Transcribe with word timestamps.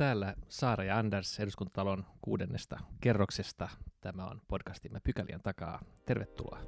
Täällä 0.00 0.34
Saara 0.48 0.84
ja 0.84 0.98
Anders 0.98 1.40
eduskuntatalon 1.40 2.04
kuudennesta 2.22 2.78
kerroksesta. 3.00 3.68
Tämä 4.00 4.26
on 4.26 4.40
podcastimme 4.48 5.00
Pykälien 5.04 5.40
takaa. 5.42 5.80
Tervetuloa. 6.06 6.58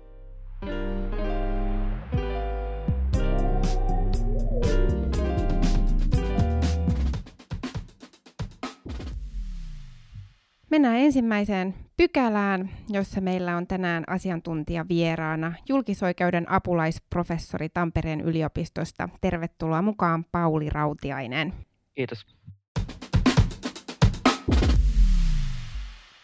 Mennään 10.71 10.97
ensimmäiseen 10.97 11.75
pykälään, 11.97 12.71
jossa 12.89 13.21
meillä 13.21 13.57
on 13.57 13.67
tänään 13.67 14.05
asiantuntija 14.07 14.89
vieraana 14.89 15.53
julkisoikeuden 15.69 16.51
apulaisprofessori 16.51 17.69
Tampereen 17.69 18.21
yliopistosta. 18.21 19.09
Tervetuloa 19.21 19.83
mukaan 19.83 20.25
Pauli 20.25 20.71
Rautiainen. 20.71 21.53
Kiitos. 21.95 22.42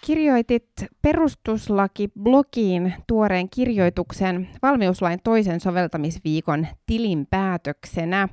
Kirjoitit 0.08 0.70
perustuslaki-blogiin 1.02 2.94
tuoreen 3.06 3.48
kirjoituksen 3.50 4.48
valmiuslain 4.62 5.20
toisen 5.24 5.60
soveltamisviikon 5.60 6.66
tilinpäätöksenä. 6.86 8.28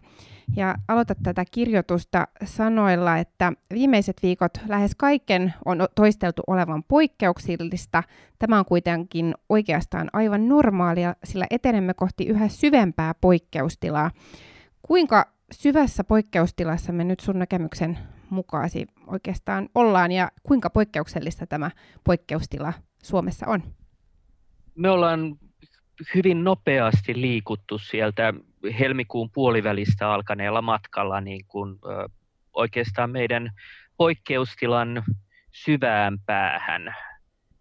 Ja 0.56 0.76
aloitat 0.88 1.18
tätä 1.24 1.46
kirjoitusta 1.52 2.28
sanoilla, 2.44 3.18
että 3.18 3.54
viimeiset 3.74 4.16
viikot 4.24 4.52
lähes 4.68 4.96
kaiken 4.96 5.54
on 5.66 5.88
toisteltu 5.96 6.42
olevan 6.48 6.84
poikkeuksillista. 6.84 8.04
Tämä 8.40 8.60
on 8.60 8.66
kuitenkin 8.66 9.36
oikeastaan 9.50 10.10
aivan 10.14 10.50
normaalia, 10.50 11.16
sillä 11.24 11.46
etenemme 11.50 11.94
kohti 11.94 12.26
yhä 12.26 12.48
syvempää 12.48 13.14
poikkeustilaa. 13.22 14.12
Kuinka 14.82 15.26
syvässä 15.52 16.04
poikkeustilassa 16.04 16.94
me 16.94 17.04
nyt 17.04 17.20
sun 17.20 17.40
näkemyksen 17.40 17.98
mukaasi 18.30 18.88
oikeastaan 19.08 19.70
ollaan 19.76 20.12
ja 20.12 20.32
kuinka 20.44 20.70
poikkeuksellista 20.70 21.48
tämä 21.48 21.72
poikkeustila 22.04 22.74
Suomessa 23.04 23.48
on? 23.48 23.64
Me 24.76 24.90
ollaan 24.90 25.36
hyvin 26.16 26.44
nopeasti 26.44 27.22
liikuttu 27.22 27.78
sieltä 27.78 28.34
helmikuun 28.80 29.30
puolivälistä 29.32 30.12
alkaneella 30.12 30.62
matkalla 30.62 31.22
niin 31.22 31.46
kuin, 31.48 31.80
ö, 31.86 32.10
oikeastaan 32.54 33.10
meidän 33.10 33.52
poikkeustilan 33.98 35.04
syvään 35.52 36.20
päähän. 36.26 36.96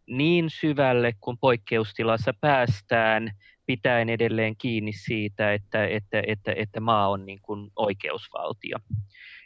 Niin 0.07 0.51
syvälle, 0.51 1.13
kun 1.21 1.39
poikkeustilassa 1.39 2.35
päästään, 2.41 3.31
pitäen 3.67 4.11
edelleen 4.11 4.57
kiinni 4.57 4.93
siitä, 4.93 5.53
että, 5.53 5.87
että, 5.87 6.23
että, 6.27 6.53
että 6.57 6.81
maa 6.81 7.09
on 7.09 7.27
niin 7.27 7.41
kuin 7.43 7.71
oikeusvaltio. 7.77 8.79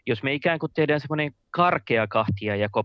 Jos 0.09 0.23
me 0.23 0.35
ikään 0.35 0.59
kuin 0.59 0.73
tehdään 0.75 1.01
semmoinen 1.01 1.33
karkea 1.51 2.07
kahtiajako 2.07 2.85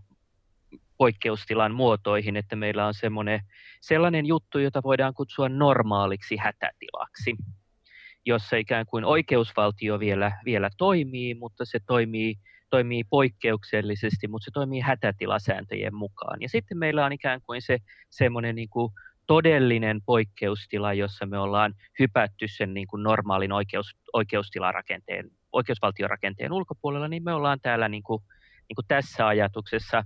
poikkeustilan 0.98 1.74
muotoihin, 1.74 2.36
että 2.36 2.56
meillä 2.56 2.86
on 2.88 2.94
semmoinen, 2.94 3.40
sellainen 3.82 4.26
juttu, 4.26 4.60
jota 4.60 4.84
voidaan 4.84 5.14
kutsua 5.14 5.50
normaaliksi 5.50 6.38
hätätilaksi, 6.38 7.36
jossa 8.26 8.56
ikään 8.56 8.86
kuin 8.86 9.06
oikeusvaltio 9.06 10.00
vielä, 10.00 10.32
vielä 10.46 10.70
toimii, 10.78 11.36
mutta 11.36 11.66
se 11.66 11.80
toimii, 11.88 12.36
toimii 12.70 13.04
poikkeuksellisesti, 13.04 14.28
mutta 14.28 14.46
se 14.46 14.52
toimii 14.54 14.80
hätätilasääntöjen 14.80 15.96
mukaan. 15.96 16.42
Ja 16.42 16.50
sitten 16.50 16.78
meillä 16.78 17.06
on 17.06 17.14
ikään 17.14 17.42
kuin 17.42 17.62
se 17.62 17.78
semmoinen 18.10 18.56
niin 18.56 18.70
kuin 18.70 18.94
todellinen 19.28 20.02
poikkeustila, 20.06 20.94
jossa 20.94 21.26
me 21.26 21.40
ollaan 21.40 21.74
hypätty 22.00 22.48
sen 22.48 22.74
niin 22.74 22.88
kuin 22.88 23.04
normaalin 23.04 23.52
oikeus, 23.52 23.96
oikeustilarakenteen, 24.14 25.32
oikeusvaltiorakenteen 25.54 26.54
ulkopuolella, 26.54 27.08
niin 27.08 27.24
me 27.24 27.34
ollaan 27.34 27.60
täällä 27.62 27.90
niin 27.90 28.04
kuin, 28.04 28.24
niin 28.70 28.76
kuin 28.76 28.88
tässä 28.88 29.28
ajatuksessa 29.28 30.04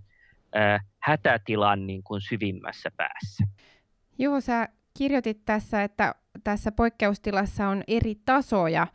ää, 0.56 0.80
hätätilan 1.00 1.88
niin 1.88 2.03
kuin 2.03 2.22
syvimmässä 2.22 2.92
päässä. 2.98 3.44
Joo, 4.20 4.42
sä 4.42 4.70
kirjoitit 4.98 5.45
tässä, 5.45 5.84
että 5.84 6.16
tässä 6.44 6.72
poikkeustilassa 6.72 7.68
on 7.68 7.84
eri 7.88 8.16
tasoja, 8.25 8.88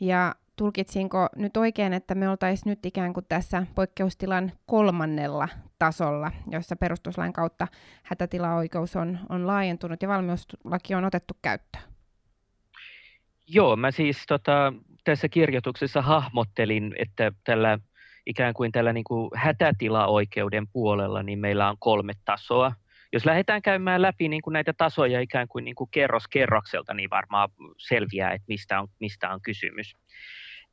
ja 0.00 0.34
tulkitsinko 0.56 1.28
nyt 1.36 1.56
oikein, 1.56 1.92
että 1.92 2.14
me 2.14 2.28
oltaisiin 2.28 2.70
nyt 2.70 2.86
ikään 2.86 3.12
kuin 3.12 3.26
tässä 3.28 3.66
poikkeustilan 3.74 4.52
kolmannella 4.66 5.48
tasolla, 5.78 6.32
jossa 6.50 6.76
perustuslain 6.76 7.32
kautta 7.32 7.66
hätätilaoikeus 8.02 8.96
on, 8.96 9.18
on 9.28 9.46
laajentunut 9.46 10.02
ja 10.02 10.08
valmiuslaki 10.08 10.94
on 10.94 11.04
otettu 11.04 11.34
käyttöön? 11.42 11.84
Joo, 13.46 13.76
mä 13.76 13.90
siis 13.90 14.24
tota, 14.28 14.72
tässä 15.04 15.28
kirjoituksessa 15.28 16.02
hahmottelin, 16.02 16.94
että 16.98 17.32
tällä 17.44 17.78
ikään 18.26 18.54
kuin 18.54 18.72
tällä 18.72 18.92
niin 18.92 19.04
kuin 19.04 19.30
hätätilaoikeuden 19.34 20.68
puolella 20.72 21.22
niin 21.22 21.38
meillä 21.38 21.68
on 21.68 21.76
kolme 21.78 22.12
tasoa. 22.24 22.72
Jos 23.12 23.26
lähdetään 23.26 23.62
käymään 23.62 24.02
läpi 24.02 24.28
niin 24.28 24.42
kuin 24.42 24.52
näitä 24.52 24.72
tasoja 24.72 25.20
ikään 25.20 25.48
kuin, 25.48 25.64
niin 25.64 25.74
kuin 25.74 25.90
kerros 25.90 26.28
kerrokselta, 26.28 26.94
niin 26.94 27.10
varmaan 27.10 27.48
selviää, 27.78 28.30
että 28.30 28.44
mistä 28.48 28.80
on, 28.80 28.88
mistä 29.00 29.30
on 29.30 29.42
kysymys. 29.42 29.96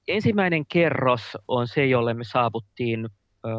Ensimmäinen 0.08 0.66
kerros 0.66 1.38
on 1.48 1.68
se, 1.68 1.86
jolle 1.86 2.14
me 2.14 2.24
saavuttiin 2.24 3.06
ö, 3.46 3.50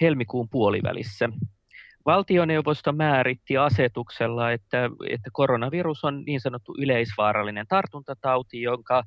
helmikuun 0.00 0.48
puolivälissä. 0.48 1.28
Valtioneuvosto 2.06 2.92
määritti 2.92 3.56
asetuksella, 3.56 4.52
että, 4.52 4.90
että 5.10 5.30
koronavirus 5.32 6.04
on 6.04 6.22
niin 6.26 6.40
sanottu 6.40 6.74
yleisvaarallinen 6.78 7.66
tartuntatauti, 7.68 8.62
jonka, 8.62 9.02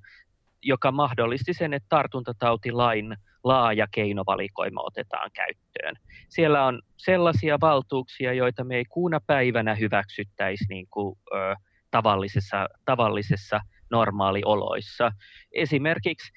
joka 0.62 0.92
mahdollisti 0.92 1.54
sen, 1.54 1.74
että 1.74 1.90
tartuntatautilain 1.90 3.18
laaja 3.44 3.88
keinovalikoima 3.92 4.82
otetaan 4.84 5.32
käyttöön. 5.34 5.96
Siellä 6.30 6.66
on 6.66 6.82
sellaisia 6.98 7.58
valtuuksia, 7.62 8.34
joita 8.34 8.64
me 8.64 8.76
ei 8.76 8.86
kuuna 8.86 9.20
päivänä 9.28 9.76
hyväksyttäisi 9.76 10.66
niin 10.70 10.88
kuin, 10.92 11.18
ö, 11.34 11.56
tavallisessa, 11.92 12.68
tavallisessa 12.86 13.60
normaalioloissa. 13.92 15.12
Esimerkiksi 15.52 16.32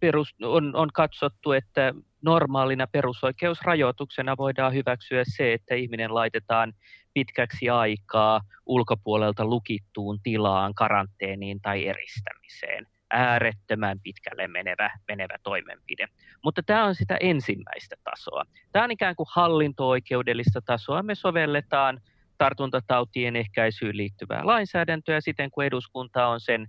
perus, 0.00 0.34
on, 0.42 0.76
on 0.76 0.88
katsottu, 0.94 1.52
että 1.52 1.94
normaalina 2.22 2.86
perusoikeusrajoituksena 2.86 4.36
voidaan 4.36 4.74
hyväksyä 4.74 5.22
se, 5.24 5.52
että 5.52 5.74
ihminen 5.74 6.14
laitetaan 6.14 6.72
pitkäksi 7.14 7.70
aikaa 7.70 8.40
ulkopuolelta 8.66 9.44
lukittuun 9.44 10.20
tilaan, 10.22 10.74
karanteeniin 10.74 11.60
tai 11.60 11.86
eristämiseen. 11.86 12.86
Äärettömän 13.10 14.00
pitkälle 14.00 14.48
menevä, 14.48 14.90
menevä 15.08 15.34
toimenpide. 15.42 16.08
Mutta 16.44 16.62
tämä 16.62 16.84
on 16.84 16.94
sitä 16.94 17.16
ensimmäistä 17.20 17.96
tasoa. 18.04 18.44
Tämä 18.72 18.84
on 18.84 18.90
ikään 18.90 19.16
kuin 19.16 19.26
hallinto-oikeudellista 19.30 20.60
tasoa. 20.60 21.02
Me 21.02 21.14
sovelletaan 21.14 22.00
tartuntatautien 22.38 23.36
ehkäisyyn 23.36 23.96
liittyvää 23.96 24.46
lainsäädäntöä 24.46 25.20
siten, 25.20 25.50
kun 25.50 25.64
eduskunta 25.64 26.26
on 26.26 26.40
sen 26.40 26.68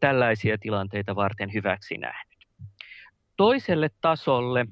tällaisia 0.00 0.58
tilanteita 0.58 1.16
varten 1.16 1.52
hyväksi 1.52 1.96
nähnyt. 1.96 2.46
Toiselle 3.36 3.90
tasolle 4.00 4.66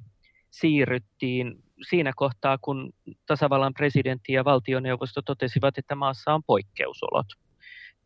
siirryttiin 0.52 1.54
siinä 1.88 2.12
kohtaa, 2.16 2.58
kun 2.58 2.92
tasavallan 3.26 3.74
presidentti 3.74 4.32
ja 4.32 4.44
valtioneuvosto 4.44 5.22
totesivat, 5.22 5.78
että 5.78 5.94
maassa 5.94 6.34
on 6.34 6.42
poikkeusolot. 6.46 7.26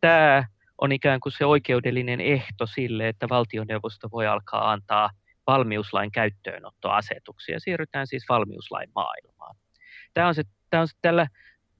Tämä 0.01 0.43
on 0.81 0.91
ikään 0.91 1.19
kuin 1.19 1.33
se 1.37 1.45
oikeudellinen 1.45 2.21
ehto 2.21 2.65
sille, 2.65 3.07
että 3.07 3.29
valtioneuvosto 3.29 4.07
voi 4.11 4.27
alkaa 4.27 4.71
antaa 4.71 5.09
valmiuslain 5.47 6.11
käyttöönottoasetuksia. 6.11 7.59
Siirrytään 7.59 8.07
siis 8.07 8.25
valmiuslain 8.29 8.89
maailmaan. 8.95 9.55
Tämä 10.13 10.27
on, 10.27 10.35
se, 10.35 10.43
tämä 10.69 10.81
on 10.81 10.87
se 10.87 10.93
tällä 11.01 11.27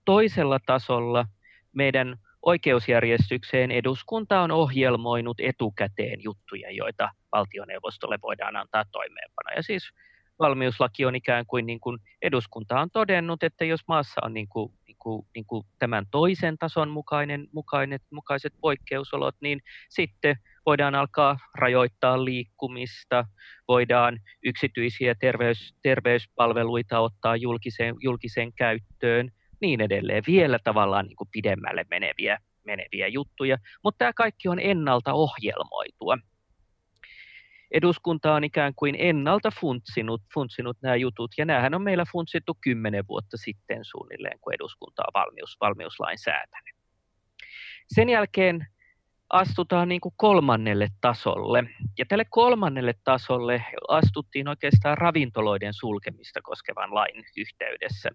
toisella 0.06 0.60
tasolla 0.66 1.26
meidän 1.74 2.18
oikeusjärjestykseen 2.42 3.72
eduskunta 3.72 4.42
on 4.42 4.52
ohjelmoinut 4.52 5.40
etukäteen 5.40 6.24
juttuja, 6.24 6.72
joita 6.72 7.10
valtioneuvostolle 7.32 8.20
voidaan 8.22 8.56
antaa 8.56 8.84
toimeenpano. 8.92 9.56
Ja 9.56 9.64
siis 9.64 9.92
valmiuslaki 10.40 11.06
on 11.06 11.16
ikään 11.16 11.46
kuin, 11.46 11.66
niin 11.66 11.80
kuin 11.80 11.98
eduskunta 12.22 12.80
on 12.80 12.90
todennut, 12.94 13.44
että 13.44 13.66
jos 13.66 13.82
maassa 13.88 14.22
on 14.24 14.34
niin 14.34 14.48
kuin, 14.48 14.74
niin 14.88 14.98
kuin, 15.00 15.28
niin 15.36 15.46
kuin 15.46 15.64
tämän 15.80 16.06
toisen 16.12 16.58
tason 16.58 16.90
mukainen, 16.90 17.48
mukainen, 17.52 18.00
mukaiset 18.12 18.54
poikkeusolot, 18.62 19.36
niin 19.42 19.60
sitten 19.90 20.36
voidaan 20.66 20.96
alkaa 20.96 21.38
rajoittaa 21.56 22.26
liikkumista, 22.26 23.26
voidaan 23.68 24.20
yksityisiä 24.46 25.16
terveys, 25.16 25.76
terveyspalveluita 25.84 27.00
ottaa 27.00 27.36
julkiseen, 27.36 27.96
julkiseen 28.00 28.54
käyttöön, 28.54 29.32
niin 29.62 29.82
edelleen. 29.82 30.24
Vielä 30.28 30.60
tavallaan 30.64 31.06
niin 31.06 31.16
kuin 31.16 31.30
pidemmälle 31.32 31.86
meneviä, 31.90 32.38
meneviä 32.66 33.08
juttuja, 33.08 33.58
mutta 33.84 33.98
tämä 33.98 34.14
kaikki 34.14 34.48
on 34.48 34.60
ennalta 34.60 35.14
ohjelmoitua 35.14 36.18
eduskunta 37.72 38.34
on 38.34 38.44
ikään 38.44 38.74
kuin 38.76 38.96
ennalta 39.00 39.52
funtsinut, 39.60 40.22
funtsinut 40.34 40.78
nämä 40.82 40.96
jutut, 40.96 41.32
ja 41.38 41.46
näähän 41.46 41.74
on 41.74 41.82
meillä 41.82 42.04
funtsittu 42.12 42.58
kymmenen 42.62 43.04
vuotta 43.08 43.38
sitten 43.38 43.86
suunnilleen, 43.86 44.40
kun 44.42 44.54
eduskunta 44.54 45.04
on 45.08 45.22
valmius, 45.22 45.58
valmiuslain 45.62 46.18
säätänyt. 46.18 46.76
Sen 47.88 48.10
jälkeen 48.10 48.68
astutaan 49.30 49.90
niin 49.90 50.02
kuin 50.02 50.14
kolmannelle 50.18 50.88
tasolle. 51.02 51.64
Ja 51.98 52.06
tälle 52.06 52.26
kolmannelle 52.30 52.94
tasolle 53.04 53.64
astuttiin 53.88 54.48
oikeastaan 54.48 54.98
ravintoloiden 54.98 55.74
sulkemista 55.74 56.42
koskevan 56.42 56.96
lain 56.96 57.24
yhteydessä. 57.38 58.10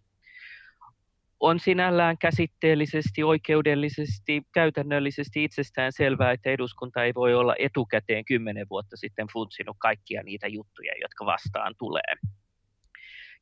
On 1.42 1.60
sinällään 1.60 2.18
käsitteellisesti, 2.18 3.22
oikeudellisesti, 3.22 4.42
käytännöllisesti 4.54 5.44
itsestään 5.44 5.92
selvää, 5.92 6.32
että 6.32 6.50
eduskunta 6.50 7.04
ei 7.04 7.12
voi 7.14 7.34
olla 7.34 7.54
etukäteen 7.58 8.24
kymmenen 8.24 8.66
vuotta 8.70 8.96
sitten 8.96 9.26
funtsinut 9.32 9.76
kaikkia 9.78 10.22
niitä 10.22 10.46
juttuja, 10.46 10.92
jotka 11.00 11.26
vastaan 11.26 11.74
tulee. 11.78 12.14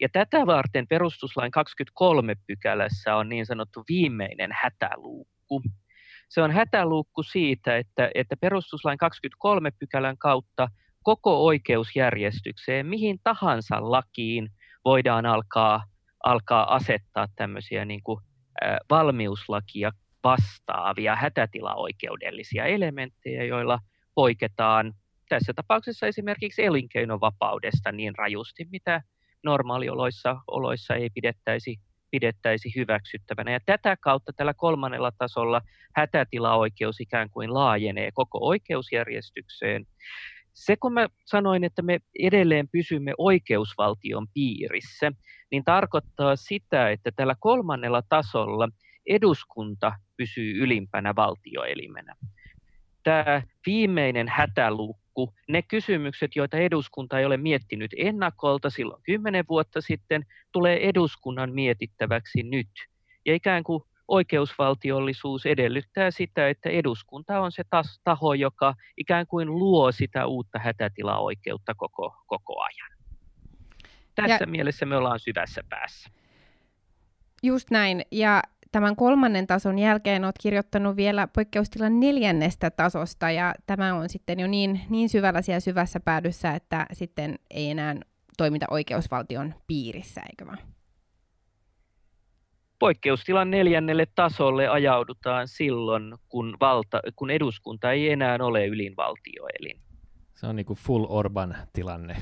Ja 0.00 0.08
tätä 0.12 0.46
varten 0.46 0.86
perustuslain 0.88 1.50
23 1.50 2.34
pykälässä 2.46 3.16
on 3.16 3.28
niin 3.28 3.46
sanottu 3.46 3.84
viimeinen 3.88 4.50
hätäluukku, 4.52 5.62
se 6.28 6.42
on 6.42 6.50
hätäluukku 6.50 7.22
siitä, 7.22 7.76
että, 7.76 8.10
että 8.14 8.36
perustuslain 8.40 8.98
23 8.98 9.70
pykälän 9.70 10.18
kautta 10.18 10.68
koko 11.02 11.44
oikeusjärjestykseen, 11.44 12.86
mihin 12.86 13.18
tahansa 13.24 13.76
lakiin 13.80 14.48
voidaan 14.84 15.26
alkaa, 15.26 15.82
alkaa 16.24 16.74
asettaa 16.74 17.26
tämmöisiä 17.36 17.84
niin 17.84 18.02
kuin, 18.02 18.20
ä, 18.64 18.78
valmiuslakia 18.90 19.92
vastaavia 20.24 21.16
hätätilaoikeudellisia 21.16 22.64
elementtejä, 22.64 23.44
joilla 23.44 23.78
poiketaan 24.14 24.92
tässä 25.28 25.52
tapauksessa 25.56 26.06
esimerkiksi 26.06 26.64
elinkeinovapaudesta 26.64 27.92
niin 27.92 28.14
rajusti, 28.18 28.66
mitä 28.72 29.02
normaalioloissa 29.44 30.36
oloissa 30.46 30.94
ei 30.94 31.10
pidettäisi 31.14 31.76
pidettäisi 32.10 32.72
hyväksyttävänä. 32.76 33.52
Ja 33.52 33.60
tätä 33.66 33.96
kautta 34.00 34.32
tällä 34.32 34.54
kolmannella 34.54 35.12
tasolla 35.18 35.60
hätätilaoikeus 35.94 37.00
ikään 37.00 37.30
kuin 37.30 37.54
laajenee 37.54 38.10
koko 38.14 38.38
oikeusjärjestykseen. 38.42 39.86
Se 40.54 40.76
kun 40.76 40.92
mä 40.92 41.08
sanoin, 41.24 41.64
että 41.64 41.82
me 41.82 42.00
edelleen 42.18 42.68
pysymme 42.68 43.14
oikeusvaltion 43.18 44.26
piirissä, 44.34 45.12
niin 45.50 45.64
tarkoittaa 45.64 46.36
sitä, 46.36 46.90
että 46.90 47.10
tällä 47.16 47.34
kolmannella 47.40 48.02
tasolla 48.08 48.68
eduskunta 49.06 49.92
pysyy 50.16 50.62
ylimpänä 50.62 51.16
valtioelimenä. 51.16 52.14
Tämä 53.02 53.42
viimeinen 53.66 54.28
hätäluukku 54.28 55.00
loppu 55.20 55.34
ne 55.48 55.62
kysymykset, 55.62 56.36
joita 56.36 56.56
eduskunta 56.56 57.18
ei 57.18 57.24
ole 57.24 57.36
miettinyt 57.36 57.90
ennakolta 57.96 58.70
silloin 58.70 59.02
kymmenen 59.02 59.44
vuotta 59.48 59.80
sitten, 59.80 60.26
tulee 60.52 60.88
eduskunnan 60.88 61.52
mietittäväksi 61.52 62.42
nyt. 62.42 62.68
Ja 63.26 63.34
ikään 63.34 63.64
kuin 63.64 63.82
oikeusvaltiollisuus 64.10 65.46
edellyttää 65.46 66.10
sitä, 66.10 66.48
että 66.48 66.68
eduskunta 66.68 67.40
on 67.40 67.52
se 67.52 67.62
taho, 68.04 68.34
joka 68.34 68.74
ikään 68.96 69.26
kuin 69.26 69.48
luo 69.48 69.92
sitä 69.92 70.26
uutta 70.26 70.58
hätätilaoikeutta 70.58 71.74
koko, 71.74 72.14
koko 72.26 72.60
ajan. 72.60 72.90
Tässä 74.14 74.44
ja, 74.44 74.46
mielessä 74.46 74.86
me 74.86 74.96
ollaan 74.96 75.20
syvässä 75.20 75.62
päässä. 75.68 76.10
Just 77.42 77.70
näin. 77.70 78.02
Ja 78.10 78.42
tämän 78.72 78.96
kolmannen 78.96 79.46
tason 79.46 79.78
jälkeen 79.78 80.24
olet 80.24 80.36
kirjoittanut 80.40 80.96
vielä 80.96 81.28
poikkeustilan 81.34 82.00
neljännestä 82.00 82.70
tasosta, 82.70 83.30
ja 83.30 83.54
tämä 83.66 83.94
on 83.94 84.08
sitten 84.08 84.40
jo 84.40 84.46
niin, 84.46 84.80
niin 84.88 85.08
syvällä 85.08 85.42
siellä 85.42 85.60
syvässä 85.60 86.00
päädyssä, 86.00 86.50
että 86.50 86.86
sitten 86.92 87.38
ei 87.50 87.70
enää 87.70 87.96
toimita 88.36 88.66
oikeusvaltion 88.70 89.54
piirissä, 89.66 90.20
eikö 90.30 90.46
vaan? 90.46 90.58
Poikkeustilan 92.80 93.50
neljännelle 93.50 94.06
tasolle 94.14 94.68
ajaudutaan 94.68 95.48
silloin, 95.48 96.14
kun, 96.28 96.56
valta, 96.60 97.00
kun 97.16 97.30
eduskunta 97.30 97.92
ei 97.92 98.10
enää 98.10 98.38
ole 98.40 98.66
ylinvaltioelin. 98.66 99.80
Se 100.34 100.46
on 100.46 100.56
niin 100.56 100.66
kuin 100.66 100.78
full 100.78 101.06
Orban 101.08 101.56
tilanne. 101.72 102.16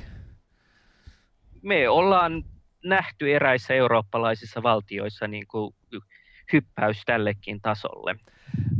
Me 1.62 1.88
ollaan 1.88 2.44
nähty 2.84 3.34
eräissä 3.34 3.74
eurooppalaisissa 3.74 4.62
valtioissa 4.62 5.28
niin 5.28 5.46
kuin 5.46 5.74
hyppäys 6.52 7.02
tällekin 7.06 7.60
tasolle. 7.60 8.16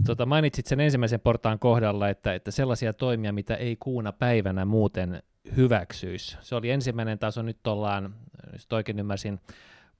Tota, 0.06 0.26
mainitsit 0.26 0.66
sen 0.66 0.80
ensimmäisen 0.80 1.20
portaan 1.20 1.58
kohdalla, 1.58 2.08
että, 2.08 2.34
että 2.34 2.50
sellaisia 2.50 2.92
toimia, 2.92 3.32
mitä 3.32 3.54
ei 3.54 3.76
kuuna 3.76 4.12
päivänä 4.12 4.64
muuten 4.64 5.22
hyväksyisi. 5.56 6.36
Se 6.40 6.54
oli 6.54 6.70
ensimmäinen 6.70 7.18
taso, 7.18 7.42
nyt 7.42 7.66
ollaan, 7.66 8.14
jos 8.52 8.66
oikein 8.72 8.98
ymmärsin, 8.98 9.40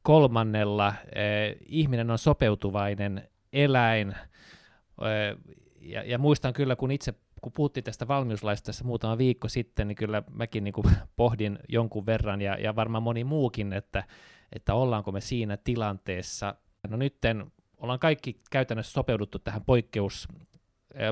kolmannella. 0.08 0.94
Eh, 1.14 1.56
ihminen 1.66 2.10
on 2.10 2.18
sopeutuvainen 2.18 3.28
eläin, 3.52 4.08
eh, 4.08 5.56
ja, 5.80 6.02
ja 6.02 6.18
muistan 6.18 6.52
kyllä, 6.52 6.76
kun 6.76 6.90
itse 6.90 7.14
kun 7.42 7.52
puhuttiin 7.52 7.84
tästä 7.84 8.08
valmiuslaista 8.08 8.66
tässä 8.66 8.84
muutama 8.84 9.18
viikko 9.18 9.48
sitten, 9.48 9.88
niin 9.88 9.96
kyllä 9.96 10.22
mäkin 10.30 10.64
niin 10.64 10.72
kuin 10.72 10.86
pohdin 11.16 11.58
jonkun 11.68 12.06
verran, 12.06 12.40
ja, 12.40 12.54
ja 12.54 12.76
varmaan 12.76 13.02
moni 13.02 13.24
muukin, 13.24 13.72
että, 13.72 14.04
että 14.52 14.74
ollaanko 14.74 15.12
me 15.12 15.20
siinä 15.20 15.56
tilanteessa. 15.56 16.54
No 16.88 16.96
nytten 16.96 17.52
ollaan 17.76 17.98
kaikki 17.98 18.40
käytännössä 18.50 18.92
sopeuduttu 18.92 19.38
tähän 19.38 19.64
poikkeus, 19.64 20.28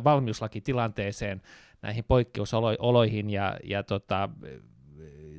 valmiuslakitilanteeseen, 0.04 1.42
näihin 1.82 2.04
poikkeusoloihin, 2.04 3.30
ja, 3.30 3.56
ja 3.64 3.82
tota, 3.82 4.28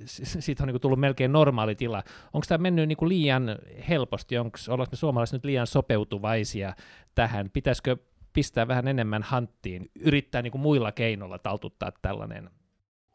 siitä 0.07 0.63
on 0.63 0.67
niin 0.67 0.81
tullut 0.81 0.99
melkein 0.99 1.31
normaali 1.31 1.75
tila. 1.75 2.03
Onko 2.33 2.45
tämä 2.47 2.61
mennyt 2.61 2.87
niin 2.87 3.09
liian 3.09 3.57
helposti, 3.89 4.37
onko 4.37 4.57
ollaanko 4.69 4.91
me 4.91 4.97
suomalaiset 4.97 5.33
nyt 5.33 5.45
liian 5.45 5.67
sopeutuvaisia 5.67 6.73
tähän? 7.15 7.49
Pitäisikö 7.49 7.97
pistää 8.33 8.67
vähän 8.67 8.87
enemmän 8.87 9.23
hanttiin, 9.23 9.91
yrittää 9.99 10.41
niin 10.41 10.59
muilla 10.59 10.91
keinoilla 10.91 11.39
taltuttaa 11.39 11.91
tällainen 12.01 12.49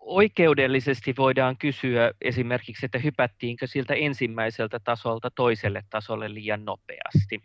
oikeudellisesti 0.05 1.15
voidaan 1.19 1.57
kysyä 1.57 2.13
esimerkiksi, 2.21 2.87
että 2.87 2.99
hypättiinkö 2.99 3.67
siltä 3.67 3.95
ensimmäiseltä 3.95 4.81
tasolta 4.81 5.31
toiselle 5.31 5.83
tasolle 5.91 6.35
liian 6.35 6.65
nopeasti 6.65 7.43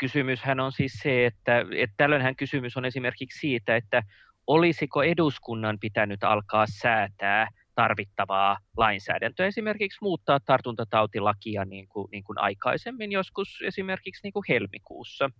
kysymyshän 0.00 0.60
on 0.60 0.72
siis 0.72 0.92
se, 0.92 1.26
että, 1.26 1.64
että 1.76 1.94
tällöinhän 1.96 2.36
kysymys 2.36 2.76
on 2.76 2.84
esimerkiksi 2.84 3.38
siitä, 3.38 3.76
että 3.76 4.02
olisiko 4.50 5.02
eduskunnan 5.02 5.78
pitänyt 5.80 6.24
alkaa 6.24 6.66
säätää 6.66 7.48
tarvittavaa 7.74 8.58
lainsäädäntöä, 8.76 9.46
esimerkiksi 9.46 9.98
muuttaa 10.02 10.40
tartuntatautilakia 10.40 11.64
niin 11.64 11.88
kuin, 11.88 12.08
niin 12.10 12.24
kuin 12.24 12.38
aikaisemmin, 12.38 13.12
joskus 13.12 13.62
esimerkiksi 13.66 14.20
niin 14.22 14.32
kuin 14.32 14.44
helmikuussa. 14.48 15.30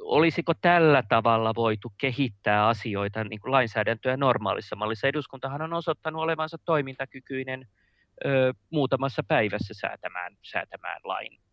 Olisiko 0.00 0.52
tällä 0.60 1.02
tavalla 1.08 1.54
voitu 1.54 1.92
kehittää 1.98 2.68
asioita 2.68 3.24
niin 3.24 3.40
kuin 3.40 3.52
lainsäädäntöä 3.52 4.16
normaalissa 4.16 4.76
mallissa? 4.76 5.08
Eduskuntahan 5.08 5.62
on 5.62 5.72
osoittanut 5.72 6.22
olevansa 6.22 6.56
toimintakykyinen 6.64 7.68
ö, 8.26 8.52
muutamassa 8.70 9.22
päivässä 9.28 9.74
säätämään, 9.74 10.36
säätämään 10.42 11.00
lain 11.04 11.45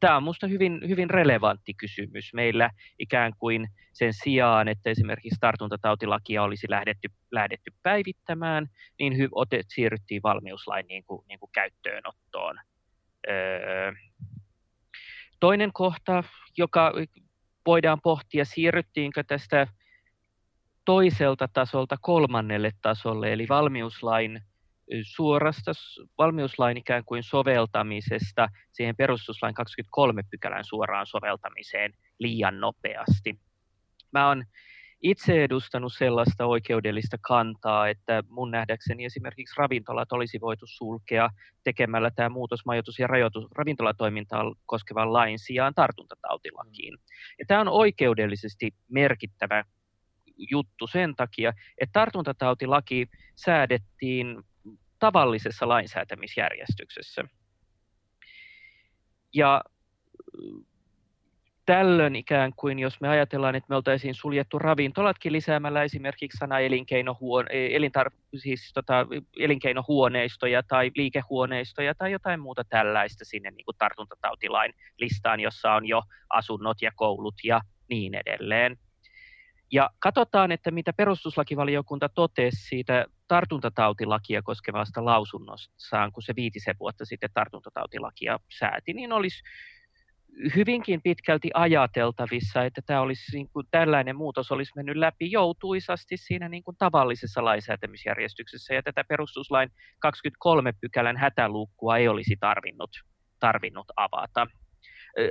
tämä 0.00 0.16
on 0.16 0.22
minusta 0.22 0.46
hyvin, 0.46 0.80
hyvin 0.88 1.10
relevantti 1.10 1.74
kysymys 1.74 2.34
meillä 2.34 2.70
ikään 2.98 3.32
kuin 3.38 3.66
sen 3.92 4.12
sijaan, 4.12 4.68
että 4.68 4.90
esimerkiksi 4.90 5.40
tartuntatautilakia 5.40 6.42
olisi 6.42 6.66
lähdetty, 6.70 7.08
lähdetty 7.30 7.72
päivittämään, 7.82 8.66
niin 8.98 9.18
hy, 9.18 9.28
otet, 9.32 9.66
siirryttiin 9.68 10.22
valmiuslain 10.22 10.86
niin 10.86 11.04
kuin, 11.04 11.26
niin 11.28 11.40
kuin 11.40 11.50
käyttöönottoon. 11.52 12.58
Öö, 13.28 13.92
toinen 15.40 15.72
kohta, 15.72 16.24
joka 16.56 16.92
voidaan 17.66 18.00
pohtia, 18.00 18.44
siirryttiinkö 18.44 19.24
tästä 19.24 19.66
toiselta 20.84 21.48
tasolta 21.52 21.96
kolmannelle 22.00 22.70
tasolle, 22.82 23.32
eli 23.32 23.46
valmiuslain 23.48 24.42
suorasta 25.02 25.72
valmiuslain 26.18 26.76
ikään 26.76 27.04
kuin 27.04 27.22
soveltamisesta 27.22 28.48
siihen 28.72 28.96
perustuslain 28.96 29.54
23 29.54 30.22
pykälän 30.30 30.64
suoraan 30.64 31.06
soveltamiseen 31.06 31.92
liian 32.18 32.60
nopeasti. 32.60 33.40
Mä 34.12 34.28
oon 34.28 34.44
itse 35.02 35.44
edustanut 35.44 35.92
sellaista 35.92 36.46
oikeudellista 36.46 37.16
kantaa, 37.20 37.88
että 37.88 38.22
mun 38.28 38.50
nähdäkseni 38.50 39.04
esimerkiksi 39.04 39.54
ravintolat 39.58 40.12
olisi 40.12 40.40
voitu 40.40 40.66
sulkea 40.68 41.30
tekemällä 41.64 42.10
tämä 42.10 42.28
muutos 42.28 42.66
majoitus- 42.66 42.98
ja 42.98 43.06
rajoitus 43.06 43.46
ravintolatoimintaa 43.54 44.54
koskevan 44.66 45.12
lain 45.12 45.38
sijaan 45.38 45.74
tartuntatautilakiin. 45.74 46.98
Ja 47.38 47.44
tämä 47.48 47.60
on 47.60 47.68
oikeudellisesti 47.68 48.74
merkittävä 48.88 49.64
juttu 50.50 50.86
sen 50.86 51.16
takia, 51.16 51.52
että 51.78 51.92
tartuntatautilaki 51.92 53.06
säädettiin 53.36 54.42
tavallisessa 54.98 55.68
lainsäätämisjärjestyksessä. 55.68 57.24
Ja 59.34 59.62
tällöin 61.66 62.16
ikään 62.16 62.52
kuin, 62.56 62.78
jos 62.78 63.00
me 63.00 63.08
ajatellaan, 63.08 63.54
että 63.54 63.66
me 63.68 63.76
oltaisiin 63.76 64.14
suljettu 64.14 64.58
ravintolatkin 64.58 65.32
lisäämällä 65.32 65.82
esimerkiksi 65.82 66.38
sana 66.38 66.60
elinkeinohuone, 66.60 67.48
elintar, 67.52 68.10
siis 68.36 68.72
tota, 68.74 69.06
elinkeinohuoneistoja 69.38 70.62
tai 70.62 70.90
liikehuoneistoja 70.96 71.94
tai 71.94 72.12
jotain 72.12 72.40
muuta 72.40 72.64
tällaista 72.64 73.24
sinne 73.24 73.50
niin 73.50 73.64
kuin 73.64 73.76
tartuntatautilain 73.78 74.74
listaan, 74.98 75.40
jossa 75.40 75.72
on 75.72 75.86
jo 75.86 76.02
asunnot 76.30 76.82
ja 76.82 76.90
koulut 76.96 77.34
ja 77.44 77.60
niin 77.88 78.14
edelleen. 78.14 78.76
Ja 79.72 79.90
katsotaan, 79.98 80.52
että 80.52 80.70
mitä 80.70 80.92
perustuslakivaliokunta 80.92 82.08
totesi 82.08 82.68
siitä 82.68 83.06
tartuntatautilakia 83.28 84.42
koskevasta 84.42 85.04
lausunnostaan, 85.04 86.12
kun 86.12 86.22
se 86.22 86.32
viitisen 86.36 86.76
vuotta 86.80 87.04
sitten 87.04 87.30
tartuntatautilakia 87.34 88.38
sääti, 88.58 88.92
niin 88.92 89.12
olisi 89.12 89.42
hyvinkin 90.54 91.02
pitkälti 91.02 91.50
ajateltavissa, 91.54 92.64
että 92.64 92.82
tämä 92.86 93.00
olisi, 93.00 93.36
niin 93.36 93.48
kuin, 93.48 93.66
tällainen 93.70 94.16
muutos 94.16 94.52
olisi 94.52 94.72
mennyt 94.76 94.96
läpi 94.96 95.30
joutuisasti 95.30 96.16
siinä 96.16 96.48
niin 96.48 96.62
kuin 96.62 96.76
tavallisessa 96.78 97.44
lainsäätämisjärjestyksessä, 97.44 98.74
ja 98.74 98.82
tätä 98.82 99.04
perustuslain 99.04 99.70
23 99.98 100.72
pykälän 100.80 101.16
hätäluukkua 101.16 101.96
ei 101.96 102.08
olisi 102.08 102.36
tarvinnut, 102.40 102.90
tarvinnut 103.40 103.86
avata. 103.96 104.46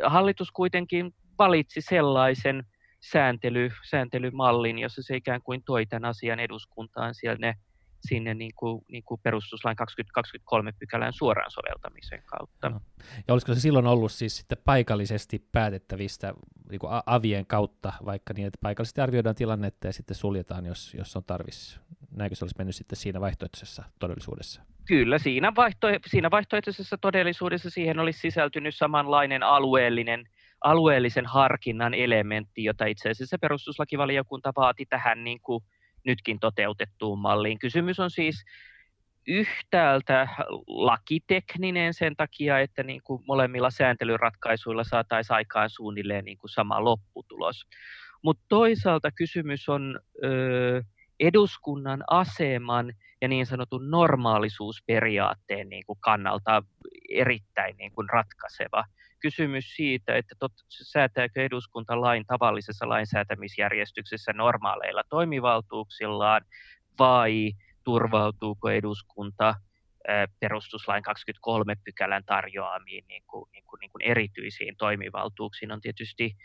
Hallitus 0.05 0.51
kuitenkin 0.51 1.13
valitsi 1.37 1.81
sellaisen 1.81 2.63
sääntely, 3.11 3.71
sääntelymallin, 3.89 4.79
jossa 4.79 5.03
se 5.03 5.15
ikään 5.15 5.41
kuin 5.41 5.63
toi 5.63 5.85
tämän 5.85 6.09
asian 6.09 6.39
eduskuntaan 6.39 7.15
siellä 7.15 7.37
ne 7.39 7.55
sinne 8.07 8.33
niin 8.33 8.51
kuin, 8.55 8.85
niin 8.87 9.03
kuin 9.03 9.21
perustuslain 9.23 9.75
2023 9.75 10.71
pykälän 10.71 11.13
suoraan 11.13 11.51
soveltamisen 11.51 12.23
kautta. 12.25 12.69
No. 12.69 12.81
Ja 13.27 13.33
olisiko 13.33 13.53
se 13.53 13.59
silloin 13.59 13.87
ollut 13.87 14.11
siis 14.11 14.37
sitten 14.37 14.57
paikallisesti 14.65 15.39
päätettävistä 15.51 16.33
niin 16.69 16.79
kuin 16.79 16.91
avien 17.05 17.45
kautta, 17.45 17.93
vaikka 18.05 18.33
niin, 18.33 18.47
että 18.47 18.59
paikallisesti 18.61 19.01
arvioidaan 19.01 19.35
tilannetta 19.35 19.87
ja 19.87 19.93
sitten 19.93 20.15
suljetaan, 20.15 20.65
jos, 20.65 20.93
jos 20.93 21.15
on 21.15 21.23
tarvis. 21.23 21.79
Näinkö 22.11 22.35
se 22.35 22.45
olisi 22.45 22.55
mennyt 22.57 22.75
sitten 22.75 22.97
siinä 22.97 23.21
vaihtoehtoisessa 23.21 23.83
todellisuudessa? 23.99 24.61
Kyllä, 24.87 25.17
siinä, 25.17 25.55
vaihto, 25.55 25.87
siinä 26.07 26.31
vaihtoehtoisessa 26.31 26.97
todellisuudessa 26.97 27.69
siihen 27.69 27.99
olisi 27.99 28.19
sisältynyt 28.19 28.75
samanlainen 28.75 29.43
alueellinen 29.43 30.29
alueellisen 30.65 31.25
harkinnan 31.25 31.93
elementti, 31.93 32.63
jota 32.63 32.85
itse 32.85 33.09
asiassa 33.09 33.37
perustuslakivaliokunta 33.41 34.53
vaati 34.55 34.85
tähän 34.85 35.23
niin 35.23 35.41
kuin 35.41 35.63
nytkin 36.05 36.39
toteutettuun 36.39 37.19
malliin. 37.19 37.59
Kysymys 37.59 37.99
on 37.99 38.11
siis 38.11 38.45
yhtäältä 39.27 40.27
lakitekninen 40.67 41.93
sen 41.93 42.15
takia, 42.15 42.59
että 42.59 42.83
niin 42.83 43.01
kuin 43.03 43.23
molemmilla 43.27 43.69
sääntelyratkaisuilla 43.69 44.83
saataisiin 44.83 45.35
aikaan 45.35 45.69
suunnilleen 45.69 46.25
niin 46.25 46.37
kuin 46.37 46.49
sama 46.49 46.83
lopputulos. 46.83 47.65
Mutta 48.23 48.45
toisaalta 48.49 49.11
kysymys 49.11 49.69
on 49.69 49.99
ö, 50.23 50.83
eduskunnan 51.19 52.03
aseman 52.07 52.93
ja 53.21 53.27
niin 53.27 53.45
sanotun 53.45 53.91
normaalisuusperiaatteen 53.91 55.69
niin 55.69 55.85
kuin 55.85 55.99
kannalta 55.99 56.63
erittäin 57.09 57.77
niin 57.77 57.91
kuin 57.91 58.09
ratkaiseva 58.09 58.83
kysymys 59.25 59.75
siitä, 59.75 60.15
että 60.15 60.35
tot, 60.39 60.51
säätääkö 60.69 61.43
eduskunta 61.43 62.01
lain 62.01 62.25
tavallisessa 62.25 62.89
lainsäätämisjärjestyksessä 62.89 64.33
normaaleilla 64.33 65.03
toimivaltuuksillaan 65.09 66.41
vai 66.99 67.51
turvautuuko 67.83 68.69
eduskunta 68.69 69.55
perustuslain 70.39 71.03
23 71.03 71.75
pykälän 71.83 72.23
tarjoamiin 72.25 73.05
niin 73.07 73.23
kuin, 73.27 73.49
niin 73.51 73.63
kuin, 73.67 73.79
niin 73.79 73.91
kuin 73.91 74.01
erityisiin 74.01 74.75
toimivaltuuksiin 74.77 75.71
on 75.71 75.81
tietysti 75.81 76.35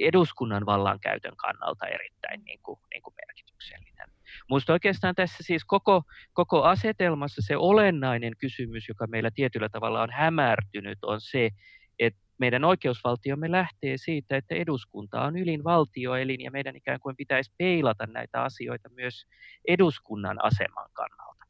eduskunnan 0.00 0.66
vallankäytön 0.66 1.36
kannalta 1.36 1.86
erittäin 1.86 2.44
niin 2.44 2.60
kuin, 2.62 2.80
niin 2.90 3.02
kuin 3.02 3.14
merkityksellinen. 3.26 4.08
Minusta 4.48 4.72
oikeastaan 4.72 5.14
tässä 5.14 5.42
siis 5.42 5.64
koko, 5.64 6.02
koko 6.32 6.62
asetelmassa 6.62 7.42
se 7.42 7.56
olennainen 7.56 8.32
kysymys, 8.38 8.88
joka 8.88 9.06
meillä 9.06 9.30
tietyllä 9.34 9.68
tavalla 9.68 10.02
on 10.02 10.10
hämärtynyt, 10.12 10.98
on 11.02 11.20
se, 11.20 11.50
että 11.98 12.20
meidän 12.38 12.64
oikeusvaltiomme 12.64 13.50
lähtee 13.50 13.96
siitä, 13.96 14.36
että 14.36 14.54
eduskunta 14.54 15.22
on 15.22 15.38
ylin 15.38 15.64
valtioelin 15.64 16.40
ja 16.40 16.50
meidän 16.50 16.76
ikään 16.76 17.00
kuin 17.00 17.16
pitäisi 17.16 17.52
peilata 17.58 18.06
näitä 18.06 18.42
asioita 18.42 18.88
myös 18.88 19.26
eduskunnan 19.68 20.44
aseman 20.44 20.90
kannalta. 20.92 21.44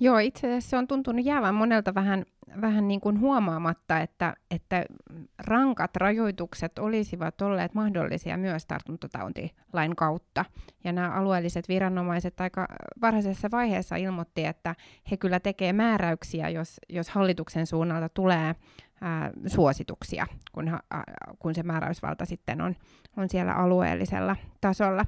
Joo, 0.00 0.18
itse 0.18 0.46
asiassa 0.46 0.70
se 0.70 0.76
on 0.76 0.86
tuntunut 0.86 1.24
jäävän 1.24 1.54
monelta 1.54 1.94
vähän, 1.94 2.24
vähän 2.60 2.88
niin 2.88 3.00
kuin 3.00 3.20
huomaamatta, 3.20 3.98
että, 3.98 4.34
että 4.50 4.84
rankat 5.38 5.96
rajoitukset 5.96 6.78
olisivat 6.78 7.42
olleet 7.42 7.74
mahdollisia 7.74 8.36
myös 8.36 8.66
tartuntatautilain 8.66 9.96
kautta. 9.96 10.44
Ja 10.84 10.92
nämä 10.92 11.10
alueelliset 11.10 11.68
viranomaiset 11.68 12.40
aika 12.40 12.68
varhaisessa 13.00 13.48
vaiheessa 13.50 13.96
ilmoitti, 13.96 14.44
että 14.44 14.74
he 15.10 15.16
kyllä 15.16 15.40
tekee 15.40 15.72
määräyksiä, 15.72 16.48
jos, 16.48 16.80
jos 16.88 17.10
hallituksen 17.10 17.66
suunnalta 17.66 18.08
tulee 18.08 18.54
ää, 19.02 19.30
suosituksia, 19.46 20.26
kun, 20.52 20.68
ää, 20.68 21.04
kun 21.38 21.54
se 21.54 21.62
määräysvalta 21.62 22.24
sitten 22.24 22.60
on, 22.60 22.76
on 23.16 23.28
siellä 23.28 23.52
alueellisella 23.52 24.36
tasolla. 24.60 25.06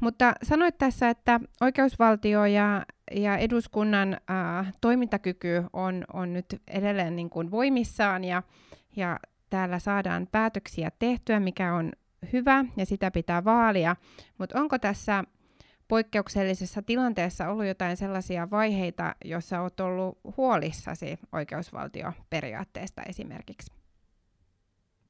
Mutta 0.00 0.32
sanoit 0.42 0.78
tässä, 0.78 1.10
että 1.10 1.40
oikeusvaltio 1.60 2.44
ja, 2.44 2.86
ja 3.12 3.36
eduskunnan 3.36 4.16
ää, 4.28 4.72
toimintakyky 4.80 5.64
on, 5.72 6.04
on 6.12 6.32
nyt 6.32 6.62
edelleen 6.70 7.16
niin 7.16 7.30
kuin 7.30 7.50
voimissaan 7.50 8.24
ja, 8.24 8.42
ja 8.96 9.18
täällä 9.50 9.78
saadaan 9.78 10.28
päätöksiä 10.32 10.90
tehtyä, 10.98 11.40
mikä 11.40 11.74
on 11.74 11.92
hyvä 12.32 12.64
ja 12.76 12.86
sitä 12.86 13.10
pitää 13.10 13.44
vaalia, 13.44 13.96
mutta 14.38 14.60
onko 14.60 14.78
tässä 14.78 15.24
poikkeuksellisessa 15.88 16.82
tilanteessa 16.82 17.48
ollut 17.48 17.66
jotain 17.66 17.96
sellaisia 17.96 18.50
vaiheita, 18.50 19.14
joissa 19.24 19.60
olet 19.60 19.80
ollut 19.80 20.18
huolissasi 20.36 21.18
oikeusvaltioperiaatteesta 21.32 23.02
esimerkiksi? 23.02 23.72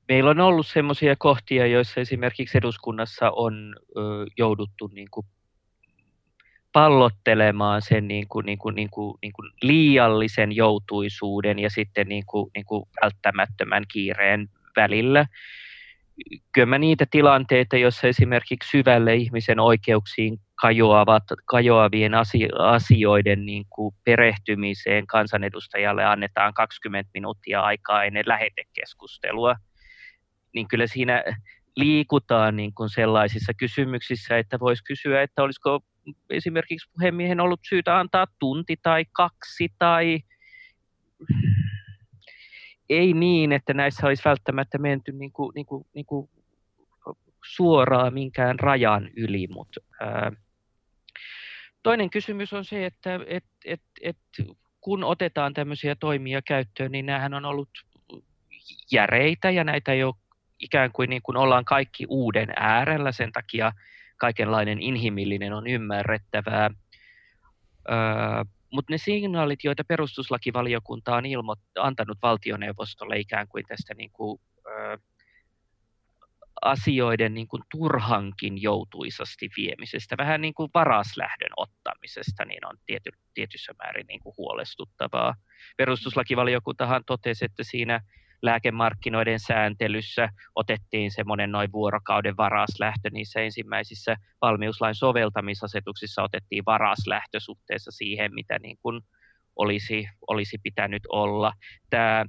Meillä 0.09 0.31
on 0.31 0.41
ollut 0.41 0.67
sellaisia 0.67 1.17
kohtia, 1.19 1.67
joissa 1.67 2.01
esimerkiksi 2.01 2.59
eduskunnassa 2.59 3.31
on 3.31 3.77
ö, 3.97 4.01
jouduttu 4.39 4.87
niin 4.87 5.09
kuin 5.11 5.27
pallottelemaan 6.79 7.83
sen 7.83 8.09
niin 8.09 8.29
kuin, 8.29 8.47
niin 8.47 8.59
kuin, 8.59 8.75
niin 8.75 8.91
kuin, 8.91 9.19
niin 9.23 9.33
kuin 9.33 9.51
liiallisen 9.63 10.57
joutuisuuden 10.57 11.59
ja 11.59 11.71
sitten 11.71 12.09
niin 12.09 12.27
kuin, 12.27 12.51
niin 12.55 12.65
kuin 12.65 12.85
välttämättömän 13.03 13.85
kiireen 13.93 14.49
välillä. 14.77 15.27
Kyllä 16.53 16.67
mä 16.67 16.79
niitä 16.79 17.07
tilanteita, 17.11 17.77
joissa 17.77 18.07
esimerkiksi 18.07 18.71
syvälle 18.71 19.15
ihmisen 19.15 19.61
oikeuksiin 19.61 20.41
kajoavat, 20.55 21.23
kajoavien 21.45 22.13
asioiden 22.59 23.47
niin 23.47 23.65
kuin 23.71 23.95
perehtymiseen 24.05 25.07
kansanedustajalle 25.07 26.05
annetaan 26.05 26.55
20 26.55 27.11
minuuttia 27.15 27.61
aikaa 27.61 28.05
ennen 28.05 28.25
lähetekeskustelua, 28.27 29.55
niin 30.55 30.69
kyllä 30.69 30.87
siinä 30.87 31.25
liikutaan 31.77 32.57
niin 32.57 32.75
kuin 32.75 32.89
sellaisissa 32.89 33.53
kysymyksissä, 33.55 34.39
että 34.39 34.61
voisi 34.61 34.85
kysyä, 34.85 35.23
että 35.23 35.43
olisiko 35.43 35.81
esimerkiksi 36.31 36.91
puhemiehen 36.93 37.41
ollut 37.41 37.61
syytä 37.69 37.99
antaa 37.99 38.27
tunti 38.39 38.77
tai 38.83 39.05
kaksi 39.13 39.69
tai 39.79 40.21
ei 42.89 43.13
niin, 43.13 43.53
että 43.53 43.75
näissä 43.75 44.07
olisi 44.07 44.25
välttämättä 44.25 44.79
menty 44.79 45.13
niin 45.13 45.33
kuin, 45.33 45.53
niin 45.55 45.67
kuin, 45.67 45.87
niin 45.95 46.07
kuin 46.07 46.31
suoraan 47.45 48.15
minkään 48.15 48.59
rajan 48.59 49.11
yli, 49.17 49.47
mutta 49.47 49.81
ää, 50.01 50.33
toinen 51.83 52.11
kysymys 52.11 52.53
on 52.53 52.65
se, 52.65 52.87
että 52.87 53.21
et, 53.27 53.45
et, 53.65 53.83
et, 54.03 54.17
kun 54.81 55.05
otetaan 55.05 55.55
tämmöisiä 55.55 55.95
toimia 55.95 56.43
käyttöön, 56.43 56.93
niin 56.93 57.07
nämähän 57.07 57.35
on 57.35 57.45
ollut 57.45 57.69
järeitä 58.93 59.51
ja 59.51 59.65
näitä 59.65 59.93
ei 59.93 60.05
ole 60.05 60.15
ikään 60.59 60.93
kuin, 60.93 61.11
niin 61.11 61.23
kuin 61.23 61.37
ollaan 61.37 61.65
kaikki 61.65 62.07
uuden 62.09 62.49
äärellä, 62.57 63.13
sen 63.13 63.33
takia 63.33 63.73
kaikenlainen 64.19 64.83
inhimillinen 64.83 65.53
on 65.53 65.67
ymmärrettävää. 65.67 66.71
Ää, 67.89 68.45
mutta 68.73 68.93
ne 68.93 68.99
signaalit, 68.99 69.65
joita 69.65 69.85
perustuslakivaliokunta 69.85 71.17
on 71.17 71.25
ilmo- 71.25 71.63
antanut 71.79 72.19
valtioneuvostolle 72.23 73.19
ikään 73.19 73.49
kuin 73.49 73.65
tästä 73.69 73.95
niin 73.95 74.11
kuin, 74.13 74.41
ö, 74.67 74.99
asioiden 76.63 77.35
niin 77.35 77.49
kuin 77.49 77.63
turhankin 77.71 78.63
joutuisasti 78.63 79.49
viemisestä, 79.57 80.17
vähän 80.19 80.41
niin 80.41 80.55
kuin 80.55 80.71
varaslähdön 80.75 81.53
ottamisesta, 81.57 82.45
niin 82.45 82.67
on 82.67 82.77
tiety, 82.87 83.11
tietyssä 83.35 83.73
määrin 83.83 84.07
niin 84.07 84.21
kuin 84.21 84.35
huolestuttavaa. 84.37 85.35
Perustuslakivaliokuntahan 85.77 87.03
totesi, 87.07 87.45
että 87.45 87.63
siinä 87.65 88.01
lääkemarkkinoiden 88.43 89.41
sääntelyssä 89.41 90.29
otettiin 90.55 91.11
semmoinen 91.11 91.53
noin 91.53 91.73
vuorokauden 91.73 92.37
varaslähtö. 92.37 93.11
Niissä 93.13 93.41
ensimmäisissä 93.41 94.17
valmiuslain 94.43 94.95
soveltamisasetuksissa 94.95 96.23
otettiin 96.23 96.65
varaslähtö 96.67 97.41
suhteessa 97.41 97.91
siihen, 97.91 98.35
mitä 98.35 98.59
niin 98.59 98.79
kuin 98.83 99.01
olisi, 99.57 100.09
olisi 100.27 100.59
pitänyt 100.63 101.03
olla. 101.09 101.53
Tämä 101.91 102.25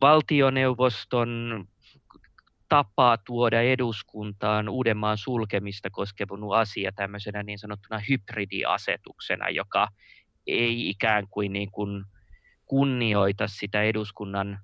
valtioneuvoston 0.00 1.64
tapa 2.68 3.18
tuoda 3.26 3.60
eduskuntaan 3.60 4.68
Uudenmaan 4.68 5.18
sulkemista 5.18 5.90
koskevun 5.90 6.56
asia 6.56 6.92
tämmöisenä 6.92 7.42
niin 7.42 7.58
sanottuna 7.58 8.00
hybridiasetuksena, 8.08 9.48
joka 9.48 9.88
ei 10.46 10.88
ikään 10.88 11.26
kuin, 11.30 11.52
niin 11.52 11.70
kuin 11.70 12.04
kunnioita 12.68 13.48
sitä 13.48 13.82
eduskunnan 13.82 14.58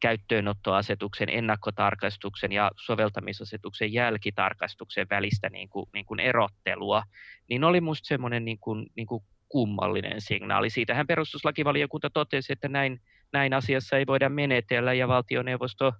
käyttöönottoasetuksen 0.00 1.28
ennakkotarkastuksen 1.28 2.52
ja 2.52 2.70
soveltamisasetuksen 2.76 3.92
jälkitarkastuksen 3.92 5.06
välistä 5.10 5.48
niin 5.48 5.68
kuin, 5.68 5.86
niin 5.94 6.06
kuin 6.06 6.20
erottelua, 6.20 7.02
niin 7.48 7.64
oli 7.64 7.80
minusta 7.80 8.06
semmoinen 8.06 8.44
niin 8.44 8.58
kuin, 8.58 8.86
niin 8.96 9.06
kuin 9.06 9.24
kummallinen 9.48 10.20
signaali. 10.20 10.70
Siitähän 10.70 11.06
perustuslakivaliokunta 11.06 12.10
totesi, 12.10 12.52
että 12.52 12.68
näin, 12.68 13.00
näin 13.32 13.54
asiassa 13.54 13.96
ei 13.96 14.06
voida 14.06 14.28
menetellä 14.28 14.92
ja 14.92 15.08
valtioneuvosto 15.08 15.92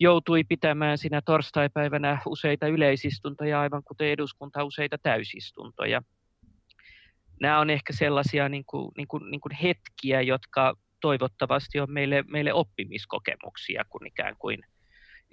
joutui 0.00 0.44
pitämään 0.44 0.98
siinä 0.98 1.20
torstaipäivänä 1.22 2.18
useita 2.26 2.66
yleisistuntoja, 2.66 3.60
aivan 3.60 3.82
kuten 3.84 4.08
eduskunta 4.08 4.64
useita 4.64 4.98
täysistuntoja. 5.02 6.02
Nämä 7.40 7.60
on 7.60 7.70
ehkä 7.70 7.92
sellaisia 7.92 8.48
niin 8.48 8.64
kuin, 8.64 8.92
niin 8.96 9.08
kuin, 9.08 9.30
niin 9.30 9.40
kuin 9.40 9.54
hetkiä, 9.54 10.22
jotka 10.22 10.74
toivottavasti 11.00 11.80
on 11.80 11.92
meille, 11.92 12.24
meille 12.26 12.52
oppimiskokemuksia, 12.52 13.84
kun 13.88 14.06
ikään 14.06 14.36
kuin 14.38 14.58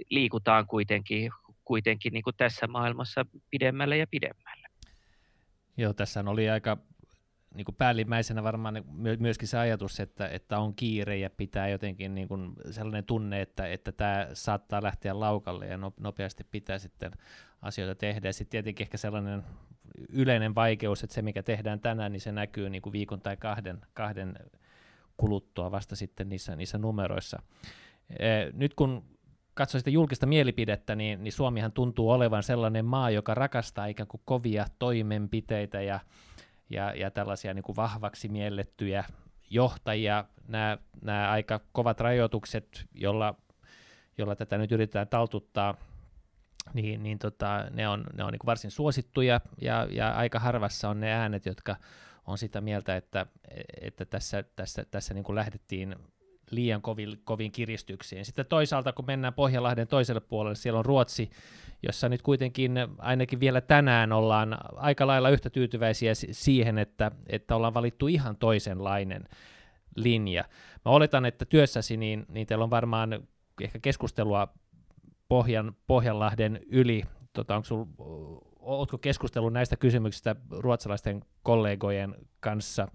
liikutaan 0.09 0.67
kuitenkin, 0.67 1.31
kuitenkin 1.65 2.13
niin 2.13 2.23
kuin 2.23 2.35
tässä 2.37 2.67
maailmassa 2.67 3.25
pidemmälle 3.49 3.97
ja 3.97 4.07
pidemmälle. 4.07 4.67
Joo, 5.77 5.93
tässä 5.93 6.23
oli 6.27 6.49
aika 6.49 6.77
niin 7.55 7.65
kuin 7.65 7.75
päällimmäisenä 7.75 8.43
varmaan 8.43 8.83
myöskin 9.19 9.47
se 9.47 9.57
ajatus, 9.57 9.99
että, 9.99 10.27
että 10.27 10.59
on 10.59 10.75
kiire 10.75 11.17
ja 11.17 11.29
pitää 11.29 11.69
jotenkin 11.69 12.15
niin 12.15 12.27
kuin 12.27 12.53
sellainen 12.71 13.03
tunne, 13.03 13.41
että, 13.41 13.67
että 13.67 13.91
tämä 13.91 14.27
saattaa 14.33 14.83
lähteä 14.83 15.19
laukalle 15.19 15.67
ja 15.67 15.77
nopeasti 15.99 16.43
pitää 16.43 16.79
sitten 16.79 17.11
asioita 17.61 17.95
tehdä. 17.95 18.27
Ja 18.27 18.33
sitten 18.33 18.51
tietenkin 18.51 18.83
ehkä 18.83 18.97
sellainen 18.97 19.43
yleinen 20.09 20.55
vaikeus, 20.55 21.03
että 21.03 21.13
se 21.13 21.21
mikä 21.21 21.43
tehdään 21.43 21.79
tänään, 21.79 22.11
niin 22.11 22.21
se 22.21 22.31
näkyy 22.31 22.69
niin 22.69 22.81
kuin 22.81 22.93
viikon 22.93 23.21
tai 23.21 23.37
kahden, 23.37 23.81
kahden 23.93 24.35
kuluttua 25.17 25.71
vasta 25.71 25.95
sitten 25.95 26.29
niissä, 26.29 26.55
niissä 26.55 26.77
numeroissa. 26.77 27.41
Nyt 28.53 28.73
kun 28.73 29.03
katsoo 29.53 29.79
sitä 29.79 29.89
julkista 29.89 30.25
mielipidettä, 30.25 30.95
niin, 30.95 31.23
niin 31.23 31.31
Suomihan 31.31 31.71
tuntuu 31.71 32.11
olevan 32.11 32.43
sellainen 32.43 32.85
maa, 32.85 33.09
joka 33.09 33.33
rakastaa 33.33 33.85
ikään 33.85 34.07
kuin 34.07 34.21
kovia 34.25 34.65
toimenpiteitä 34.79 35.81
ja, 35.81 35.99
ja, 36.69 36.93
ja 36.93 37.11
tällaisia 37.11 37.53
niin 37.53 37.63
kuin 37.63 37.75
vahvaksi 37.75 38.27
miellettyjä 38.27 39.03
johtajia. 39.49 40.25
Nämä, 40.47 40.77
nämä 41.01 41.31
aika 41.31 41.59
kovat 41.71 41.99
rajoitukset, 41.99 42.85
jolla, 42.93 43.35
jolla 44.17 44.35
tätä 44.35 44.57
nyt 44.57 44.71
yritetään 44.71 45.07
taltuttaa, 45.07 45.75
niin, 46.73 47.03
niin 47.03 47.19
tota, 47.19 47.65
ne 47.71 47.87
on, 47.87 48.03
ne 48.17 48.23
on 48.23 48.31
niin 48.31 48.39
varsin 48.45 48.71
suosittuja 48.71 49.41
ja, 49.61 49.87
ja 49.91 50.11
aika 50.11 50.39
harvassa 50.39 50.89
on 50.89 50.99
ne 50.99 51.11
äänet, 51.13 51.45
jotka 51.45 51.75
on 52.27 52.37
sitä 52.37 52.61
mieltä, 52.61 52.95
että, 52.95 53.25
että 53.81 54.05
tässä, 54.05 54.43
tässä, 54.55 54.85
tässä 54.91 55.13
niin 55.13 55.23
kuin 55.23 55.35
lähdettiin 55.35 55.95
liian 56.51 56.81
kovin, 56.81 57.21
kovin 57.23 57.51
kiristyksiin. 57.51 58.25
Sitten 58.25 58.45
toisaalta, 58.45 58.93
kun 58.93 59.05
mennään 59.05 59.33
Pohjanlahden 59.33 59.87
toiselle 59.87 60.21
puolelle, 60.21 60.55
siellä 60.55 60.79
on 60.79 60.85
Ruotsi, 60.85 61.29
jossa 61.83 62.09
nyt 62.09 62.21
kuitenkin 62.21 62.71
ainakin 62.97 63.39
vielä 63.39 63.61
tänään 63.61 64.11
ollaan 64.11 64.57
aika 64.75 65.07
lailla 65.07 65.29
yhtä 65.29 65.49
tyytyväisiä 65.49 66.13
siihen, 66.31 66.77
että, 66.77 67.11
että 67.27 67.55
ollaan 67.55 67.73
valittu 67.73 68.07
ihan 68.07 68.37
toisenlainen 68.37 69.23
linja. 69.95 70.43
Mä 70.85 70.91
oletan, 70.91 71.25
että 71.25 71.45
työssäsi 71.45 71.97
niin, 71.97 72.25
niin 72.29 72.47
teillä 72.47 72.63
on 72.63 72.69
varmaan 72.69 73.27
ehkä 73.61 73.79
keskustelua 73.79 74.47
Pohjan, 75.27 75.75
Pohjanlahden 75.87 76.59
yli. 76.67 77.03
Tota, 77.33 77.55
onko 77.55 77.65
sul, 77.65 77.85
oletko 78.59 78.97
keskustellut 78.97 79.53
näistä 79.53 79.77
kysymyksistä 79.77 80.35
ruotsalaisten 80.49 81.25
kollegojen 81.43 82.15
kanssa? 82.39 82.87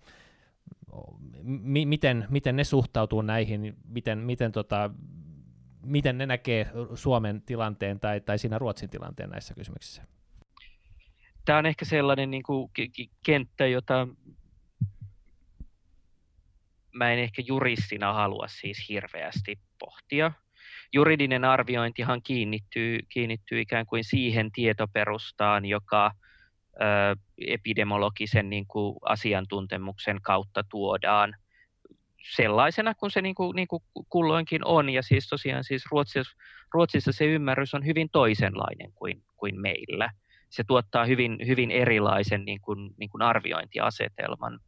M- 1.43 1.89
miten, 1.89 2.27
miten 2.31 2.57
ne 2.57 2.65
suhtautuu 2.65 3.23
näihin, 3.23 3.77
miten, 3.89 4.19
miten, 4.19 4.53
tota, 4.53 4.91
miten 5.85 6.19
ne 6.19 6.27
näkee 6.27 6.71
Suomen 6.95 7.43
tilanteen 7.43 8.01
tai, 8.01 8.21
tai 8.21 8.39
siinä 8.39 8.59
Ruotsin 8.59 8.91
tilanteen 8.91 9.31
näissä 9.31 9.55
kysymyksissä? 9.55 10.03
Tämä 11.45 11.59
on 11.59 11.67
ehkä 11.67 11.85
sellainen 11.85 12.31
niin 12.31 12.43
kuin, 12.43 12.71
kenttä, 13.27 13.67
jota 13.67 14.09
mä 16.93 17.13
en 17.13 17.19
ehkä 17.19 17.43
juristina 17.47 18.13
halua 18.13 18.49
siis 18.49 18.89
hirveästi 18.89 19.59
pohtia 19.79 20.33
juridinen 20.93 21.45
arviointihan 21.45 22.23
kiinnittyy, 22.23 22.99
kiinnittyy 23.09 23.61
ikään 23.61 23.87
kuin 23.87 24.05
siihen 24.05 24.53
tietoperustaan, 24.53 25.67
joka 25.67 26.11
ö, 26.75 27.17
epidemiologisen 27.47 28.51
niin 28.51 28.67
kuin 28.67 28.97
asiantuntemuksen 29.03 30.21
kautta 30.23 30.65
tuodaan 30.71 31.35
sellaisena 32.37 32.95
kuin 32.95 33.11
se 33.11 33.23
niin 33.23 33.35
kuin, 33.35 33.57
niin 33.57 33.69
kuin 33.69 33.83
kulloinkin 34.09 34.65
on. 34.65 34.91
Ja 34.91 35.03
siis 35.03 35.29
tosiaan 35.29 35.65
siis 35.65 35.83
Ruotsissa, 35.91 36.37
Ruotsissa 36.75 37.13
se 37.13 37.25
ymmärrys 37.25 37.75
on 37.75 37.87
hyvin 37.87 38.09
toisenlainen 38.13 38.93
kuin, 38.95 39.23
kuin 39.37 39.61
meillä. 39.61 40.11
Se 40.51 40.65
tuottaa 40.65 41.05
hyvin, 41.05 41.39
hyvin 41.47 41.71
erilaisen 41.71 42.45
niin 42.45 42.61
kuin, 42.61 42.91
niin 42.97 43.11
kuin 43.11 43.23
arviointiasetelman. 43.23 44.61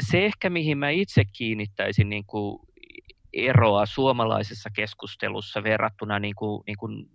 Se 0.00 0.24
ehkä, 0.24 0.50
mihin 0.50 0.78
mä 0.78 0.90
itse 0.90 1.22
kiinnittäisin 1.36 2.08
niin 2.08 2.24
kuin 2.26 2.58
eroa 3.36 3.86
suomalaisessa 3.86 4.70
keskustelussa 4.70 5.62
verrattuna 5.62 6.18
niin 6.18 6.34
kuin, 6.34 6.64
niin 6.66 6.76
kuin 6.76 7.06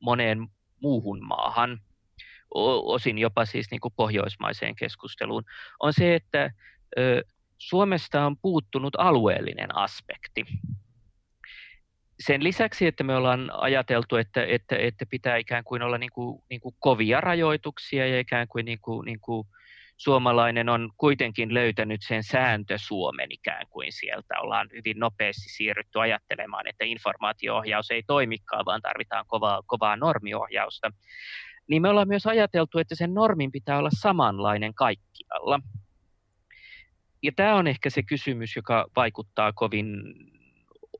moneen 0.00 0.48
muuhun 0.82 1.26
maahan, 1.26 1.80
osin 2.84 3.18
jopa 3.18 3.44
siis 3.44 3.70
niin 3.70 3.80
kuin 3.80 3.94
pohjoismaiseen 3.96 4.76
keskusteluun, 4.76 5.44
on 5.80 5.92
se, 5.92 6.14
että 6.14 6.50
Suomesta 7.58 8.26
on 8.26 8.36
puuttunut 8.36 8.94
alueellinen 8.98 9.76
aspekti. 9.76 10.44
Sen 12.20 12.44
lisäksi, 12.44 12.86
että 12.86 13.04
me 13.04 13.16
ollaan 13.16 13.50
ajateltu, 13.54 14.16
että, 14.16 14.44
että, 14.44 14.76
että 14.76 15.06
pitää 15.06 15.36
ikään 15.36 15.64
kuin 15.64 15.82
olla 15.82 15.98
niin 15.98 16.12
kuin, 16.12 16.42
niin 16.50 16.60
kuin 16.60 16.74
kovia 16.78 17.20
rajoituksia 17.20 18.06
ja 18.06 18.20
ikään 18.20 18.48
kuin, 18.48 18.64
niin 18.64 18.78
kuin, 18.80 19.04
niin 19.04 19.20
kuin 19.20 19.48
suomalainen 19.98 20.68
on 20.68 20.90
kuitenkin 20.96 21.54
löytänyt 21.54 22.00
sen 22.08 22.22
sääntö 22.22 22.78
Suomen 22.78 23.32
ikään 23.32 23.66
kuin 23.70 23.92
sieltä. 23.92 24.40
Ollaan 24.40 24.68
hyvin 24.72 24.98
nopeasti 24.98 25.48
siirrytty 25.48 26.00
ajattelemaan, 26.00 26.68
että 26.68 26.84
informaatioohjaus 26.84 27.90
ei 27.90 28.02
toimikaan, 28.06 28.64
vaan 28.64 28.82
tarvitaan 28.82 29.24
kovaa, 29.28 29.62
kovaa 29.66 29.96
normiohjausta. 29.96 30.92
Niin 31.68 31.82
me 31.82 31.88
ollaan 31.88 32.08
myös 32.08 32.26
ajateltu, 32.26 32.78
että 32.78 32.94
sen 32.94 33.14
normin 33.14 33.52
pitää 33.52 33.78
olla 33.78 33.90
samanlainen 34.00 34.74
kaikkialla. 34.74 35.60
Ja 37.22 37.32
tämä 37.36 37.54
on 37.54 37.66
ehkä 37.66 37.90
se 37.90 38.02
kysymys, 38.02 38.56
joka 38.56 38.86
vaikuttaa 38.96 39.52
kovin 39.52 39.96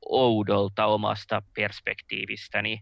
oudolta 0.09 0.85
omasta 0.85 1.41
perspektiivistäni. 1.55 2.79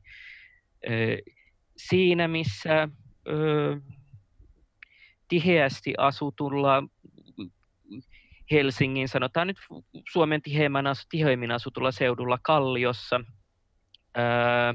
Siinä, 1.77 2.27
missä 2.27 2.89
tiheästi 5.27 5.93
asutulla 5.97 6.83
Helsingin, 8.51 9.07
sanotaan 9.07 9.47
nyt 9.47 9.57
Suomen 10.11 10.41
tiheimmän, 10.41 10.85
tiheimmin 11.09 11.51
asutulla 11.51 11.91
seudulla 11.91 12.37
Kalliossa. 12.41 13.21
Ää, 14.15 14.73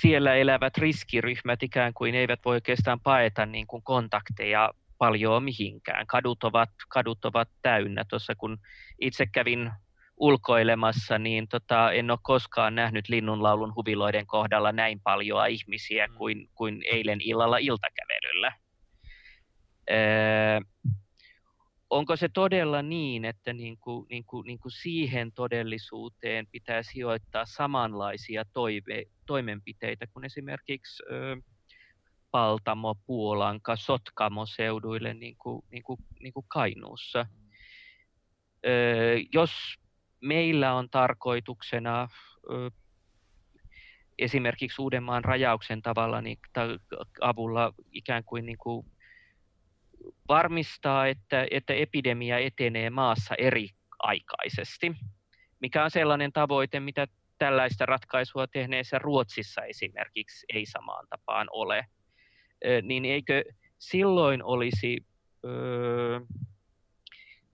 siellä 0.00 0.34
elävät 0.34 0.78
riskiryhmät 0.78 1.62
ikään 1.62 1.94
kuin 1.94 2.14
eivät 2.14 2.40
voi 2.44 2.54
oikeastaan 2.54 3.00
paeta 3.00 3.46
niin 3.46 3.66
kuin 3.66 3.82
kontakteja 3.82 4.70
paljon 4.98 5.44
mihinkään. 5.44 6.06
Kadut 6.06 6.44
ovat, 6.44 6.70
kadut 6.88 7.24
ovat 7.24 7.48
täynnä. 7.62 8.04
Tuossa 8.04 8.34
kun 8.34 8.58
itse 9.00 9.26
kävin 9.26 9.72
ulkoilemassa, 10.16 11.18
niin 11.18 11.48
tota, 11.48 11.92
en 11.92 12.10
ole 12.10 12.18
koskaan 12.22 12.74
nähnyt 12.74 13.08
linnunlaulun 13.08 13.74
huviloiden 13.74 14.26
kohdalla 14.26 14.72
näin 14.72 15.00
paljon 15.00 15.50
ihmisiä 15.50 16.06
mm. 16.06 16.14
kuin, 16.14 16.48
kuin 16.54 16.82
eilen 16.92 17.20
illalla 17.20 17.58
iltakävelyllä. 17.58 18.52
Öö, 19.90 20.60
onko 21.90 22.16
se 22.16 22.28
todella 22.28 22.82
niin, 22.82 23.24
että 23.24 23.52
niin 23.52 23.78
kuin, 23.78 24.06
niin 24.10 24.24
kuin, 24.24 24.46
niin 24.46 24.58
kuin 24.58 24.72
siihen 24.72 25.32
todellisuuteen 25.32 26.46
pitää 26.46 26.82
sijoittaa 26.82 27.46
samanlaisia 27.46 28.44
toive, 28.52 29.04
toimenpiteitä 29.26 30.06
kuin 30.06 30.24
esimerkiksi 30.24 31.02
ö, 31.10 31.36
Paltamo, 32.30 32.94
Puolanka, 33.06 33.76
Sotkamo 33.76 34.46
seuduille 34.46 35.14
niin 35.14 35.36
kuin, 35.36 35.64
niin 35.70 35.82
kuin, 35.82 35.98
niin 36.20 36.32
kuin 36.32 36.46
Kainuussa. 36.48 37.26
Öö, 38.66 39.18
jos 39.32 39.50
meillä 40.24 40.74
on 40.74 40.90
tarkoituksena 40.90 42.08
esimerkiksi 44.18 44.82
Uudenmaan 44.82 45.24
rajauksen 45.24 45.82
tavalla 45.82 46.20
niin, 46.20 46.38
avulla 47.20 47.72
ikään 47.92 48.24
kuin, 48.24 48.46
niin 48.46 48.58
kuin 48.58 48.86
varmistaa, 50.28 51.06
että, 51.06 51.46
että 51.50 51.72
epidemia 51.72 52.38
etenee 52.38 52.90
maassa 52.90 53.34
eri 53.38 53.68
aikaisesti, 53.98 54.96
mikä 55.60 55.84
on 55.84 55.90
sellainen 55.90 56.32
tavoite, 56.32 56.80
mitä 56.80 57.06
tällaista 57.38 57.86
ratkaisua 57.86 58.46
tehneessä 58.46 58.98
Ruotsissa 58.98 59.62
esimerkiksi 59.62 60.46
ei 60.54 60.66
samaan 60.66 61.06
tapaan 61.10 61.46
ole, 61.50 61.86
niin 62.82 63.04
eikö 63.04 63.44
silloin 63.78 64.42
olisi 64.42 65.06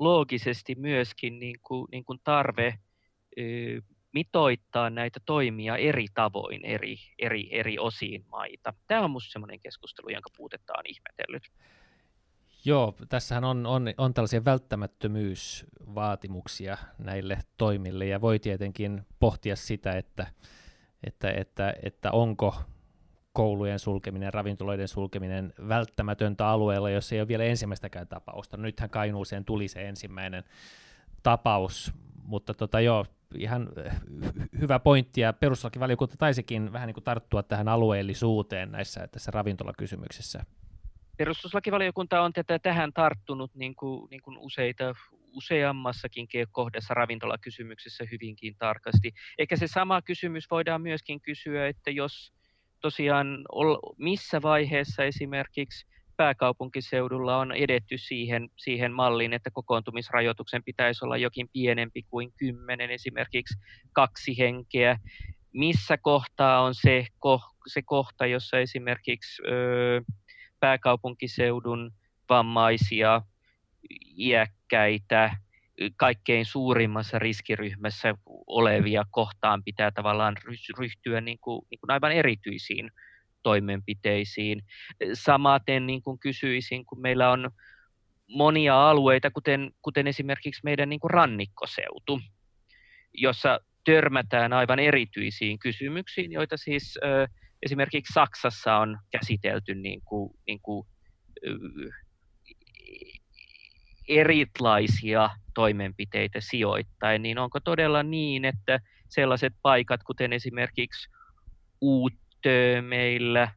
loogisesti 0.01 0.75
myöskin 0.75 1.39
niin 1.39 1.61
kuin, 1.63 1.89
niin 1.93 2.05
kuin 2.05 2.21
tarve 2.25 2.79
mitoittaa 4.13 4.91
näitä 4.91 5.21
toimia 5.27 5.77
eri 5.77 6.07
tavoin 6.15 6.65
eri, 6.65 6.97
eri, 7.19 7.49
eri 7.51 7.79
osiin 7.79 8.25
maita. 8.29 8.75
Tämä 8.87 9.01
on 9.01 9.11
minusta 9.11 9.33
sellainen 9.33 9.61
keskustelu, 9.61 10.09
jonka 10.09 10.31
puutetta 10.37 10.73
on 10.79 10.85
ihmetellyt. 10.87 11.43
Joo, 12.65 12.95
tässähän 13.09 13.45
on, 13.45 13.67
on, 13.67 13.87
on 13.99 14.15
tällaisia 14.15 14.45
välttämättömyysvaatimuksia 14.45 16.77
näille 16.99 17.39
toimille, 17.57 18.07
ja 18.07 18.21
voi 18.21 18.39
tietenkin 18.39 19.07
pohtia 19.21 19.57
sitä, 19.57 19.93
että, 19.93 20.27
että, 21.05 21.31
että, 21.31 21.75
että 21.83 22.11
onko 22.11 22.55
koulujen 23.33 23.79
sulkeminen, 23.79 24.35
ravintoloiden 24.35 24.89
sulkeminen 24.89 25.53
välttämätöntä 25.69 26.49
alueella, 26.49 26.91
jos 26.91 27.13
ei 27.13 27.21
ole 27.21 27.29
vielä 27.29 27.45
ensimmäistäkään 27.45 28.09
tapausta. 28.09 28.57
Nythän 28.57 28.91
Kainuuseen 28.91 29.45
tuli 29.45 29.69
se 29.69 29.89
ensimmäinen 29.89 30.45
tapaus, 31.23 31.93
mutta 32.25 32.55
tota, 32.55 32.81
joo, 32.81 33.07
ihan 33.35 33.69
hyvä 34.61 34.79
pointti, 34.79 35.21
ja 35.21 35.33
perustuslakivaliokunta 35.33 36.17
taisikin 36.17 36.73
vähän 36.73 36.87
niin 36.87 36.95
kuin 36.95 37.05
tarttua 37.05 37.43
tähän 37.43 37.69
alueellisuuteen 37.69 38.73
näissä 38.73 39.09
tässä 39.09 39.31
ravintolakysymyksissä. 39.31 40.45
Perustuslakivaliokunta 41.17 42.21
on 42.21 42.33
tätä 42.33 42.59
tähän 42.59 42.93
tarttunut 42.93 43.55
niin 43.55 43.75
kuin, 43.75 44.11
niin 44.11 44.23
kuin 44.23 44.39
useita, 44.39 44.95
useammassakin 45.33 46.29
kohdassa 46.53 46.95
ravintolakysymyksessä 46.95 48.05
hyvinkin 48.11 48.57
tarkasti. 48.59 49.13
Eikä 49.39 49.57
se 49.57 49.67
sama 49.67 50.03
kysymys 50.03 50.51
voidaan 50.51 50.83
myöskin 50.83 51.21
kysyä, 51.21 51.69
että 51.69 51.91
jos 51.91 52.33
tosiaan 52.81 53.45
missä 53.99 54.43
vaiheessa 54.43 55.05
esimerkiksi 55.05 55.87
pääkaupunkiseudulla 56.17 57.37
on 57.37 57.53
edetty 57.53 57.99
siihen, 57.99 58.49
siihen 58.57 58.93
malliin, 58.93 59.33
että 59.33 59.51
kokoontumisrajoituksen 59.51 60.65
pitäisi 60.65 61.05
olla 61.05 61.17
jokin 61.17 61.49
pienempi 61.53 62.03
kuin 62.03 62.33
kymmenen, 62.37 62.91
esimerkiksi 62.91 63.59
kaksi 63.93 64.39
henkeä. 64.39 64.99
Missä 65.53 65.99
kohtaa 65.99 66.63
on 66.63 66.75
se, 66.75 67.07
se 67.67 67.83
kohta, 67.83 68.27
jossa 68.27 68.59
esimerkiksi 68.59 69.43
ö, 69.47 70.03
pääkaupunkiseudun 70.61 71.93
vammaisia, 72.29 73.23
iäkkäitä, 74.19 75.37
kaikkein 75.97 76.45
suurimmassa 76.45 77.19
riskiryhmässä 77.19 78.15
olevia 78.47 79.05
kohtaan 79.11 79.65
pitää 79.65 79.91
tavallaan 79.91 80.37
ryhtyä 80.79 81.21
niin 81.21 81.39
kuin, 81.39 81.63
niin 81.71 81.81
kuin 81.81 81.91
aivan 81.91 82.13
erityisiin 82.13 82.91
toimenpiteisiin. 83.43 84.63
Samaten 85.13 85.87
niin 85.87 86.03
kuin 86.03 86.19
kysyisin, 86.19 86.87
kun 86.87 87.01
meillä 87.01 87.31
on 87.31 87.51
monia 88.29 88.91
alueita, 88.91 89.31
kuten, 89.31 89.71
kuten 89.83 90.07
esimerkiksi 90.07 90.61
meidän 90.65 90.89
niin 90.89 91.01
kuin 91.01 91.11
rannikkoseutu, 91.11 92.21
jossa 93.15 93.61
törmätään 93.85 94.53
aivan 94.53 94.79
erityisiin 94.79 95.59
kysymyksiin, 95.59 96.33
joita 96.33 96.57
siis 96.57 96.99
esimerkiksi 97.63 98.13
Saksassa 98.13 98.77
on 98.77 98.99
käsitelty 99.11 99.75
niin 99.75 100.01
kuin, 100.05 100.33
niin 100.47 100.61
kuin, 100.61 100.87
erilaisia 104.11 105.31
toimenpiteitä 105.55 106.39
sijoittain, 106.41 107.23
niin 107.23 107.39
onko 107.39 107.61
todella 107.61 108.03
niin, 108.03 108.45
että 108.45 108.81
sellaiset 109.09 109.53
paikat, 109.63 110.03
kuten 110.03 110.33
esimerkiksi 110.33 111.11
Uutö 111.81 112.83
meillä, 112.83 113.49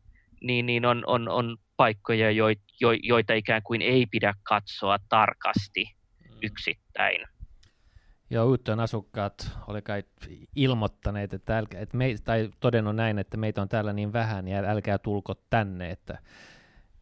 niin, 0.41 0.65
niin 0.65 0.85
on, 0.85 1.03
on, 1.07 1.29
on 1.29 1.57
paikkoja, 1.77 2.27
joita 3.03 3.33
ikään 3.33 3.63
kuin 3.63 3.81
ei 3.81 4.05
pidä 4.05 4.33
katsoa 4.43 4.97
tarkasti 5.09 5.85
mm. 5.85 6.37
yksittäin. 6.41 7.27
Joo, 8.29 8.45
Uuttöön 8.45 8.79
asukkaat 8.79 9.57
oli 9.67 9.81
kai 9.81 10.03
ilmoittaneet, 10.55 11.33
että, 11.33 11.57
älkä, 11.57 11.79
että 11.79 11.97
me, 11.97 12.15
tai 12.23 12.49
todennut 12.59 12.95
näin, 12.95 13.19
että 13.19 13.37
meitä 13.37 13.61
on 13.61 13.69
täällä 13.69 13.93
niin 13.93 14.13
vähän, 14.13 14.47
ja 14.47 14.59
älkää 14.59 14.97
tulko 14.97 15.35
tänne, 15.49 15.89
että 15.89 16.17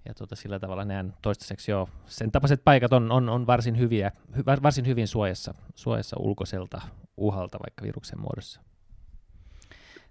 ja 0.06 0.14
tuota, 0.14 0.36
sillä 0.36 0.60
tavalla 0.60 0.86
näen 0.86 1.14
toistaiseksi 1.22 1.72
jo, 1.72 1.90
sen 2.06 2.32
tapaiset 2.32 2.62
paikat 2.64 2.94
on, 2.94 3.12
on, 3.12 3.30
on 3.30 3.48
varsin, 3.48 3.80
hyviä, 3.80 4.12
hy, 4.38 4.44
varsin 4.46 4.88
hyvin 4.88 5.08
suojassa, 5.08 5.54
suojassa 5.76 6.16
ulkoiselta 6.20 6.82
uhalta 7.18 7.60
vaikka 7.60 7.84
viruksen 7.84 8.20
muodossa. 8.20 8.62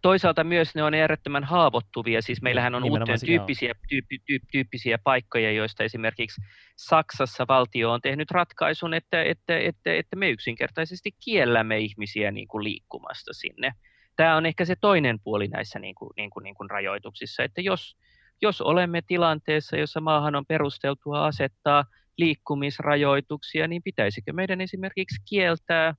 Toisaalta 0.03 0.44
myös 0.44 0.74
ne 0.74 0.83
on 0.83 0.94
äärettömän 0.94 1.44
haavoittuvia, 1.44 2.22
siis 2.22 2.42
meillähän 2.42 2.74
on 2.74 2.85
uuteen 2.85 3.18
tyyppisiä, 3.26 3.74
tyyppi, 3.88 4.18
tyyppi, 4.18 4.48
tyyppisiä 4.53 4.98
paikkoja, 4.98 5.53
joista 5.53 5.85
esimerkiksi 5.85 6.40
Saksassa 6.76 7.44
valtio 7.48 7.92
on 7.92 8.00
tehnyt 8.00 8.31
ratkaisun, 8.31 8.94
että, 8.94 9.22
että, 9.22 9.59
että, 9.59 9.94
että 9.94 10.16
me 10.16 10.31
yksinkertaisesti 10.31 11.11
kiellämme 11.24 11.79
ihmisiä 11.79 12.31
niin 12.31 12.48
kuin 12.48 12.64
liikkumasta 12.64 13.33
sinne. 13.33 13.72
Tämä 14.16 14.37
on 14.37 14.46
ehkä 14.46 14.64
se 14.64 14.76
toinen 14.81 15.20
puoli 15.20 15.48
näissä 15.48 15.79
niin 15.79 15.94
kuin, 15.94 16.11
niin 16.16 16.31
kuin, 16.31 16.44
niin 16.44 16.55
kuin 16.55 16.70
rajoituksissa, 16.70 17.42
että 17.42 17.61
jos, 17.61 17.96
jos 18.42 18.61
olemme 18.61 19.03
tilanteessa, 19.03 19.76
jossa 19.76 20.00
maahan 20.00 20.35
on 20.35 20.46
perusteltua 20.46 21.26
asettaa 21.26 21.85
liikkumisrajoituksia, 22.16 23.68
niin 23.68 23.83
pitäisikö 23.83 24.33
meidän 24.33 24.61
esimerkiksi 24.61 25.22
kieltää 25.29 25.94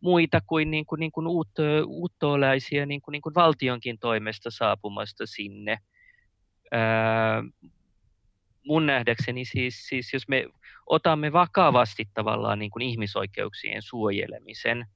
muita 0.00 0.40
kuin, 0.46 0.70
niin 0.70 0.86
kuin, 0.86 1.00
niin 1.00 1.12
kuin 1.12 1.26
uut, 1.26 1.48
uuttoolaisia 1.86 2.86
niin 2.86 3.00
kuin, 3.00 3.12
niin 3.12 3.22
kuin 3.22 3.34
valtionkin 3.34 3.98
toimesta 3.98 4.50
saapumasta 4.50 5.26
sinne. 5.26 5.78
Ää, 6.72 7.42
mun 8.66 8.86
nähdäkseni 8.86 9.44
siis, 9.44 9.88
siis 9.88 10.12
jos 10.12 10.28
me 10.28 10.46
otamme 10.86 11.32
vakavasti 11.32 12.08
tavallaan 12.14 12.58
niin 12.58 12.70
kuin 12.70 12.82
ihmisoikeuksien 12.82 13.82
suojelemisen, 13.82 14.86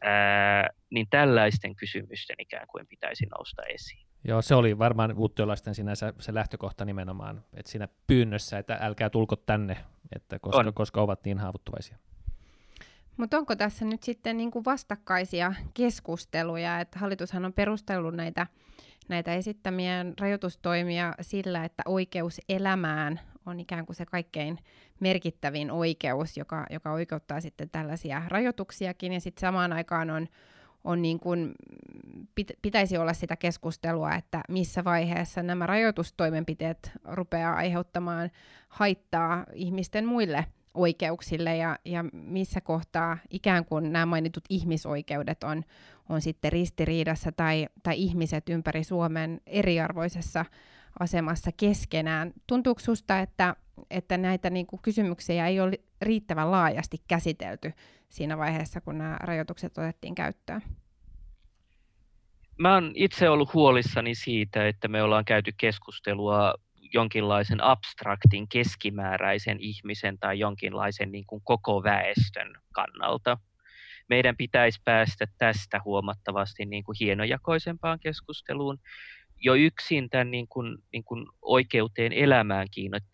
ää, 0.00 0.70
niin 0.90 1.06
tällaisten 1.10 1.76
kysymysten 1.76 2.36
ikään 2.38 2.66
kuin 2.66 2.86
pitäisi 2.86 3.26
nousta 3.26 3.62
esiin. 3.62 4.11
Joo, 4.24 4.42
se 4.42 4.54
oli 4.54 4.78
varmaan 4.78 5.18
uuttiolaisten 5.18 5.74
sinänsä 5.74 6.12
se 6.18 6.34
lähtökohta 6.34 6.84
nimenomaan, 6.84 7.44
että 7.54 7.70
siinä 7.70 7.88
pyynnössä, 8.06 8.58
että 8.58 8.78
älkää 8.80 9.10
tulko 9.10 9.36
tänne, 9.36 9.76
että 10.16 10.38
koska, 10.38 10.72
koska 10.72 11.00
ovat 11.02 11.24
niin 11.24 11.38
haavoittuvaisia. 11.38 11.98
Mutta 13.16 13.38
onko 13.38 13.56
tässä 13.56 13.84
nyt 13.84 14.02
sitten 14.02 14.36
niin 14.36 14.50
kuin 14.50 14.64
vastakkaisia 14.64 15.54
keskusteluja, 15.74 16.80
että 16.80 16.98
hallitushan 16.98 17.44
on 17.44 17.52
perustellut 17.52 18.14
näitä, 18.14 18.46
näitä 19.08 19.34
esittämien 19.34 20.14
rajoitustoimia 20.20 21.14
sillä, 21.20 21.64
että 21.64 21.82
oikeus 21.86 22.40
elämään 22.48 23.20
on 23.46 23.60
ikään 23.60 23.86
kuin 23.86 23.96
se 23.96 24.06
kaikkein 24.06 24.58
merkittävin 25.00 25.70
oikeus, 25.70 26.36
joka, 26.36 26.66
joka 26.70 26.92
oikeuttaa 26.92 27.40
sitten 27.40 27.70
tällaisia 27.70 28.22
rajoituksiakin, 28.28 29.12
ja 29.12 29.20
sitten 29.20 29.40
samaan 29.40 29.72
aikaan 29.72 30.10
on 30.10 30.28
on 30.84 31.02
niin 31.02 31.20
kuin, 31.20 31.52
pit, 32.34 32.50
pitäisi 32.62 32.98
olla 32.98 33.12
sitä 33.12 33.36
keskustelua, 33.36 34.14
että 34.14 34.40
missä 34.48 34.84
vaiheessa 34.84 35.42
nämä 35.42 35.66
rajoitustoimenpiteet 35.66 36.92
rupeaa 37.04 37.54
aiheuttamaan 37.54 38.30
haittaa 38.68 39.44
ihmisten 39.54 40.06
muille 40.06 40.46
oikeuksille 40.74 41.56
ja, 41.56 41.78
ja 41.84 42.04
missä 42.12 42.60
kohtaa 42.60 43.18
ikään 43.30 43.64
kuin 43.64 43.92
nämä 43.92 44.06
mainitut 44.06 44.44
ihmisoikeudet 44.50 45.44
on, 45.44 45.64
on 46.08 46.20
sitten 46.20 46.52
ristiriidassa 46.52 47.32
tai, 47.32 47.66
tai 47.82 47.94
ihmiset 47.98 48.48
ympäri 48.48 48.84
Suomen 48.84 49.40
eriarvoisessa 49.46 50.44
asemassa 50.98 51.50
keskenään. 51.56 52.32
Tuntuuko 52.46 52.80
susta, 52.80 53.18
että, 53.18 53.56
että 53.90 54.18
näitä 54.18 54.50
niin 54.50 54.66
kuin 54.66 54.82
kysymyksiä 54.82 55.46
ei 55.46 55.60
ole 55.60 55.78
riittävän 56.02 56.50
laajasti 56.50 56.98
käsitelty 57.08 57.72
siinä 58.12 58.38
vaiheessa, 58.38 58.80
kun 58.80 58.98
nämä 58.98 59.16
rajoitukset 59.20 59.78
otettiin 59.78 60.14
käyttöön? 60.14 60.62
Mä 62.58 62.74
oon 62.74 62.92
itse 62.94 63.28
ollut 63.28 63.54
huolissani 63.54 64.14
siitä, 64.14 64.68
että 64.68 64.88
me 64.88 65.02
ollaan 65.02 65.24
käyty 65.24 65.52
keskustelua 65.56 66.54
jonkinlaisen 66.94 67.64
abstraktin 67.64 68.48
keskimääräisen 68.48 69.60
ihmisen 69.60 70.18
tai 70.18 70.38
jonkinlaisen 70.38 71.12
niin 71.12 71.26
kuin 71.26 71.42
koko 71.44 71.82
väestön 71.82 72.54
kannalta. 72.72 73.38
Meidän 74.08 74.36
pitäisi 74.36 74.80
päästä 74.84 75.26
tästä 75.38 75.80
huomattavasti 75.84 76.64
niin 76.64 76.84
kuin 76.84 76.96
hienojakoisempaan 77.00 78.00
keskusteluun, 78.00 78.78
jo 79.40 79.54
yksin 79.54 80.10
tämän 80.10 80.30
niin 80.30 80.48
kuin, 80.48 80.78
niin 80.92 81.04
kuin 81.04 81.26
oikeuteen 81.42 82.12
elämään 82.12 82.68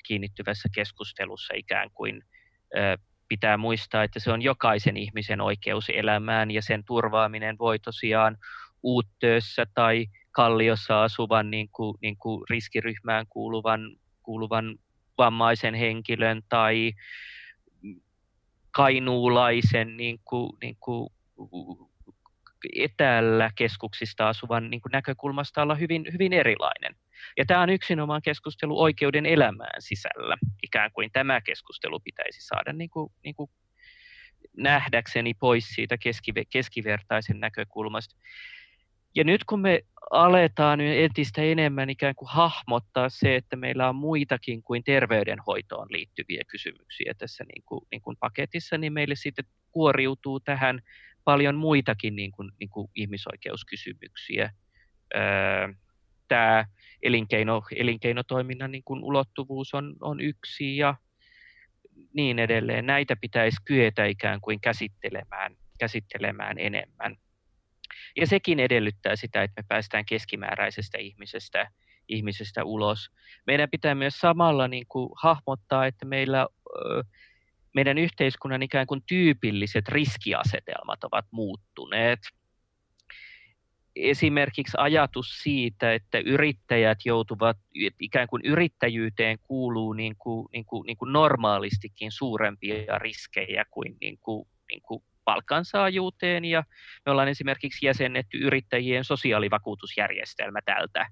kiinnittyvässä 0.06 0.68
keskustelussa 0.74 1.54
ikään 1.56 1.90
kuin 1.90 2.22
pitää 3.28 3.56
muistaa, 3.56 4.02
että 4.02 4.20
se 4.20 4.32
on 4.32 4.42
jokaisen 4.42 4.96
ihmisen 4.96 5.40
oikeus 5.40 5.90
elämään 5.94 6.50
ja 6.50 6.62
sen 6.62 6.84
turvaaminen 6.84 7.58
voi 7.58 7.78
tosiaan 7.78 8.36
uuttöössä 8.82 9.66
tai 9.74 10.06
kalliossa 10.30 11.04
asuvan 11.04 11.50
niin 11.50 11.68
kuin, 11.72 11.98
niin 12.02 12.16
kuin 12.16 12.44
riskiryhmään 12.50 13.26
kuuluvan, 13.28 13.80
kuuluvan 14.22 14.78
vammaisen 15.18 15.74
henkilön 15.74 16.42
tai 16.48 16.92
kainuulaisen 18.70 19.96
niin 19.96 20.20
kuin, 20.24 20.52
niin 20.62 20.76
kuin 20.80 21.08
etäällä 22.76 23.50
keskuksista 23.54 24.28
asuvan 24.28 24.70
niin 24.70 24.80
kuin 24.80 24.92
näkökulmasta 24.92 25.62
olla 25.62 25.74
hyvin, 25.74 26.04
hyvin 26.12 26.32
erilainen. 26.32 26.96
Ja 27.36 27.44
tämä 27.46 27.60
on 27.60 27.70
yksinomaan 27.70 28.22
keskustelu 28.22 28.80
oikeuden 28.80 29.26
elämään 29.26 29.82
sisällä. 29.82 30.36
Ikään 30.62 30.92
kuin 30.92 31.10
tämä 31.12 31.40
keskustelu 31.40 32.00
pitäisi 32.00 32.40
saada 32.40 32.72
niin 32.72 32.90
kuin, 32.90 33.12
niin 33.24 33.34
kuin 33.34 33.50
nähdäkseni 34.56 35.34
pois 35.34 35.68
siitä 35.68 35.96
keskivertaisen 36.50 37.40
näkökulmasta. 37.40 38.16
Ja 39.14 39.24
nyt 39.24 39.44
kun 39.44 39.60
me 39.60 39.80
aletaan 40.10 40.80
entistä 40.80 41.42
enemmän 41.42 41.90
ikään 41.90 42.14
kuin 42.14 42.28
hahmottaa 42.32 43.08
se, 43.08 43.36
että 43.36 43.56
meillä 43.56 43.88
on 43.88 43.96
muitakin 43.96 44.62
kuin 44.62 44.84
terveydenhoitoon 44.84 45.86
liittyviä 45.90 46.42
kysymyksiä 46.48 47.14
tässä 47.18 47.44
niin 47.44 47.62
kuin, 47.66 47.80
niin 47.90 48.02
kuin 48.02 48.16
paketissa, 48.20 48.78
niin 48.78 48.92
meille 48.92 49.14
sitten 49.16 49.44
kuoriutuu 49.70 50.40
tähän 50.40 50.80
paljon 51.24 51.54
muitakin 51.54 52.16
niin 52.16 52.32
kuin, 52.32 52.50
niin 52.60 52.70
kuin 52.70 52.90
ihmisoikeuskysymyksiä. 52.94 54.50
Tämä 56.28 56.64
elinkeino, 57.02 57.62
elinkeinotoiminnan 57.76 58.72
niin 58.72 58.84
kuin 58.84 59.04
ulottuvuus 59.04 59.74
on, 59.74 59.96
on 60.00 60.20
yksi 60.20 60.76
ja 60.76 60.94
niin 62.12 62.38
edelleen. 62.38 62.86
Näitä 62.86 63.16
pitäisi 63.16 63.56
kyetä 63.64 64.04
ikään 64.04 64.40
kuin 64.40 64.60
käsittelemään, 64.60 65.56
käsittelemään 65.78 66.58
enemmän. 66.58 67.16
Ja 68.16 68.26
sekin 68.26 68.60
edellyttää 68.60 69.16
sitä, 69.16 69.42
että 69.42 69.62
me 69.62 69.66
päästään 69.68 70.04
keskimääräisestä 70.04 70.98
ihmisestä, 70.98 71.70
ihmisestä 72.08 72.64
ulos. 72.64 73.10
Meidän 73.46 73.70
pitää 73.70 73.94
myös 73.94 74.18
samalla 74.20 74.68
niin 74.68 74.86
kuin 74.88 75.10
hahmottaa, 75.22 75.86
että 75.86 76.06
meillä, 76.06 76.46
meidän 77.74 77.98
yhteiskunnan 77.98 78.62
ikään 78.62 78.86
kuin 78.86 79.02
tyypilliset 79.08 79.88
riskiasetelmat 79.88 81.04
ovat 81.04 81.26
muuttuneet. 81.30 82.20
Esimerkiksi 83.98 84.76
ajatus 84.76 85.42
siitä, 85.42 85.94
että 85.94 86.18
yrittäjät 86.18 86.98
joutuvat, 87.04 87.56
ikään 88.00 88.28
kuin 88.28 88.42
yrittäjyyteen 88.44 89.38
kuuluu 89.42 89.92
niin 89.92 90.16
kuin, 90.16 90.48
niin 90.52 90.64
kuin, 90.64 90.86
niin 90.86 90.96
kuin 90.96 91.12
normaalistikin 91.12 92.12
suurempia 92.12 92.98
riskejä 92.98 93.64
kuin, 93.70 93.96
niin 94.00 94.18
kuin, 94.18 94.48
niin 94.68 94.82
kuin 94.82 95.02
palkansaajuuteen. 95.24 96.44
Ja 96.44 96.64
me 97.06 97.12
ollaan 97.12 97.28
esimerkiksi 97.28 97.86
jäsennetty 97.86 98.38
yrittäjien 98.38 99.04
sosiaalivakuutusjärjestelmä 99.04 100.60
tältä, 100.64 101.06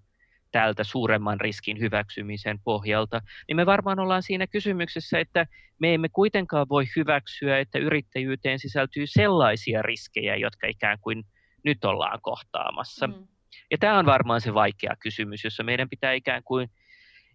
tältä 0.53 0.85
suuremman 0.85 1.41
riskin 1.41 1.81
hyväksymisen 1.81 2.59
pohjalta, 2.65 3.21
niin 3.49 3.57
me 3.57 3.67
varmaan 3.67 3.99
ollaan 3.99 4.23
siinä 4.23 4.47
kysymyksessä, 4.47 5.19
että 5.19 5.47
me 5.79 5.95
emme 5.95 6.09
kuitenkaan 6.09 6.69
voi 6.69 6.85
hyväksyä, 6.97 7.59
että 7.59 7.79
yrittäjyyteen 7.79 8.59
sisältyy 8.59 9.07
sellaisia 9.07 9.83
riskejä, 9.83 10.37
jotka 10.37 10.67
ikään 10.67 10.99
kuin 11.01 11.25
nyt 11.67 11.85
ollaan 11.85 12.19
kohtaamassa. 12.23 13.07
Mm. 13.07 13.27
Ja 13.71 13.79
tämä 13.79 13.99
on 13.99 14.07
varmaan 14.07 14.41
se 14.41 14.55
vaikea 14.55 14.97
kysymys, 15.01 15.45
jossa 15.45 15.63
meidän 15.63 15.89
pitää 15.89 16.13
ikään 16.13 16.43
kuin 16.43 16.71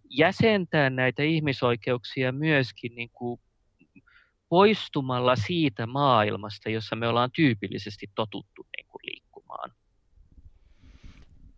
jäsentää 0.10 0.90
näitä 0.90 1.24
ihmisoikeuksia 1.24 2.32
myöskin 2.32 2.96
niin 2.96 3.10
kuin 3.10 3.42
poistumalla 4.50 5.36
siitä 5.36 5.88
maailmasta, 5.88 6.70
jossa 6.70 6.96
me 6.96 7.08
ollaan 7.08 7.30
tyypillisesti 7.36 8.08
totuttu 8.16 8.68
niin 8.78 8.88
kuin 8.88 9.02
liikkumaan. 9.04 9.72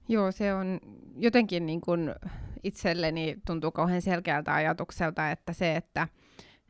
Joo, 0.09 0.31
se 0.31 0.53
on 0.53 0.79
jotenkin 1.17 1.65
niin 1.65 1.81
kuin 1.81 2.15
itselleni 2.63 3.35
tuntuu 3.47 3.71
kauhean 3.71 4.01
selkeältä 4.01 4.53
ajatukselta, 4.53 5.31
että 5.31 5.53
se, 5.53 5.75
että, 5.75 6.07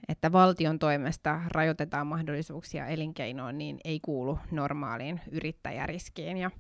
että 0.08 0.32
valtion 0.32 0.80
toimesta 0.80 1.42
rajoitetaan 1.48 2.08
mahdollisuuksia 2.08 2.88
elinkeinoon, 2.88 3.58
niin 3.58 3.80
ei 3.86 4.00
kuulu 4.00 4.40
normaaliin 4.52 5.22
yrittäjäriskiin. 5.32 6.38
Ja 6.38 6.52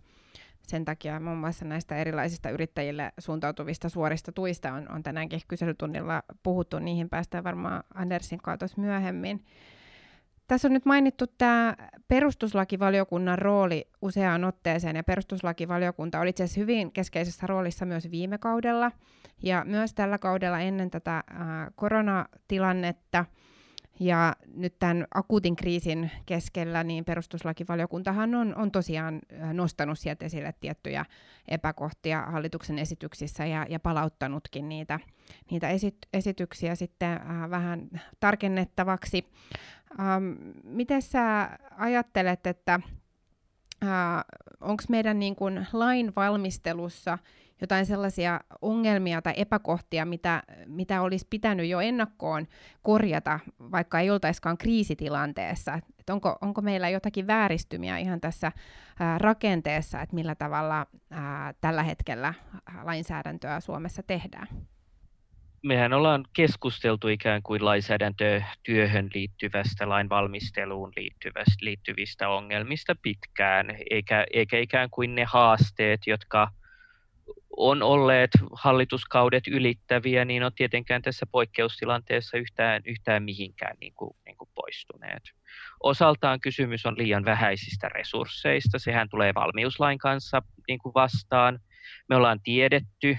sen 0.61 0.85
takia 0.85 1.19
muun 1.19 1.37
muassa 1.37 1.65
näistä 1.65 1.95
erilaisista 1.95 2.49
yrittäjille 2.49 3.13
suuntautuvista 3.19 3.89
suorista 3.89 4.31
tuista 4.31 4.73
on, 4.73 4.91
on 4.91 5.03
tänäänkin 5.03 5.41
kyselytunnilla 5.47 6.23
puhuttu. 6.43 6.79
Niihin 6.79 7.09
päästään 7.09 7.43
varmaan 7.43 7.83
Andersin 7.93 8.39
kanssa 8.39 8.81
myöhemmin. 8.81 9.45
Tässä 10.53 10.67
on 10.67 10.73
nyt 10.73 10.85
mainittu 10.85 11.25
tämä 11.37 11.75
perustuslakivaliokunnan 12.07 13.39
rooli 13.39 13.87
useaan 14.01 14.43
otteeseen, 14.43 14.95
ja 14.95 15.03
perustuslakivaliokunta 15.03 16.19
oli 16.19 16.29
itse 16.29 16.43
asiassa 16.43 16.59
hyvin 16.59 16.91
keskeisessä 16.91 17.47
roolissa 17.47 17.85
myös 17.85 18.11
viime 18.11 18.37
kaudella, 18.37 18.91
ja 19.43 19.63
myös 19.67 19.93
tällä 19.93 20.17
kaudella 20.17 20.59
ennen 20.59 20.89
tätä 20.89 21.17
äh, 21.17 21.23
koronatilannetta– 21.75 23.25
ja 23.99 24.35
nyt 24.55 24.79
tämän 24.79 25.07
akuutin 25.13 25.55
kriisin 25.55 26.11
keskellä 26.25 26.83
niin 26.83 27.05
perustuslakivaliokuntahan 27.05 28.35
on, 28.35 28.55
on 28.55 28.71
tosiaan 28.71 29.21
nostanut 29.53 29.99
sieltä 29.99 30.25
esille 30.25 30.53
tiettyjä 30.61 31.05
epäkohtia 31.47 32.21
hallituksen 32.21 32.79
esityksissä 32.79 33.45
ja, 33.45 33.65
ja 33.69 33.79
palauttanutkin 33.79 34.69
niitä, 34.69 34.99
niitä 35.51 35.69
esit, 35.69 35.97
esityksiä 36.13 36.75
sitten 36.75 37.11
äh, 37.11 37.49
vähän 37.49 37.89
tarkennettavaksi. 38.19 39.27
Ähm, 39.99 40.23
miten 40.63 41.01
sä 41.01 41.49
ajattelet, 41.77 42.47
että 42.47 42.79
äh, 43.83 43.89
onko 44.61 44.83
meidän 44.89 45.19
niin 45.19 45.35
kun, 45.35 45.65
lain 45.73 46.13
valmistelussa– 46.15 47.17
jotain 47.61 47.85
sellaisia 47.85 48.39
ongelmia 48.61 49.21
tai 49.21 49.33
epäkohtia, 49.37 50.05
mitä, 50.05 50.43
mitä 50.65 51.01
olisi 51.01 51.27
pitänyt 51.29 51.69
jo 51.69 51.79
ennakkoon 51.79 52.47
korjata, 52.81 53.39
vaikka 53.71 53.99
ei 53.99 54.09
oltaiskaan 54.09 54.57
kriisitilanteessa? 54.57 55.73
Et 55.99 56.09
onko, 56.09 56.37
onko 56.41 56.61
meillä 56.61 56.89
jotakin 56.89 57.27
vääristymiä 57.27 57.97
ihan 57.97 58.21
tässä 58.21 58.51
ää, 58.99 59.17
rakenteessa, 59.17 60.01
että 60.01 60.15
millä 60.15 60.35
tavalla 60.35 60.85
ää, 61.11 61.53
tällä 61.61 61.83
hetkellä 61.83 62.33
lainsäädäntöä 62.83 63.59
Suomessa 63.59 64.03
tehdään? 64.03 64.47
mehän 65.63 65.93
ollaan 65.93 66.25
keskusteltu 66.33 67.07
ikään 67.07 67.43
kuin 67.43 67.65
lainsäädäntötyöhön 67.65 69.09
liittyvästä, 69.13 69.89
lainvalmisteluun 69.89 70.91
liittyvästä, 70.95 71.57
liittyvistä 71.65 72.29
ongelmista 72.29 72.95
pitkään, 73.01 73.77
eikä, 73.89 74.25
eikä 74.33 74.59
ikään 74.59 74.89
kuin 74.89 75.15
ne 75.15 75.23
haasteet, 75.27 76.01
jotka 76.07 76.47
on 77.57 77.83
olleet 77.83 78.31
hallituskaudet 78.51 79.47
ylittäviä, 79.47 80.25
niin 80.25 80.43
on 80.43 80.51
tietenkään 80.55 81.01
tässä 81.01 81.25
poikkeustilanteessa 81.25 82.37
yhtään, 82.37 82.81
yhtään 82.85 83.23
mihinkään 83.23 83.77
niin 83.81 83.93
kuin, 83.93 84.15
niin 84.25 84.37
kuin 84.37 84.49
poistuneet. 84.55 85.23
Osaltaan 85.83 86.39
kysymys 86.39 86.85
on 86.85 86.97
liian 86.97 87.25
vähäisistä 87.25 87.89
resursseista. 87.89 88.79
Sehän 88.79 89.09
tulee 89.09 89.33
valmiuslain 89.35 89.97
kanssa 89.97 90.41
niin 90.67 90.79
kuin 90.79 90.93
vastaan. 90.93 91.59
Me 92.09 92.15
ollaan 92.15 92.39
tiedetty 92.43 93.17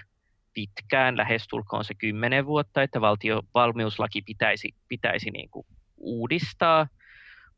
pitkään, 0.55 1.17
lähestulkoon 1.17 1.85
se 1.85 1.95
kymmenen 1.95 2.47
vuotta, 2.47 2.83
että 2.83 3.01
valtio, 3.01 3.43
valmiuslaki 3.55 4.23
pitäisi, 4.23 4.75
pitäisi 4.89 5.31
niin 5.31 5.51
kuin 5.51 5.67
uudistaa– 5.97 6.87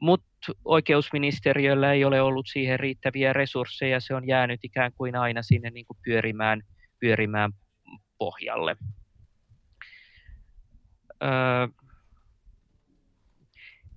mutta 0.00 0.52
oikeusministeriöllä 0.64 1.92
ei 1.92 2.04
ole 2.04 2.22
ollut 2.22 2.46
siihen 2.52 2.80
riittäviä 2.80 3.32
resursseja, 3.32 4.00
se 4.00 4.14
on 4.14 4.26
jäänyt 4.26 4.60
ikään 4.62 4.92
kuin 4.92 5.16
aina 5.16 5.42
sinne 5.42 5.70
niin 5.70 5.86
kuin 5.86 5.96
pyörimään, 6.04 6.62
pyörimään 7.00 7.52
pohjalle. 8.18 8.76
Öö, 11.22 11.68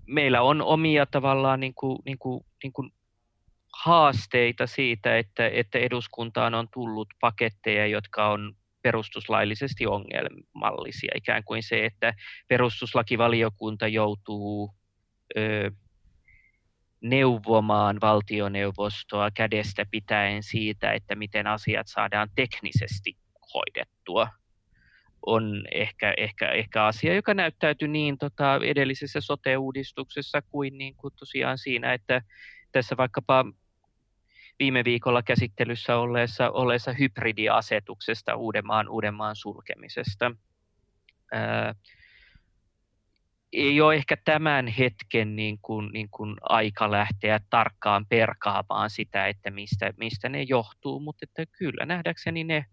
meillä 0.06 0.42
on 0.42 0.62
omia 0.62 1.06
tavallaan 1.06 1.60
niin 1.60 1.74
kuin, 1.74 2.00
niin 2.06 2.18
kuin, 2.18 2.46
niin 2.64 2.74
kuin 2.74 2.92
haasteita 3.74 4.68
siitä, 4.68 5.18
että, 5.18 5.48
että 5.48 5.80
eduskuntaan 5.80 6.54
on 6.54 6.68
tullut 6.74 7.08
paketteja, 7.22 7.88
jotka 7.88 8.30
on 8.30 8.56
perustuslaillisesti 8.82 9.88
ongelmallisia. 9.88 11.12
Ikään 11.16 11.44
kuin 11.44 11.64
se, 11.64 11.86
että 11.86 12.14
perustuslakivaliokunta 12.48 13.88
joutuu 13.88 14.74
ö, 15.38 15.72
neuvomaan 17.02 17.98
valtioneuvostoa 18.02 19.32
kädestä 19.32 19.86
pitäen 19.92 20.44
siitä, 20.44 20.92
että 20.92 21.16
miten 21.16 21.48
asiat 21.48 21.88
saadaan 21.88 22.30
teknisesti 22.36 23.18
hoidettua, 23.54 24.28
on 25.26 25.64
ehkä, 25.72 26.14
ehkä, 26.18 26.52
ehkä 26.52 26.86
asia, 26.86 27.16
joka 27.16 27.34
näyttäytyy 27.34 27.88
niin 27.88 28.18
tota, 28.18 28.60
edellisessä 28.66 29.22
sote-uudistuksessa 29.22 30.42
kuin, 30.42 30.78
niin 30.78 30.96
kuin 30.96 31.14
tosiaan 31.20 31.58
siinä, 31.58 31.94
että 31.94 32.22
tässä 32.72 32.98
vaikkapa 32.98 33.46
viime 34.60 34.84
viikolla 34.86 35.24
käsittelyssä 35.24 35.98
olleessa, 35.98 36.50
olleessa 36.50 36.94
hybridiasetuksesta 36.94 38.36
Uudenmaan, 38.36 38.90
Uudenmaan 38.90 39.36
sulkemisesta. 39.36 40.32
Ää, 41.32 41.76
ei 43.54 43.82
ole 43.82 43.96
ehkä 43.96 44.18
tämän 44.26 44.68
hetken 44.68 45.36
niin 45.36 45.60
kuin, 45.62 45.90
niin 45.94 46.10
kuin 46.10 46.36
aika 46.42 46.92
lähteä 46.92 47.40
tarkkaan 47.50 48.06
perkaamaan 48.06 48.90
sitä, 48.90 49.28
että 49.28 49.52
mistä, 49.52 49.94
mistä 49.98 50.30
ne 50.30 50.44
johtuu, 50.44 51.00
mutta 51.00 51.24
että 51.30 51.46
kyllä 51.58 51.86
nähdäkseni 51.86 52.44
ne, 52.44 52.66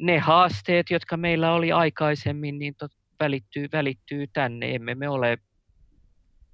ne 0.00 0.18
haasteet, 0.18 0.90
jotka 0.90 1.16
meillä 1.16 1.52
oli 1.52 1.72
aikaisemmin, 1.72 2.58
niin 2.58 2.74
tot, 2.74 2.92
välittyy, 3.20 3.68
välittyy 3.72 4.26
tänne. 4.26 4.74
Emme 4.74 4.94
me 4.94 5.08
ole 5.08 5.38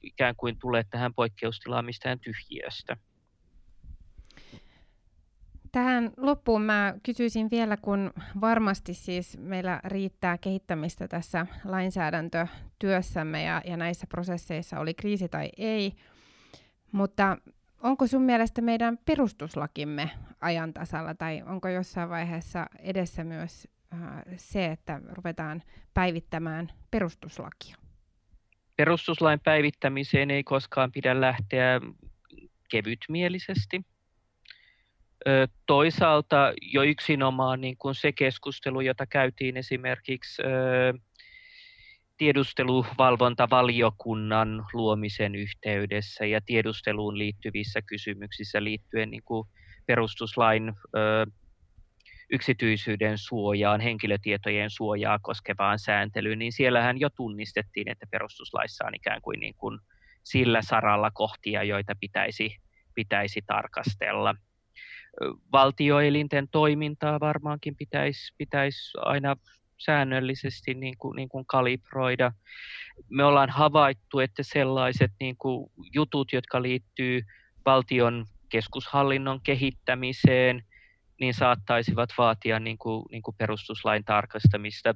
ikään 0.03 0.37
kuin 0.37 0.59
tule 0.59 0.85
tähän 0.91 1.15
poikkeustilaan 1.15 1.85
mistään 1.85 2.21
tyhjiöstä. 2.21 2.97
Tähän 5.73 6.11
loppuun 6.17 6.63
mä 6.63 6.95
kysyisin 7.03 7.51
vielä, 7.51 7.77
kun 7.77 8.11
varmasti 8.41 8.95
siis 8.95 9.39
meillä 9.39 9.81
riittää 9.85 10.39
kehittämistä 10.39 11.09
tässä 11.09 11.47
lainsäädäntötyössämme 11.65 13.43
ja, 13.43 13.63
ja 13.65 13.77
näissä 13.77 14.07
prosesseissa, 14.07 14.81
oli 14.81 14.95
kriisi 14.95 15.29
tai 15.29 15.49
ei, 15.57 15.95
mutta 16.93 17.37
onko 17.83 18.07
sun 18.07 18.23
mielestä 18.23 18.63
meidän 18.63 18.99
perustuslakimme 19.05 20.11
ajan 20.41 20.73
tasalla 20.73 21.15
tai 21.15 21.43
onko 21.47 21.69
jossain 21.69 22.09
vaiheessa 22.09 22.67
edessä 22.79 23.25
myös 23.25 23.69
äh, 23.93 24.01
se, 24.37 24.67
että 24.67 25.01
ruvetaan 25.09 25.63
päivittämään 25.95 26.73
perustuslakia? 26.91 27.77
Perustuslain 28.77 29.41
päivittämiseen 29.41 30.31
ei 30.31 30.45
koskaan 30.45 30.93
pidä 30.93 31.21
lähteä 31.21 31.81
kevytmielisesti. 32.71 33.85
Toisaalta 35.67 36.53
jo 36.73 36.83
yksinomaan 36.83 37.61
niin 37.61 37.77
kuin 37.77 37.95
se 37.95 38.13
keskustelu, 38.13 38.81
jota 38.81 39.07
käytiin 39.07 39.57
esimerkiksi 39.57 40.43
tiedusteluvalvontavaliokunnan 42.17 44.67
luomisen 44.73 45.35
yhteydessä 45.35 46.27
ja 46.27 46.41
tiedusteluun 46.47 47.19
liittyvissä 47.19 47.83
kysymyksissä 47.83 48.65
liittyen 48.65 49.11
niin 49.11 49.23
kuin 49.25 49.49
perustuslain 49.87 50.73
yksityisyyden 52.33 53.19
suojaan, 53.19 53.81
henkilötietojen 53.81 54.71
suojaa 54.71 55.19
koskevaan 55.23 55.79
sääntelyyn, 55.79 56.39
niin 56.39 56.53
siellähän 56.53 57.01
jo 57.01 57.11
tunnistettiin, 57.11 57.91
että 57.91 58.07
perustuslaissa 58.11 58.87
on 58.87 58.95
ikään 58.95 59.23
kuin, 59.23 59.41
niin 59.41 59.55
kuin 59.55 59.79
sillä 60.23 60.63
saralla 60.63 61.11
kohtia, 61.11 61.63
joita 61.63 61.93
pitäisi, 62.01 62.57
pitäisi 62.95 63.43
tarkastella. 63.47 64.35
Valtioelinten 65.53 66.49
toimintaa 66.49 67.21
varmaankin 67.21 67.77
pitäisi, 67.77 68.35
pitäisi 68.39 68.99
aina 68.99 69.37
säännöllisesti 69.79 70.75
niin 70.75 70.99
kuin, 70.99 71.17
niin 71.17 71.29
kuin 71.29 71.47
kalibroida. 71.47 72.33
Me 73.09 73.25
ollaan 73.25 73.51
havaittu, 73.51 74.19
että 74.19 74.43
sellaiset 74.43 75.13
niin 75.21 75.37
kuin 75.37 75.71
jutut, 75.95 76.33
jotka 76.33 76.63
liittyy 76.63 77.23
valtion 77.67 78.27
keskushallinnon 78.49 79.41
kehittämiseen, 79.41 80.65
niin 81.21 81.35
saattaisivat 81.35 82.11
vaatia 82.19 82.61
niin 82.61 82.79
kuin, 82.79 83.05
niin 83.11 83.23
kuin 83.23 83.37
perustuslain 83.37 84.05
tarkastamista. 84.05 84.95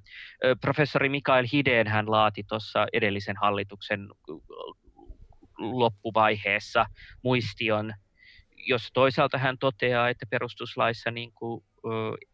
Professori 0.61 1.09
Mikael 1.09 1.47
Hideen 1.53 1.89
hän 1.89 2.11
laati 2.11 2.45
tuossa 2.49 2.87
edellisen 2.93 3.37
hallituksen 3.41 4.09
loppuvaiheessa 5.59 6.87
muistion, 7.23 7.95
jos 8.67 8.91
toisaalta 8.95 9.39
hän 9.39 9.59
toteaa, 9.59 10.09
että 10.09 10.27
perustuslaissa 10.31 11.11
niin 11.11 11.33
kuin, 11.33 11.65
ö, 11.85 11.89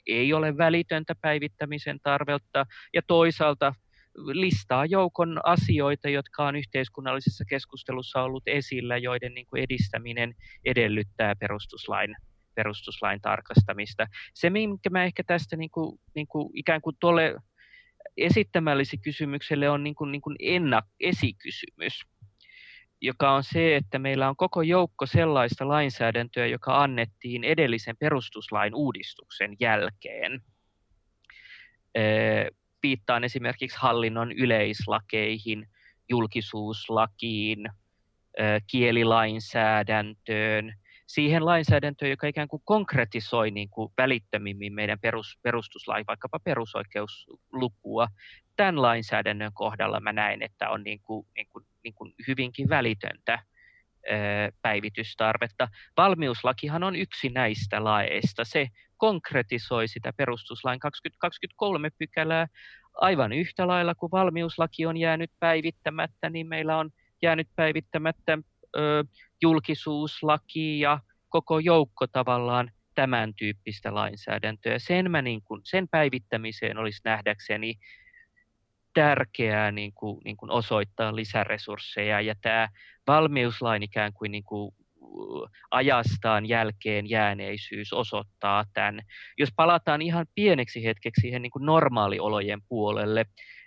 ei 0.06 0.32
ole 0.32 0.56
välitöntä 0.56 1.14
päivittämisen 1.20 2.00
tarvetta, 2.02 2.66
ja 2.94 3.02
toisaalta 3.06 3.74
listaa 4.16 4.86
joukon 4.86 5.40
asioita, 5.44 6.08
jotka 6.08 6.46
on 6.46 6.56
yhteiskunnallisessa 6.56 7.44
keskustelussa 7.44 8.22
ollut 8.22 8.42
esillä, 8.46 8.96
joiden 8.96 9.34
niin 9.34 9.46
kuin 9.46 9.62
edistäminen 9.62 10.34
edellyttää 10.64 11.36
perustuslain 11.36 12.16
perustuslain 12.54 13.20
tarkastamista. 13.20 14.06
Se, 14.34 14.50
minkä 14.50 14.90
mä 14.90 15.04
ehkä 15.04 15.22
tästä 15.26 15.56
niin 15.56 15.70
kuin, 15.70 16.00
niin 16.14 16.26
kuin 16.26 16.50
ikään 16.54 16.80
kuin 16.80 16.96
tuolle 17.00 17.34
esittämällisi 18.16 18.98
kysymykselle 18.98 19.70
on 19.70 19.84
niin 19.84 19.94
kuin, 19.94 20.12
niin 20.12 20.22
kuin 20.22 20.36
ennak, 20.40 20.84
esikysymys, 21.00 22.00
joka 23.00 23.32
on 23.32 23.44
se, 23.44 23.76
että 23.76 23.98
meillä 23.98 24.28
on 24.28 24.36
koko 24.36 24.62
joukko 24.62 25.06
sellaista 25.06 25.68
lainsäädäntöä, 25.68 26.46
joka 26.46 26.82
annettiin 26.82 27.44
edellisen 27.44 27.96
perustuslain 27.96 28.74
uudistuksen 28.74 29.56
jälkeen. 29.60 30.40
Viittaan 32.82 33.24
esimerkiksi 33.24 33.78
hallinnon 33.80 34.32
yleislakeihin, 34.32 35.66
julkisuuslakiin, 36.08 37.58
kielilainsäädäntöön, 38.66 40.74
siihen 41.06 41.44
lainsäädäntöön, 41.44 42.10
joka 42.10 42.26
ikään 42.26 42.48
kuin 42.48 42.62
konkretisoi 42.64 43.50
niin 43.50 43.70
kuin 43.70 43.92
välittömimmin 43.98 44.72
meidän 44.72 45.00
perus, 45.00 45.38
perustuslain, 45.42 46.04
vaikkapa 46.06 46.38
perusoikeuslukua. 46.38 48.08
Tämän 48.56 48.82
lainsäädännön 48.82 49.52
kohdalla 49.54 50.00
mä 50.00 50.12
näen, 50.12 50.42
että 50.42 50.70
on 50.70 50.84
niin 50.84 51.00
kuin, 51.00 51.26
niin 51.36 51.46
kuin, 51.52 51.64
niin 51.84 51.94
kuin 51.94 52.14
hyvinkin 52.28 52.68
välitöntä 52.68 53.38
päivitystarvetta. 54.62 55.68
Valmiuslakihan 55.96 56.82
on 56.82 56.96
yksi 56.96 57.28
näistä 57.28 57.84
laeista. 57.84 58.44
Se 58.44 58.68
konkretisoi 58.96 59.88
sitä 59.88 60.12
perustuslain 60.16 60.80
2023 60.80 61.90
pykälää 61.98 62.46
aivan 62.94 63.32
yhtä 63.32 63.66
lailla 63.66 63.94
kuin 63.94 64.10
valmiuslaki 64.10 64.86
on 64.86 64.96
jäänyt 64.96 65.30
päivittämättä, 65.40 66.30
niin 66.30 66.48
meillä 66.48 66.78
on 66.78 66.90
jäänyt 67.22 67.48
päivittämättä 67.56 68.38
ö, 68.76 69.04
julkisuuslaki 69.42 70.80
ja 70.80 71.00
koko 71.28 71.58
joukko 71.58 72.06
tavallaan 72.06 72.70
tämän 72.94 73.34
tyyppistä 73.34 73.94
lainsäädäntöä. 73.94 74.78
Sen, 74.78 75.10
mä 75.10 75.22
niin 75.22 75.42
kuin, 75.42 75.60
sen 75.64 75.88
päivittämiseen 75.88 76.78
olisi 76.78 77.00
nähdäkseni 77.04 77.74
tärkeää 78.94 79.72
niin 79.72 79.92
kuin, 79.94 80.20
niin 80.24 80.36
kuin 80.36 80.50
osoittaa 80.50 81.16
lisäresursseja 81.16 82.20
ja 82.20 82.34
tämä 82.42 82.68
valmiuslain 83.06 83.82
ikään 83.82 84.12
kuin, 84.12 84.30
niin 84.30 84.44
kuin 84.44 84.72
ajastaan 85.70 86.46
jälkeen 86.46 87.10
jääneisyys 87.10 87.92
osoittaa 87.92 88.64
tämän. 88.72 89.00
Jos 89.38 89.48
palataan 89.56 90.02
ihan 90.02 90.26
pieneksi 90.34 90.84
hetkeksi 90.84 91.20
siihen 91.20 91.42
niin 91.42 91.50
kuin 91.50 91.66
normaaliolojen 91.66 92.60
puolelle, 92.68 93.26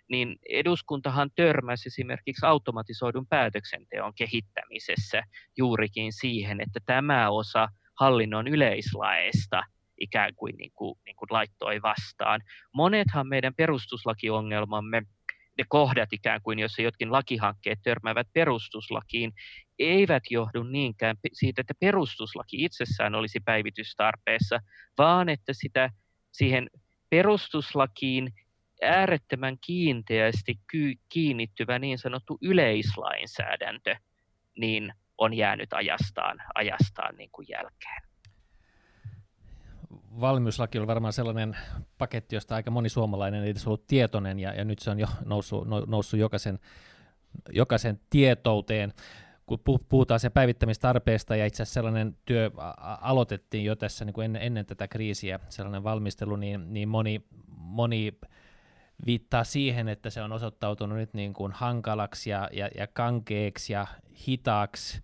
niin 0.09 0.35
eduskuntahan 0.49 1.29
törmäsi 1.35 1.89
esimerkiksi 1.89 2.45
automatisoidun 2.45 3.27
päätöksenteon 3.27 4.13
kehittämisessä 4.15 5.23
juurikin 5.57 6.13
siihen, 6.13 6.61
että 6.61 6.79
tämä 6.85 7.29
osa 7.29 7.67
hallinnon 7.99 8.47
yleislaeista 8.47 9.63
ikään 9.99 10.35
kuin, 10.35 10.55
niin 10.57 10.71
kuin, 10.75 10.99
niin 11.05 11.15
kuin 11.15 11.27
laittoi 11.31 11.81
vastaan. 11.81 12.41
Monethan 12.73 13.27
meidän 13.27 13.55
perustuslakiongelmamme, 13.55 15.01
ne 15.57 15.63
kohdat 15.67 16.13
ikään 16.13 16.41
kuin, 16.41 16.59
jossa 16.59 16.81
jotkin 16.81 17.11
lakihankkeet 17.11 17.79
törmäävät 17.83 18.27
perustuslakiin, 18.33 19.33
eivät 19.79 20.23
johdu 20.29 20.63
niinkään 20.63 21.17
siitä, 21.33 21.61
että 21.61 21.73
perustuslaki 21.79 22.63
itsessään 22.63 23.15
olisi 23.15 23.39
päivitystarpeessa, 23.39 24.59
vaan 24.97 25.29
että 25.29 25.53
sitä 25.53 25.89
siihen 26.31 26.69
perustuslakiin 27.09 28.33
äärettömän 28.81 29.57
kiinteästi 29.65 30.59
kiinnittyvä 31.09 31.79
niin 31.79 31.97
sanottu 31.97 32.37
yleislainsäädäntö 32.41 33.95
niin 34.57 34.93
on 35.17 35.33
jäänyt 35.33 35.73
ajastaan, 35.73 36.37
ajastaan 36.55 37.15
niin 37.15 37.29
kuin 37.31 37.47
jälkeen. 37.49 38.12
Valmiuslaki 40.19 40.79
on 40.79 40.87
varmaan 40.87 41.13
sellainen 41.13 41.57
paketti, 41.97 42.35
josta 42.35 42.55
aika 42.55 42.71
moni 42.71 42.89
suomalainen 42.89 43.43
ei 43.43 43.49
edes 43.49 43.67
ollut 43.67 43.87
tietoinen, 43.87 44.39
ja, 44.39 44.53
ja 44.53 44.65
nyt 44.65 44.79
se 44.79 44.91
on 44.91 44.99
jo 44.99 45.07
noussut, 45.25 45.67
noussut 45.87 46.19
jokaisen, 46.19 46.59
jokaisen 47.51 47.99
tietouteen 48.09 48.93
kun 49.45 49.59
puhutaan 49.89 50.19
sen 50.19 50.31
päivittämistarpeesta, 50.31 51.35
ja 51.35 51.45
itse 51.45 51.63
asiassa 51.63 51.73
sellainen 51.73 52.17
työ 52.25 52.51
aloitettiin 53.01 53.65
jo 53.65 53.75
tässä 53.75 54.05
niin 54.05 54.13
kuin 54.13 54.25
ennen, 54.25 54.41
ennen 54.41 54.65
tätä 54.65 54.87
kriisiä, 54.87 55.39
sellainen 55.49 55.83
valmistelu, 55.83 56.35
niin, 56.35 56.73
niin 56.73 56.89
moni, 56.89 57.25
moni 57.57 58.19
viittaa 59.05 59.43
siihen, 59.43 59.87
että 59.87 60.09
se 60.09 60.21
on 60.21 60.31
osoittautunut 60.31 60.97
nyt 60.97 61.13
niin 61.13 61.33
kuin 61.33 61.51
hankalaksi 61.51 62.29
ja, 62.29 62.49
ja, 62.51 62.69
ja 62.77 62.87
kankeeksi 62.87 63.73
ja 63.73 63.87
hitaaksi. 64.27 65.01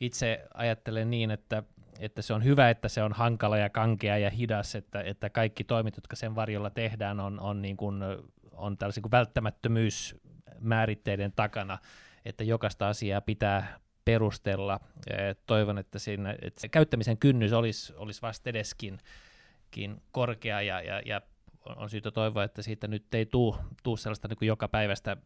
Itse 0.00 0.46
ajattelen 0.54 1.10
niin, 1.10 1.30
että, 1.30 1.62
että 1.98 2.22
se 2.22 2.34
on 2.34 2.44
hyvä, 2.44 2.70
että 2.70 2.88
se 2.88 3.02
on 3.02 3.12
hankala 3.12 3.58
ja 3.58 3.70
kankea 3.70 4.18
ja 4.18 4.30
hidas, 4.30 4.74
että, 4.74 5.00
että 5.00 5.30
kaikki 5.30 5.64
toimit, 5.64 5.96
jotka 5.96 6.16
sen 6.16 6.34
varjolla 6.34 6.70
tehdään, 6.70 7.20
on, 7.20 7.40
on, 7.40 7.62
niin 7.62 7.76
kuin, 7.76 8.02
on 8.52 8.78
tällaisen 8.78 9.02
kuin 9.02 9.10
välttämättömyysmääritteiden 9.10 11.32
takana, 11.36 11.78
että 12.24 12.44
jokaista 12.44 12.88
asiaa 12.88 13.20
pitää 13.20 13.78
perustella. 14.04 14.80
Toivon, 15.46 15.78
että, 15.78 15.98
siinä, 15.98 16.36
että 16.42 16.60
se 16.60 16.68
käyttämisen 16.68 17.18
kynnys 17.18 17.52
olisi, 17.52 17.92
olisi 17.96 18.22
vasta 18.22 18.50
edeskin 18.50 18.98
korkea 20.12 20.62
ja, 20.62 20.80
ja, 20.80 21.02
ja 21.06 21.20
on 21.76 21.90
syytä 21.90 22.10
toivoa, 22.10 22.44
että 22.44 22.62
siitä 22.62 22.88
nyt 22.88 23.14
ei 23.14 23.26
tuu, 23.26 23.56
tuu 23.82 23.96
sellaista 23.96 24.28
niin 24.28 24.46
joka 24.46 24.68
päivästä 24.68 25.16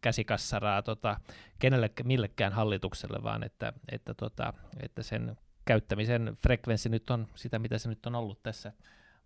käsikassaraa 0.00 0.82
tota, 0.82 1.16
kenelle, 1.58 1.90
millekään 2.04 2.52
hallitukselle, 2.52 3.22
vaan 3.22 3.42
että, 3.42 3.72
että, 3.92 4.14
tota, 4.14 4.52
että 4.82 5.02
sen 5.02 5.36
käyttämisen 5.70 6.36
frekvenssi 6.42 6.88
nyt 6.88 7.10
on 7.10 7.28
sitä, 7.34 7.58
mitä 7.58 7.78
se 7.78 7.88
nyt 7.88 8.06
on 8.06 8.14
ollut 8.14 8.42
tässä 8.42 8.72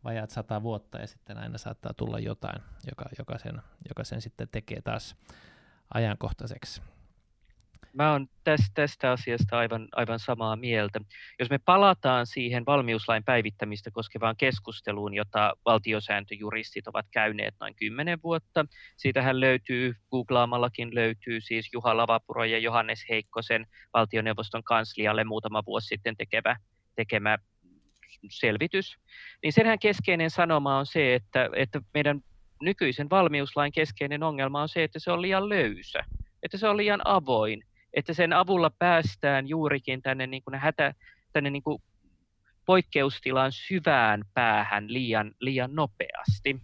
vajaat 0.04 0.30
sata 0.30 0.62
vuotta, 0.62 0.98
ja 0.98 1.06
sitten 1.06 1.38
aina 1.38 1.58
saattaa 1.58 1.94
tulla 1.94 2.18
jotain, 2.18 2.62
joka, 2.90 3.04
joka, 3.18 3.38
sen, 3.38 3.62
joka 3.88 4.04
sen 4.04 4.20
sitten 4.20 4.48
tekee 4.52 4.82
taas 4.82 5.16
ajankohtaiseksi. 5.94 6.82
Mä 7.94 8.12
oon 8.12 8.26
tästä, 8.44 8.70
tästä 8.74 9.10
asiasta 9.10 9.58
aivan, 9.58 9.88
aivan 9.92 10.18
samaa 10.18 10.56
mieltä. 10.56 11.00
Jos 11.38 11.50
me 11.50 11.58
palataan 11.58 12.26
siihen 12.26 12.66
valmiuslain 12.66 13.24
päivittämistä 13.24 13.90
koskevaan 13.90 14.36
keskusteluun, 14.36 15.14
jota 15.14 15.54
valtiosääntöjuristit 15.64 16.88
ovat 16.88 17.06
käyneet 17.10 17.54
noin 17.60 17.74
kymmenen 17.74 18.18
vuotta, 18.22 18.66
siitähän 18.96 19.40
löytyy, 19.40 19.94
googlaamallakin 20.10 20.94
löytyy 20.94 21.40
siis 21.40 21.70
Juha 21.72 21.96
Lavapuro 21.96 22.44
ja 22.44 22.58
Johannes 22.58 23.04
Heikkosen 23.08 23.66
valtioneuvoston 23.92 24.64
kanslialle 24.64 25.24
muutama 25.24 25.62
vuosi 25.66 25.86
sitten 25.86 26.16
tekevä, 26.16 26.56
tekemä 26.96 27.38
selvitys, 28.30 28.96
niin 29.42 29.52
senhän 29.52 29.78
keskeinen 29.78 30.30
sanoma 30.30 30.78
on 30.78 30.86
se, 30.86 31.14
että, 31.14 31.50
että 31.56 31.80
meidän 31.94 32.20
nykyisen 32.62 33.10
valmiuslain 33.10 33.72
keskeinen 33.72 34.22
ongelma 34.22 34.62
on 34.62 34.68
se, 34.68 34.84
että 34.84 34.98
se 34.98 35.10
on 35.10 35.22
liian 35.22 35.48
löysä, 35.48 36.04
että 36.42 36.58
se 36.58 36.68
on 36.68 36.76
liian 36.76 37.00
avoin, 37.04 37.64
että 37.94 38.14
sen 38.14 38.32
avulla 38.32 38.70
päästään 38.70 39.48
juurikin 39.48 40.02
tänne, 40.02 40.26
niin 40.26 40.42
kuin 40.42 40.54
hätä, 40.54 40.94
tänne 41.32 41.50
niin 41.50 41.62
kuin 41.62 41.82
poikkeustilan 42.66 43.52
syvään 43.52 44.24
päähän 44.34 44.92
liian, 44.92 45.32
liian 45.40 45.74
nopeasti. 45.74 46.60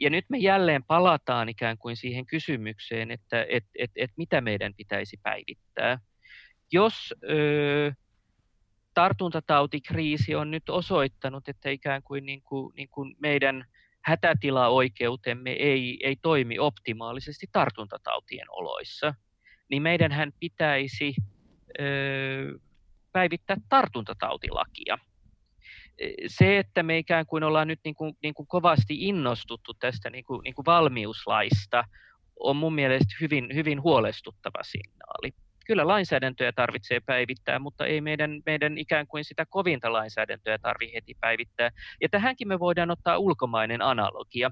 Ja 0.00 0.10
nyt 0.10 0.24
me 0.28 0.38
jälleen 0.38 0.84
palataan 0.84 1.48
ikään 1.48 1.78
kuin 1.78 1.96
siihen 1.96 2.26
kysymykseen, 2.26 3.10
että 3.10 3.46
et, 3.48 3.64
et, 3.78 3.90
et 3.96 4.10
mitä 4.16 4.40
meidän 4.40 4.74
pitäisi 4.74 5.20
päivittää. 5.22 5.98
Jos 6.72 7.14
ö, 7.30 7.92
tartuntatautikriisi 8.94 10.34
on 10.34 10.50
nyt 10.50 10.68
osoittanut, 10.68 11.48
että 11.48 11.70
ikään 11.70 12.02
kuin, 12.02 12.26
niin 12.26 12.42
kuin, 12.42 12.74
niin 12.76 12.88
kuin 12.88 13.16
meidän 13.18 13.64
hätätilaoikeutemme 14.04 15.50
ei, 15.50 15.98
ei 16.02 16.16
toimi 16.22 16.58
optimaalisesti 16.58 17.46
tartuntatautien 17.52 18.46
oloissa, 18.50 19.14
niin 19.70 19.82
meidänhän 19.82 20.32
pitäisi 20.40 21.14
ö, 21.80 22.58
päivittää 23.12 23.56
tartuntatautilakia. 23.68 24.98
Se, 26.26 26.58
että 26.58 26.82
me 26.82 26.98
ikään 26.98 27.26
kuin 27.26 27.44
ollaan 27.44 27.68
nyt 27.68 27.80
niin 27.84 27.94
kuin, 27.94 28.16
niin 28.22 28.34
kuin 28.34 28.46
kovasti 28.46 28.94
innostuttu 29.08 29.74
tästä 29.74 30.10
niin 30.10 30.24
kuin, 30.24 30.40
niin 30.44 30.54
kuin 30.54 30.66
valmiuslaista, 30.66 31.84
on 32.40 32.56
mun 32.56 32.74
mielestä 32.74 33.14
hyvin, 33.20 33.48
hyvin 33.54 33.82
huolestuttava 33.82 34.62
signaali 34.62 35.32
kyllä 35.66 35.86
lainsäädäntöä 35.86 36.52
tarvitsee 36.52 37.00
päivittää, 37.00 37.58
mutta 37.58 37.86
ei 37.86 38.00
meidän, 38.00 38.42
meidän 38.46 38.78
ikään 38.78 39.06
kuin 39.06 39.24
sitä 39.24 39.46
kovinta 39.50 39.92
lainsäädäntöä 39.92 40.58
tarvitse 40.58 40.94
heti 40.94 41.14
päivittää. 41.20 41.70
Ja 42.00 42.08
tähänkin 42.08 42.48
me 42.48 42.58
voidaan 42.58 42.90
ottaa 42.90 43.18
ulkomainen 43.18 43.82
analogia. 43.82 44.50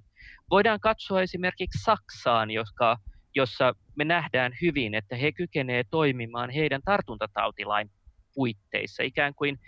Voidaan 0.50 0.80
katsoa 0.80 1.22
esimerkiksi 1.22 1.82
Saksaan, 1.82 2.50
joska, 2.50 2.96
jossa 3.34 3.74
me 3.96 4.04
nähdään 4.04 4.52
hyvin, 4.62 4.94
että 4.94 5.16
he 5.16 5.32
kykenevät 5.32 5.86
toimimaan 5.90 6.50
heidän 6.50 6.80
tartuntatautilain 6.84 7.90
puitteissa, 8.34 9.02
ikään 9.02 9.34
kuin 9.34 9.58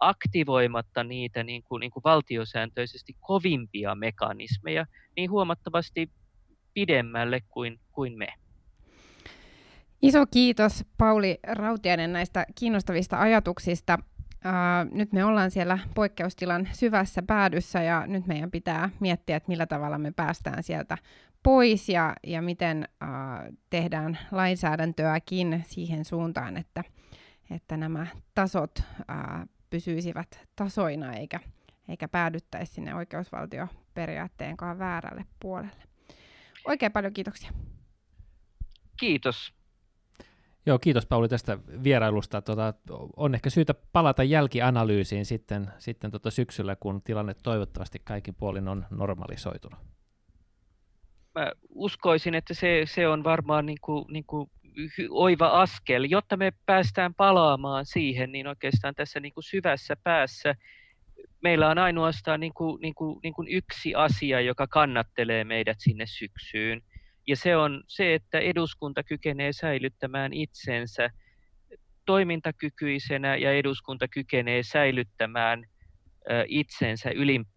aktivoimatta 0.00 1.04
niitä 1.04 1.44
niin 1.44 1.62
kuin, 1.62 1.80
niin 1.80 1.90
kuin 1.90 2.04
valtiosääntöisesti 2.04 3.16
kovimpia 3.20 3.94
mekanismeja 3.94 4.86
niin 5.16 5.30
huomattavasti 5.30 6.10
pidemmälle 6.74 7.40
kuin, 7.48 7.80
kuin 7.92 8.18
me. 8.18 8.28
Iso 10.02 10.26
kiitos 10.26 10.84
Pauli 10.98 11.38
Rautiainen 11.46 12.12
näistä 12.12 12.46
kiinnostavista 12.54 13.20
ajatuksista. 13.20 13.98
Uh, 14.44 14.96
nyt 14.96 15.12
me 15.12 15.24
ollaan 15.24 15.50
siellä 15.50 15.78
poikkeustilan 15.94 16.68
syvässä 16.72 17.22
päädyssä 17.22 17.82
ja 17.82 18.06
nyt 18.06 18.26
meidän 18.26 18.50
pitää 18.50 18.90
miettiä, 19.00 19.36
että 19.36 19.48
millä 19.48 19.66
tavalla 19.66 19.98
me 19.98 20.12
päästään 20.16 20.62
sieltä 20.62 20.98
pois 21.44 21.88
ja, 21.88 22.16
ja 22.26 22.42
miten 22.42 22.88
uh, 23.02 23.56
tehdään 23.70 24.18
lainsäädäntöäkin 24.30 25.64
siihen 25.66 26.04
suuntaan, 26.04 26.56
että, 26.56 26.84
että 27.50 27.76
nämä 27.76 28.06
tasot 28.34 28.78
uh, 28.78 29.48
pysyisivät 29.70 30.40
tasoina 30.56 31.12
eikä, 31.12 31.40
eikä 31.88 32.08
päädyttäisi 32.08 32.72
sinne 32.72 32.94
oikeusvaltioperiaatteenkaan 32.94 34.78
väärälle 34.78 35.24
puolelle. 35.40 35.82
Oikein 36.64 36.92
paljon 36.92 37.12
kiitoksia. 37.12 37.50
Kiitos. 39.00 39.54
Joo, 40.66 40.78
kiitos 40.78 41.06
Pauli 41.06 41.28
tästä 41.28 41.58
vierailusta. 41.82 42.42
Tota, 42.42 42.74
on 43.16 43.34
ehkä 43.34 43.50
syytä 43.50 43.74
palata 43.92 44.22
jälkianalyysiin 44.22 45.26
sitten, 45.26 45.70
sitten 45.78 46.10
tota 46.10 46.30
syksyllä, 46.30 46.76
kun 46.76 47.02
tilanne 47.02 47.34
toivottavasti 47.34 47.98
kaikin 48.04 48.34
puolin 48.34 48.68
on 48.68 48.86
normalisoitunut. 48.90 49.78
Mä 51.34 51.52
uskoisin, 51.70 52.34
että 52.34 52.54
se, 52.54 52.82
se 52.84 53.08
on 53.08 53.24
varmaan 53.24 53.66
niin 53.66 53.80
kuin, 53.80 54.04
niin 54.08 54.24
kuin 54.26 54.50
oiva 55.10 55.46
askel, 55.46 56.06
jotta 56.08 56.36
me 56.36 56.52
päästään 56.66 57.14
palaamaan 57.14 57.86
siihen, 57.86 58.32
niin 58.32 58.46
oikeastaan 58.46 58.94
tässä 58.94 59.20
niin 59.20 59.34
kuin 59.34 59.44
syvässä 59.44 59.96
päässä 60.04 60.54
meillä 61.42 61.68
on 61.68 61.78
ainoastaan 61.78 62.40
niin 62.40 62.54
kuin, 62.54 62.80
niin 62.80 62.94
kuin, 62.94 63.20
niin 63.22 63.34
kuin 63.34 63.48
yksi 63.48 63.94
asia, 63.94 64.40
joka 64.40 64.66
kannattelee 64.66 65.44
meidät 65.44 65.76
sinne 65.80 66.06
syksyyn– 66.06 66.82
ja 67.26 67.36
se 67.36 67.56
on 67.56 67.82
se, 67.88 68.14
että 68.14 68.38
eduskunta 68.38 69.02
kykenee 69.02 69.52
säilyttämään 69.52 70.32
itsensä 70.32 71.10
toimintakykyisenä 72.06 73.36
ja 73.36 73.52
eduskunta 73.52 74.08
kykenee 74.08 74.62
säilyttämään 74.62 75.64
itsensä 76.48 77.10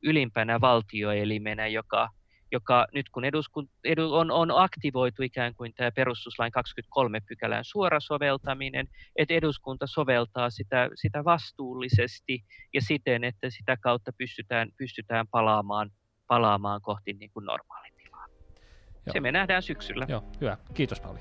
ylimpänä 0.04 0.62
valtioelimenä, 0.62 1.68
joka, 1.68 2.10
joka 2.52 2.88
nyt 2.94 3.10
kun 3.10 3.26
eduskunta 3.26 3.74
edu, 3.84 4.14
on, 4.14 4.32
on 4.32 4.52
aktivoitu 4.56 5.24
ikään 5.24 5.56
kuin 5.56 5.74
tämä 5.74 5.92
perustuslain 5.92 6.52
23 6.52 7.20
pykälän 7.20 7.64
suora 7.64 8.00
soveltaminen, 8.00 8.88
että 9.16 9.34
eduskunta 9.34 9.88
soveltaa 9.88 10.50
sitä, 10.50 10.90
sitä 10.96 11.24
vastuullisesti 11.24 12.44
ja 12.74 12.82
siten, 12.82 13.24
että 13.24 13.50
sitä 13.50 13.78
kautta 13.78 14.12
pystytään, 14.18 14.70
pystytään 14.78 15.28
palaamaan, 15.28 15.92
palaamaan 16.28 16.82
kohti 16.82 17.14
niin 17.14 17.32
kuin 17.34 17.46
normaalia. 17.46 17.98
Joo. 19.08 19.14
Se 19.14 19.20
me 19.20 19.32
nähdään 19.32 19.64
syksyllä. 19.64 20.06
Joo, 20.10 20.24
hyvä. 20.42 20.58
Kiitos 20.74 21.02
Pauli. 21.02 21.20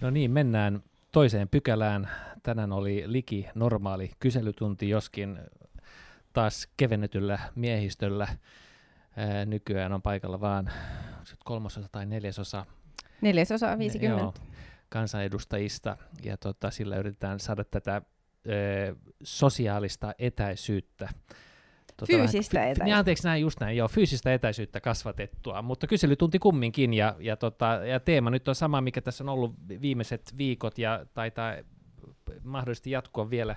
No 0.00 0.10
niin, 0.10 0.30
mennään 0.30 0.82
toiseen 1.12 1.48
pykälään. 1.48 2.08
Tänään 2.42 2.72
oli 2.72 3.02
liki 3.06 3.48
normaali 3.54 4.10
kyselytunti, 4.20 4.88
joskin 4.88 5.38
taas 6.32 6.68
kevennetyllä 6.76 7.38
miehistöllä. 7.54 8.28
nykyään 9.46 9.92
on 9.92 10.02
paikalla 10.02 10.40
vaan 10.40 10.70
kolmasosa 11.44 11.88
tai 11.92 12.06
neljäsosa. 12.06 12.66
Neljäsosa 13.20 13.78
50. 13.78 14.22
Joo, 14.22 14.34
kansanedustajista, 14.88 15.96
ja 16.22 16.36
tota, 16.36 16.70
sillä 16.70 16.96
yritetään 16.96 17.40
saada 17.40 17.64
tätä 17.64 18.02
ö, 18.46 18.96
sosiaalista 19.22 20.14
etäisyyttä. 20.18 21.08
Tota, 21.96 22.12
fyysistä 22.12 22.54
vähän, 22.54 22.68
etäisyyttä. 22.68 22.84
Niin, 22.84 22.96
anteeksi, 22.96 23.24
näin 23.24 23.42
just 23.42 23.60
näin, 23.60 23.76
joo, 23.76 23.88
fyysistä 23.88 24.34
etäisyyttä 24.34 24.80
kasvatettua, 24.80 25.62
mutta 25.62 25.86
kyselytunti 25.86 26.38
kumminkin, 26.38 26.94
ja, 26.94 27.16
ja, 27.18 27.36
tota, 27.36 27.66
ja 27.66 28.00
teema 28.00 28.30
nyt 28.30 28.48
on 28.48 28.54
sama, 28.54 28.80
mikä 28.80 29.00
tässä 29.00 29.24
on 29.24 29.28
ollut 29.28 29.54
viimeiset 29.80 30.34
viikot, 30.38 30.78
ja 30.78 31.06
taitaa 31.14 31.54
mahdollisesti 32.44 32.90
jatkua 32.90 33.30
vielä, 33.30 33.56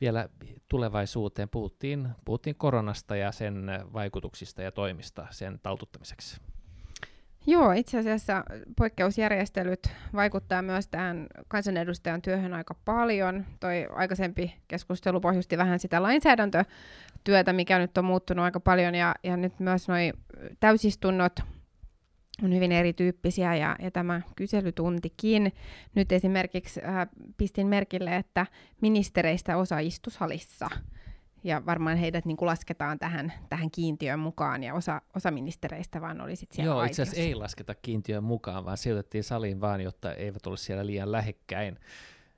vielä 0.00 0.28
tulevaisuuteen. 0.68 1.48
Puhuttiin, 1.48 2.08
puhuttiin 2.24 2.56
koronasta 2.56 3.16
ja 3.16 3.32
sen 3.32 3.66
vaikutuksista 3.92 4.62
ja 4.62 4.72
toimista 4.72 5.26
sen 5.30 5.60
taltuttamiseksi. 5.62 6.40
Joo, 7.46 7.72
itse 7.72 7.98
asiassa 7.98 8.44
poikkeusjärjestelyt 8.76 9.90
vaikuttaa 10.14 10.62
myös 10.62 10.88
tähän 10.88 11.26
kansanedustajan 11.48 12.22
työhön 12.22 12.54
aika 12.54 12.74
paljon. 12.84 13.46
Toi 13.60 13.86
aikaisempi 13.94 14.54
keskustelu 14.68 15.20
pohjusti 15.20 15.58
vähän 15.58 15.78
sitä 15.78 16.02
lainsäädäntötyötä, 16.02 17.52
mikä 17.52 17.78
nyt 17.78 17.98
on 17.98 18.04
muuttunut 18.04 18.44
aika 18.44 18.60
paljon, 18.60 18.94
ja, 18.94 19.14
ja 19.22 19.36
nyt 19.36 19.60
myös 19.60 19.88
nuo 19.88 19.96
täysistunnot 20.60 21.32
on 22.42 22.54
hyvin 22.54 22.72
erityyppisiä, 22.72 23.56
ja, 23.56 23.76
ja 23.82 23.90
tämä 23.90 24.20
kyselytuntikin. 24.36 25.52
Nyt 25.94 26.12
esimerkiksi 26.12 26.80
äh, 26.84 27.08
pistin 27.36 27.66
merkille, 27.66 28.16
että 28.16 28.46
ministereistä 28.80 29.56
osa 29.56 29.78
istushalissa 29.78 30.68
ja 31.44 31.66
varmaan 31.66 31.96
heidät 31.96 32.24
niin 32.24 32.36
kuin 32.36 32.46
lasketaan 32.46 32.98
tähän, 32.98 33.32
tähän 33.48 33.70
kiintiöön 33.70 34.18
mukaan, 34.18 34.62
ja 34.62 34.74
osa, 34.74 35.02
osa 35.16 35.30
ministereistä 35.30 36.00
vaan 36.00 36.20
oli 36.20 36.36
sitten 36.36 36.56
siellä 36.56 36.74
Joo, 36.74 36.84
itse 36.84 37.02
asiassa 37.02 37.20
ei 37.20 37.34
lasketa 37.34 37.74
kiintiöön 37.74 38.24
mukaan, 38.24 38.64
vaan 38.64 38.76
sijoitettiin 38.76 39.24
saliin 39.24 39.60
vaan, 39.60 39.80
jotta 39.80 40.12
eivät 40.12 40.46
ole 40.46 40.56
siellä 40.56 40.86
liian 40.86 41.12
lähekkäin. 41.12 41.78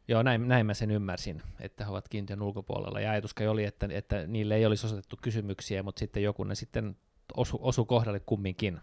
Joo, 0.09 0.23
näin, 0.23 0.49
näin 0.49 0.67
mä 0.67 0.75
sen 0.75 0.91
ymmärsin, 0.91 1.43
että 1.61 1.85
he 1.85 1.91
ovat 1.91 2.09
kiintiön 2.09 2.43
ulkopuolella, 2.43 3.01
ja 3.01 3.11
ajatus 3.11 3.35
oli, 3.51 3.65
että, 3.65 3.89
että 3.91 4.27
niille 4.27 4.55
ei 4.55 4.67
olisi 4.67 4.87
osoitettu 4.87 5.19
kysymyksiä, 5.23 5.83
mutta 5.83 6.01
sitten 6.01 6.23
joku 6.23 6.45
ne 6.45 6.55
sitten 6.55 6.97
osu, 7.37 7.59
osu 7.63 7.85
kohdalle 7.85 8.21
kumminkin. 8.21 8.81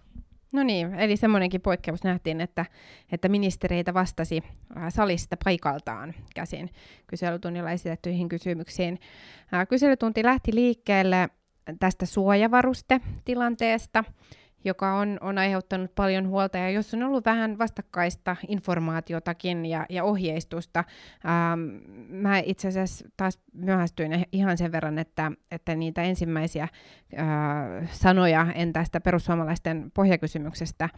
No 0.53 0.63
niin, 0.63 0.93
eli 0.93 1.17
semmoinenkin 1.17 1.61
poikkeus 1.61 2.03
nähtiin, 2.03 2.41
että, 2.41 2.65
että 3.11 3.29
ministereitä 3.29 3.93
vastasi 3.93 4.43
salista 4.89 5.37
paikaltaan 5.43 6.13
käsin 6.35 6.69
kyselytunnilla 7.07 7.71
esitettyihin 7.71 8.29
kysymyksiin. 8.29 8.99
Kyselytunti 9.69 10.23
lähti 10.23 10.55
liikkeelle 10.55 11.29
tästä 11.79 12.05
suojavarustetilanteesta, 12.05 14.03
joka 14.63 14.93
on, 14.93 15.17
on 15.21 15.37
aiheuttanut 15.37 15.95
paljon 15.95 16.27
huolta 16.27 16.57
ja 16.57 16.69
jos 16.69 16.93
on 16.93 17.03
ollut 17.03 17.25
vähän 17.25 17.57
vastakkaista 17.57 18.35
informaatiotakin 18.47 19.65
ja, 19.65 19.85
ja 19.89 20.03
ohjeistusta. 20.03 20.83
Ähm, 21.25 21.59
mä 22.09 22.39
itse 22.39 22.67
asiassa 22.67 23.05
taas 23.17 23.39
myöhästyin 23.53 24.25
ihan 24.31 24.57
sen 24.57 24.71
verran, 24.71 24.99
että, 24.99 25.31
että 25.51 25.75
niitä 25.75 26.01
ensimmäisiä 26.01 26.63
äh, 26.63 26.69
sanoja 27.91 28.47
en 28.55 28.73
tästä 28.73 28.99
perussuomalaisten 29.01 29.91
pohjakysymyksestä 29.93 30.89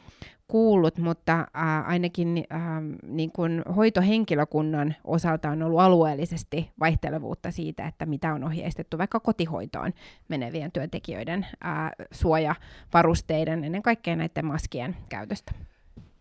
kuullut, 0.49 0.97
mutta 0.97 1.39
äh, 1.39 1.89
ainakin 1.89 2.45
äh, 2.53 2.61
niin 3.03 3.31
kuin 3.31 3.63
hoitohenkilökunnan 3.75 4.95
osalta 5.03 5.49
on 5.49 5.63
ollut 5.63 5.79
alueellisesti 5.79 6.71
vaihtelevuutta 6.79 7.51
siitä, 7.51 7.87
että 7.87 8.05
mitä 8.05 8.33
on 8.33 8.43
ohjeistettu 8.43 8.97
vaikka 8.97 9.19
kotihoitoon 9.19 9.93
menevien 10.27 10.71
työntekijöiden 10.71 11.47
äh, 11.65 11.91
suojavarusteiden, 12.11 13.63
ennen 13.63 13.81
kaikkea 13.81 14.15
näiden 14.15 14.45
maskien 14.45 14.97
käytöstä. 15.09 15.51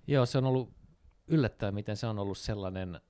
Joo, 0.06 0.26
se 0.26 0.38
on 0.38 0.44
ollut 0.44 0.70
yllättävää, 1.28 1.72
miten 1.72 1.96
se 1.96 2.06
on 2.06 2.18
ollut 2.18 2.38
sellainen, 2.38 3.00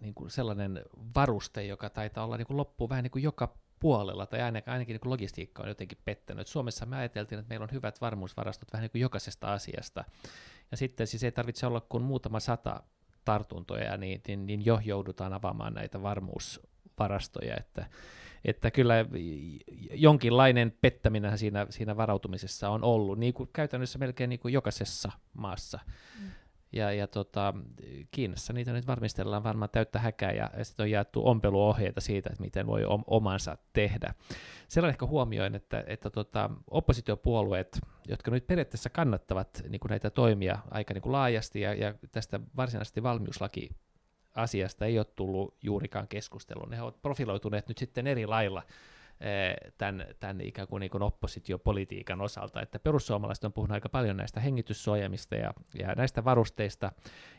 niin 0.00 0.14
kuin 0.14 0.30
sellainen 0.30 0.82
varuste, 1.14 1.64
joka 1.64 1.90
taitaa 1.90 2.24
olla 2.24 2.36
niin 2.36 2.46
kuin 2.46 2.56
loppuun 2.56 2.90
vähän 2.90 3.02
niin 3.02 3.10
kuin 3.10 3.22
joka 3.22 3.54
puolella, 3.82 4.26
tai 4.26 4.42
ainakin, 4.42 4.72
ainakin 4.72 4.94
niin 4.94 5.10
logistiikka 5.10 5.62
on 5.62 5.68
jotenkin 5.68 5.98
pettänyt. 6.04 6.46
Suomessa 6.46 6.86
me 6.86 6.96
ajateltiin, 6.96 7.38
että 7.38 7.48
meillä 7.48 7.64
on 7.64 7.72
hyvät 7.72 8.00
varmuusvarastot 8.00 8.72
vähän 8.72 8.82
niin 8.82 8.90
kuin 8.90 9.02
jokaisesta 9.02 9.52
asiasta. 9.52 10.04
Ja 10.70 10.76
sitten 10.76 11.06
siis 11.06 11.24
ei 11.24 11.32
tarvitse 11.32 11.66
olla 11.66 11.80
kuin 11.80 12.02
muutama 12.02 12.40
sata 12.40 12.82
tartuntoja, 13.24 13.96
niin, 13.96 14.20
niin, 14.28 14.46
niin 14.46 14.66
jo 14.66 14.80
joudutaan 14.84 15.32
avaamaan 15.32 15.74
näitä 15.74 16.02
varmuusvarastoja, 16.02 17.56
että, 17.56 17.86
että 18.44 18.70
kyllä 18.70 18.94
jonkinlainen 19.92 20.76
pettäminen 20.80 21.38
siinä, 21.38 21.66
siinä 21.70 21.96
varautumisessa 21.96 22.70
on 22.70 22.84
ollut, 22.84 23.18
niin 23.18 23.34
kuin 23.34 23.50
käytännössä 23.52 23.98
melkein 23.98 24.30
niin 24.30 24.40
kuin 24.40 24.54
jokaisessa 24.54 25.12
maassa. 25.34 25.78
Mm. 26.20 26.30
Ja, 26.72 26.92
ja 26.92 27.06
tota, 27.06 27.54
Kiinassa 28.10 28.52
niitä 28.52 28.72
nyt 28.72 28.86
varmistellaan 28.86 29.44
varmaan 29.44 29.70
täyttä 29.70 29.98
häkää 29.98 30.32
ja, 30.32 30.50
ja 30.58 30.64
sitten 30.64 30.84
on 30.84 30.90
jaettu 30.90 31.28
ompeluohjeita 31.28 32.00
siitä, 32.00 32.30
että 32.32 32.42
miten 32.42 32.66
voi 32.66 32.84
om, 32.84 33.04
omansa 33.06 33.56
tehdä. 33.72 34.14
Sellainen 34.68 34.94
ehkä 34.94 35.06
huomioin, 35.06 35.54
että, 35.54 35.84
että 35.86 36.10
tota, 36.10 36.50
oppositiopuolueet, 36.70 37.80
jotka 38.08 38.30
nyt 38.30 38.46
periaatteessa 38.46 38.90
kannattavat 38.90 39.62
niin 39.68 39.80
näitä 39.88 40.10
toimia 40.10 40.58
aika 40.70 40.94
niin 40.94 41.12
laajasti 41.12 41.60
ja, 41.60 41.74
ja 41.74 41.94
tästä 42.12 42.40
varsinaisesti 42.56 43.02
valmiuslaki 43.02 43.70
asiasta 44.34 44.86
ei 44.86 44.98
ole 44.98 45.06
tullut 45.16 45.56
juurikaan 45.62 46.08
keskustelua. 46.08 46.66
Ne 46.70 46.82
ovat 46.82 47.02
profiloituneet 47.02 47.68
nyt 47.68 47.78
sitten 47.78 48.06
eri 48.06 48.26
lailla 48.26 48.62
tämän, 49.78 50.06
tämän 50.20 50.40
ikään 50.40 50.68
kuin, 50.68 50.80
niin 50.80 50.90
kuin 50.90 51.02
oppositiopolitiikan 51.02 52.20
osalta, 52.20 52.62
että 52.62 52.78
perussuomalaiset 52.78 53.44
on 53.44 53.52
puhunut 53.52 53.74
aika 53.74 53.88
paljon 53.88 54.16
näistä 54.16 54.40
hengityssuojamista 54.40 55.34
ja, 55.34 55.54
ja 55.78 55.94
näistä 55.94 56.24
varusteista, 56.24 56.92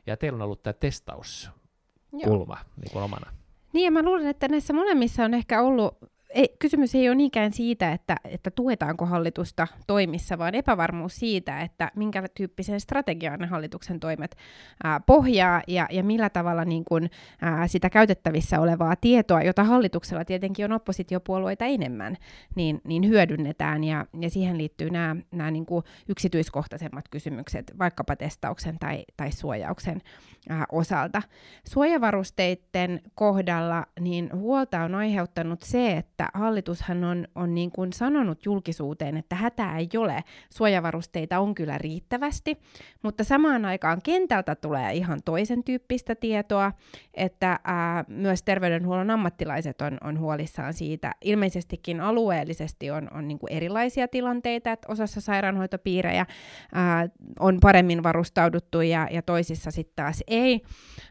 ja 0.05 0.17
teillä 0.17 0.35
on 0.35 0.41
ollut 0.41 0.63
tämä 0.63 0.73
testauskulma 0.73 2.57
niin 2.77 2.91
kuin 2.91 3.03
omana. 3.03 3.31
Niin, 3.73 3.85
ja 3.85 3.91
mä 3.91 4.03
luulen, 4.03 4.27
että 4.27 4.47
näissä 4.47 4.73
molemmissa 4.73 5.23
on 5.25 5.33
ehkä 5.33 5.61
ollut 5.61 5.97
ei, 6.33 6.55
kysymys 6.59 6.95
ei 6.95 7.09
ole 7.09 7.15
niinkään 7.15 7.53
siitä, 7.53 7.91
että, 7.91 8.15
että 8.25 8.51
tuetaanko 8.51 9.05
hallitusta 9.05 9.67
toimissa, 9.87 10.37
vaan 10.37 10.55
epävarmuus 10.55 11.15
siitä, 11.15 11.61
että 11.61 11.91
minkä 11.95 12.23
tyyppisen 12.35 12.79
strategian 12.79 13.39
ne 13.39 13.47
hallituksen 13.47 13.99
toimet 13.99 14.35
ää, 14.83 14.99
pohjaa 14.99 15.61
ja, 15.67 15.87
ja 15.91 16.03
millä 16.03 16.29
tavalla 16.29 16.65
niin 16.65 16.85
kun, 16.85 17.09
ää, 17.41 17.67
sitä 17.67 17.89
käytettävissä 17.89 18.59
olevaa 18.59 18.95
tietoa, 18.95 19.41
jota 19.41 19.63
hallituksella 19.63 20.25
tietenkin 20.25 20.65
on 20.65 20.71
oppositiopuolueita 20.71 21.65
enemmän, 21.65 22.17
niin, 22.55 22.81
niin 22.83 23.07
hyödynnetään 23.09 23.83
ja, 23.83 24.05
ja 24.21 24.29
siihen 24.29 24.57
liittyy 24.57 24.89
nämä, 24.89 25.15
nämä 25.31 25.51
niin 25.51 25.65
yksityiskohtaisemmat 26.09 27.05
kysymykset 27.11 27.73
vaikkapa 27.79 28.15
testauksen 28.15 28.79
tai, 28.79 29.03
tai 29.17 29.31
suojauksen 29.31 30.01
ää, 30.49 30.65
osalta. 30.71 31.21
Suojavarusteiden 31.67 33.01
kohdalla 33.15 33.85
niin 33.99 34.29
huolta 34.33 34.81
on 34.81 34.95
aiheuttanut 34.95 35.61
se, 35.61 35.91
että 35.97 36.22
että 36.23 36.39
hallitushan 36.39 37.03
on, 37.03 37.27
on 37.35 37.55
niin 37.55 37.71
kuin 37.71 37.93
sanonut 37.93 38.45
julkisuuteen, 38.45 39.17
että 39.17 39.35
hätää 39.35 39.77
ei 39.77 39.89
ole, 39.97 40.23
suojavarusteita 40.49 41.39
on 41.39 41.55
kyllä 41.55 41.77
riittävästi, 41.77 42.57
mutta 43.01 43.23
samaan 43.23 43.65
aikaan 43.65 44.01
kentältä 44.03 44.55
tulee 44.55 44.93
ihan 44.93 45.19
toisen 45.25 45.63
tyyppistä 45.63 46.15
tietoa, 46.15 46.71
että 47.13 47.59
ää, 47.63 48.05
myös 48.07 48.43
terveydenhuollon 48.43 49.09
ammattilaiset 49.09 49.81
on, 49.81 49.97
on 50.03 50.19
huolissaan 50.19 50.73
siitä. 50.73 51.11
Ilmeisestikin 51.21 52.01
alueellisesti 52.01 52.91
on, 52.91 53.09
on 53.13 53.27
niin 53.27 53.39
kuin 53.39 53.53
erilaisia 53.53 54.07
tilanteita, 54.07 54.71
että 54.71 54.91
osassa 54.91 55.21
sairaanhoitopiirejä 55.21 56.25
ää, 56.73 57.07
on 57.39 57.57
paremmin 57.61 58.03
varustauduttu 58.03 58.81
ja, 58.81 59.07
ja 59.11 59.21
toisissa 59.21 59.71
sitten 59.71 59.95
taas 59.95 60.23
ei. 60.27 60.61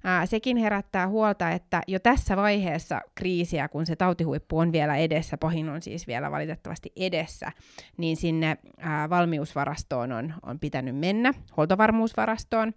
Ää, 0.04 0.26
sekin 0.26 0.56
herättää 0.56 1.08
huolta, 1.08 1.50
että 1.50 1.82
jo 1.86 1.98
tässä 1.98 2.36
vaiheessa 2.36 3.00
kriisiä, 3.14 3.68
kun 3.68 3.86
se 3.86 3.96
tautihuippu 3.96 4.58
on 4.58 4.72
vielä 4.72 4.96
edessä, 5.04 5.38
pahin 5.38 5.68
on 5.68 5.82
siis 5.82 6.06
vielä 6.06 6.30
valitettavasti 6.30 6.92
edessä, 6.96 7.52
niin 7.96 8.16
sinne 8.16 8.58
ää, 8.78 9.10
valmiusvarastoon 9.10 10.12
on, 10.12 10.34
on 10.42 10.58
pitänyt 10.58 10.96
mennä, 10.96 11.34
huoltovarmuusvarastoon, 11.56 12.72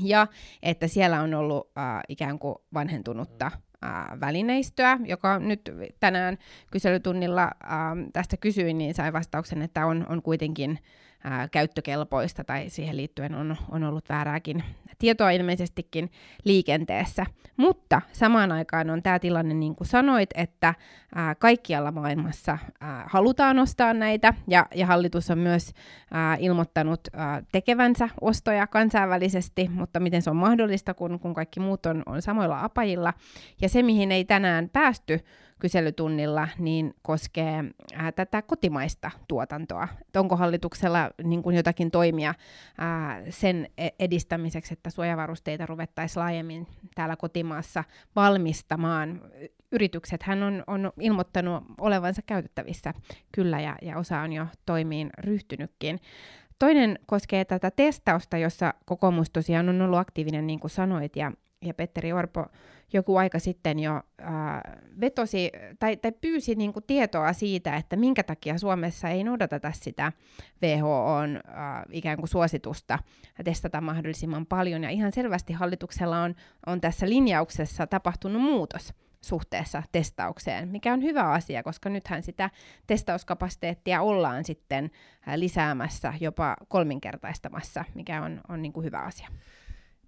ja 0.00 0.26
että 0.62 0.86
siellä 0.86 1.22
on 1.22 1.34
ollut 1.34 1.70
ää, 1.76 2.02
ikään 2.08 2.38
kuin 2.38 2.54
vanhentunutta 2.74 3.50
ää, 3.82 4.16
välineistöä, 4.20 4.98
joka 5.04 5.38
nyt 5.38 5.60
tänään 6.00 6.38
kyselytunnilla 6.72 7.50
ää, 7.62 7.96
tästä 8.12 8.36
kysyin, 8.36 8.78
niin 8.78 8.94
sai 8.94 9.12
vastauksen, 9.12 9.62
että 9.62 9.86
on, 9.86 10.06
on 10.08 10.22
kuitenkin 10.22 10.78
ää, 11.24 11.48
käyttökelpoista 11.48 12.44
tai 12.44 12.70
siihen 12.70 12.96
liittyen 12.96 13.34
on, 13.34 13.56
on 13.70 13.84
ollut 13.84 14.08
väärääkin 14.08 14.64
tietoa 14.98 15.30
ilmeisestikin 15.30 16.10
liikenteessä. 16.44 17.26
Mutta 17.56 18.02
samaan 18.12 18.52
aikaan 18.52 18.90
on 18.90 19.02
tämä 19.02 19.18
tilanne, 19.18 19.54
niin 19.54 19.74
kuin 19.76 19.88
sanoit, 19.88 20.30
että 20.34 20.74
ää, 21.14 21.34
kaikkialla 21.34 21.92
maailmassa 21.92 22.58
ää, 22.80 23.04
halutaan 23.08 23.58
ostaa 23.58 23.94
näitä 23.94 24.34
ja, 24.48 24.66
ja 24.74 24.86
hallitus 24.86 25.30
on 25.30 25.38
myös 25.38 25.72
ää, 26.10 26.36
ilmoittanut 26.36 27.00
ää, 27.12 27.42
tekevänsä 27.52 28.08
ostoja 28.20 28.66
kansainvälisesti, 28.66 29.68
mutta 29.68 30.00
miten 30.00 30.22
se 30.22 30.30
on 30.30 30.36
mahdollista, 30.36 30.94
kun, 30.94 31.20
kun 31.20 31.34
kaikki 31.34 31.60
muut 31.60 31.86
on, 31.86 32.02
on 32.06 32.22
samoilla 32.22 32.64
apajilla. 32.64 33.12
Ja 33.60 33.68
se, 33.68 33.82
mihin 33.82 34.12
ei 34.12 34.24
tänään 34.24 34.70
päästy, 34.72 35.20
kyselytunnilla, 35.60 36.48
niin 36.58 36.94
koskee 37.02 37.64
ää, 37.94 38.12
tätä 38.12 38.42
kotimaista 38.42 39.10
tuotantoa. 39.28 39.88
Et 40.08 40.16
onko 40.16 40.36
hallituksella 40.36 41.10
niin 41.22 41.42
kuin 41.42 41.56
jotakin 41.56 41.90
toimia 41.90 42.34
ää, 42.78 43.22
sen 43.28 43.68
e-, 43.78 43.88
edistämiseksi, 43.98 44.72
että 44.72 44.90
suojavarusteita 44.90 45.66
ruvettaisiin 45.66 46.20
laajemmin 46.20 46.66
täällä 46.94 47.16
kotimaassa 47.16 47.84
valmistamaan? 48.16 49.20
Yritykset 49.72 50.22
hän 50.22 50.42
on, 50.42 50.64
on 50.66 50.92
ilmoittanut 51.00 51.64
olevansa 51.80 52.22
käytettävissä 52.26 52.94
kyllä, 53.32 53.60
ja, 53.60 53.76
ja 53.82 53.98
osa 53.98 54.20
on 54.20 54.32
jo 54.32 54.46
toimiin 54.66 55.10
ryhtynytkin. 55.18 56.00
Toinen 56.58 56.98
koskee 57.06 57.44
tätä 57.44 57.70
testausta, 57.70 58.38
jossa 58.38 58.74
kokoomus 58.84 59.30
tosiaan 59.30 59.68
on 59.68 59.82
ollut 59.82 59.98
aktiivinen, 59.98 60.46
niin 60.46 60.60
kuin 60.60 60.70
sanoit, 60.70 61.16
ja, 61.16 61.32
ja 61.62 61.74
Petteri 61.74 62.12
Orpo 62.12 62.46
joku 62.92 63.16
aika 63.16 63.38
sitten 63.38 63.78
jo 63.78 64.02
ää, 64.18 64.78
vetosi 65.00 65.50
tai, 65.78 65.96
tai 65.96 66.12
pyysi 66.12 66.54
niin 66.54 66.72
kuin 66.72 66.84
tietoa 66.86 67.32
siitä, 67.32 67.76
että 67.76 67.96
minkä 67.96 68.22
takia 68.22 68.58
Suomessa 68.58 69.08
ei 69.08 69.24
noudateta 69.24 69.72
sitä 69.72 70.12
WHOn 70.62 71.40
ää, 71.46 71.84
ikään 71.92 72.16
kuin 72.18 72.28
suositusta 72.28 72.98
testata 73.44 73.80
mahdollisimman 73.80 74.46
paljon. 74.46 74.82
Ja 74.82 74.90
ihan 74.90 75.12
selvästi 75.12 75.52
hallituksella 75.52 76.22
on, 76.22 76.34
on 76.66 76.80
tässä 76.80 77.08
linjauksessa 77.08 77.86
tapahtunut 77.86 78.42
muutos 78.42 78.94
suhteessa 79.20 79.82
testaukseen, 79.92 80.68
mikä 80.68 80.92
on 80.92 81.02
hyvä 81.02 81.30
asia, 81.30 81.62
koska 81.62 81.88
nythän 81.88 82.22
sitä 82.22 82.50
testauskapasiteettia 82.86 84.02
ollaan 84.02 84.44
sitten 84.44 84.90
lisäämässä, 85.36 86.14
jopa 86.20 86.56
kolminkertaistamassa, 86.68 87.84
mikä 87.94 88.22
on, 88.22 88.40
on 88.48 88.62
niin 88.62 88.72
kuin 88.72 88.84
hyvä 88.84 88.98
asia. 88.98 89.28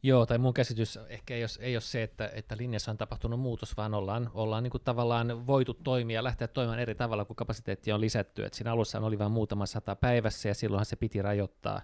Joo, 0.04 0.26
tai 0.26 0.38
mun 0.38 0.54
käsitys 0.54 0.98
ehkä 1.08 1.34
ei 1.34 1.42
ole, 1.42 1.50
ei 1.60 1.76
ole 1.76 1.80
se, 1.80 2.02
että, 2.02 2.30
että 2.34 2.56
linjassa 2.56 2.90
on 2.90 2.98
tapahtunut 2.98 3.40
muutos, 3.40 3.76
vaan 3.76 3.94
ollaan, 3.94 4.30
ollaan 4.34 4.62
niin 4.62 4.70
kuin 4.70 4.82
tavallaan 4.84 5.46
voitu 5.46 5.74
toimia, 5.74 6.24
lähteä 6.24 6.48
toimimaan 6.48 6.78
eri 6.78 6.94
tavalla, 6.94 7.24
kun 7.24 7.36
kapasiteetti 7.36 7.92
on 7.92 8.00
lisätty. 8.00 8.44
Et 8.44 8.54
siinä 8.54 8.72
alussa 8.72 9.00
oli 9.00 9.18
vain 9.18 9.32
muutama 9.32 9.66
sata 9.66 9.96
päivässä, 9.96 10.48
ja 10.48 10.54
silloinhan 10.54 10.86
se 10.86 10.96
piti 10.96 11.22
rajoittaa 11.22 11.82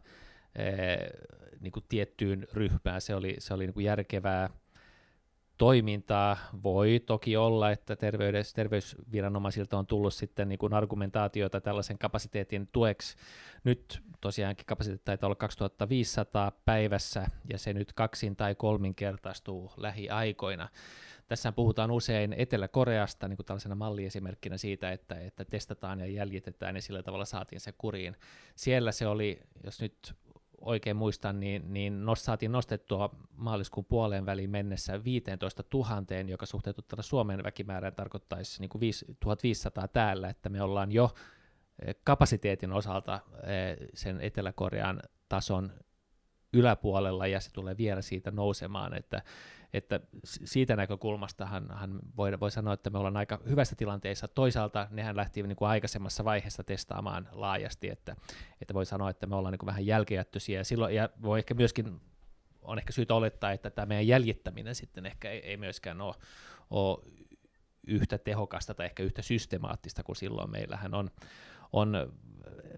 ee, 0.54 1.10
niin 1.60 1.72
kuin 1.72 1.84
tiettyyn 1.88 2.46
ryhmään. 2.52 3.00
Se 3.00 3.14
oli, 3.14 3.36
se 3.38 3.54
oli 3.54 3.66
niin 3.66 3.74
kuin 3.74 3.86
järkevää 3.86 4.50
toimintaa. 5.58 6.36
Voi 6.62 7.00
toki 7.06 7.36
olla, 7.36 7.70
että 7.70 7.96
terveys, 7.96 8.52
terveysviranomaisilta 8.52 9.78
on 9.78 9.86
tullut 9.86 10.14
sitten 10.14 10.48
niin 10.48 10.58
kuin 10.58 10.74
argumentaatiota 10.74 11.60
tällaisen 11.60 11.98
kapasiteetin 11.98 12.68
tueksi. 12.72 13.16
Nyt 13.64 14.02
tosiaankin 14.20 14.66
kapasiteetti 14.66 15.04
taitaa 15.04 15.26
olla 15.26 15.34
2500 15.34 16.52
päivässä, 16.64 17.26
ja 17.52 17.58
se 17.58 17.72
nyt 17.72 17.92
kaksin 17.92 18.36
tai 18.36 18.54
kolminkertaistuu 18.54 19.72
lähiaikoina. 19.76 20.68
Tässä 21.28 21.52
puhutaan 21.52 21.90
usein 21.90 22.32
Etelä-Koreasta 22.32 23.28
niin 23.28 23.36
kuin 23.36 23.46
tällaisena 23.46 23.74
malliesimerkkinä 23.74 24.56
siitä, 24.56 24.92
että, 24.92 25.20
että 25.20 25.44
testataan 25.44 26.00
ja 26.00 26.06
jäljitetään 26.06 26.76
ja 26.76 26.82
sillä 26.82 27.02
tavalla 27.02 27.24
saatiin 27.24 27.60
se 27.60 27.72
kuriin. 27.72 28.16
Siellä 28.54 28.92
se 28.92 29.06
oli, 29.06 29.40
jos 29.64 29.80
nyt 29.80 30.14
oikein 30.60 30.96
muistan, 30.96 31.40
niin, 31.40 31.74
niin 31.74 32.04
nost, 32.04 32.22
saatiin 32.24 32.52
nostettua 32.52 33.10
maaliskuun 33.36 33.84
puoleen 33.84 34.26
väliin 34.26 34.50
mennessä 34.50 35.04
15 35.04 35.64
000, 35.74 35.86
joka 36.26 36.46
suhteutettuna 36.46 37.02
Suomen 37.02 37.44
väkimäärään 37.44 37.94
tarkoittaisi 37.94 38.60
niin 38.60 38.68
kuin 38.68 38.80
1500 39.20 39.88
täällä, 39.88 40.28
että 40.28 40.48
me 40.48 40.62
ollaan 40.62 40.92
jo 40.92 41.14
eh, 41.86 41.96
kapasiteetin 42.04 42.72
osalta 42.72 43.20
eh, 43.42 43.88
sen 43.94 44.20
Etelä-Korean 44.20 45.00
tason 45.28 45.72
yläpuolella 46.52 47.26
ja 47.26 47.40
se 47.40 47.52
tulee 47.52 47.76
vielä 47.76 48.02
siitä 48.02 48.30
nousemaan, 48.30 48.94
että 48.94 49.22
että 49.72 50.00
siitä 50.24 50.76
näkökulmasta 50.76 51.46
hän 51.46 51.98
voi, 52.16 52.40
voi 52.40 52.50
sanoa, 52.50 52.74
että 52.74 52.90
me 52.90 52.98
ollaan 52.98 53.16
aika 53.16 53.40
hyvässä 53.48 53.76
tilanteessa. 53.76 54.28
Toisaalta 54.28 54.88
nehän 54.90 55.16
lähti 55.16 55.42
niin 55.42 55.56
kuin 55.56 55.68
aikaisemmassa 55.68 56.24
vaiheessa 56.24 56.64
testaamaan 56.64 57.28
laajasti, 57.32 57.90
että, 57.90 58.16
että 58.60 58.74
voi 58.74 58.86
sanoa, 58.86 59.10
että 59.10 59.26
me 59.26 59.36
ollaan 59.36 59.52
niin 59.52 59.58
kuin 59.58 59.66
vähän 59.66 59.86
jälkijättöisiä. 59.86 60.60
Ja, 60.60 60.64
silloin, 60.64 60.94
ja 60.94 61.08
voi 61.22 61.38
ehkä 61.38 61.54
myöskin, 61.54 62.00
on 62.62 62.78
ehkä 62.78 62.92
syytä 62.92 63.14
olettaa, 63.14 63.52
että 63.52 63.70
tämä 63.70 63.86
meidän 63.86 64.06
jäljittäminen 64.06 64.74
sitten 64.74 65.06
ehkä 65.06 65.30
ei, 65.30 65.40
ei 65.40 65.56
myöskään 65.56 66.00
ole, 66.00 66.14
ole 66.70 66.98
yhtä 67.86 68.18
tehokasta 68.18 68.74
tai 68.74 68.86
ehkä 68.86 69.02
yhtä 69.02 69.22
systemaattista 69.22 70.02
kuin 70.02 70.16
silloin. 70.16 70.50
Meillähän 70.50 70.94
on, 70.94 71.10
on 71.72 72.12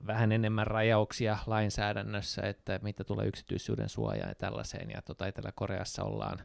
vähän 0.07 0.33
enemmän 0.33 0.67
rajauksia 0.67 1.39
lainsäädännössä, 1.47 2.43
että 2.43 2.81
mitä 2.83 3.05
tulee 3.05 3.27
yksityisyyden 3.27 3.89
suojaan 3.89 4.29
ja 4.29 4.35
tällaiseen, 4.35 4.91
ja 4.91 5.03
tuota 5.03 5.27
Etelä-Koreassa 5.27 6.05
ollaan, 6.05 6.39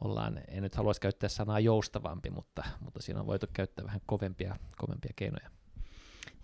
ollaan, 0.00 0.40
en 0.48 0.62
nyt 0.62 0.74
haluaisi 0.74 1.00
käyttää 1.00 1.28
sanaa 1.28 1.60
joustavampi, 1.60 2.30
mutta, 2.30 2.64
mutta 2.80 3.02
siinä 3.02 3.20
on 3.20 3.26
voitu 3.26 3.46
käyttää 3.52 3.84
vähän 3.84 4.00
kovempia, 4.06 4.56
kovempia 4.76 5.12
keinoja. 5.16 5.50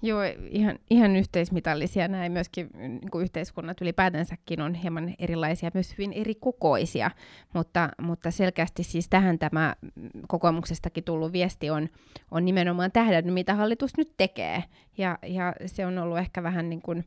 Joo, 0.03 0.21
ihan, 0.51 0.79
ihan 0.91 1.17
yhteismitallisia. 1.17 2.09
Näin 2.09 2.33
myöskin 2.33 2.71
niin 2.75 3.11
kuin 3.11 3.23
yhteiskunnat 3.23 3.81
ylipäätänsäkin 3.81 4.61
on 4.61 4.75
hieman 4.75 5.15
erilaisia, 5.19 5.71
myös 5.75 5.93
hyvin 5.99 6.13
eri 6.13 6.35
kokoisia, 6.35 7.11
mutta, 7.53 7.89
mutta 8.03 8.31
selkeästi 8.31 8.83
siis 8.83 9.09
tähän 9.09 9.39
tämä 9.39 9.77
kokoomuksestakin 10.29 11.05
tullut 11.05 11.33
viesti 11.33 11.71
on, 11.71 11.89
on 12.31 12.45
nimenomaan 12.45 12.93
tähdännyt, 12.93 13.35
mitä 13.35 13.55
hallitus 13.55 13.97
nyt 13.97 14.15
tekee, 14.17 14.65
ja, 14.99 15.19
ja 15.27 15.55
se 15.67 15.87
on 15.87 15.99
ollut 15.99 16.19
ehkä 16.19 16.43
vähän 16.43 16.71
niin 16.71 16.83
kuin, 16.83 17.05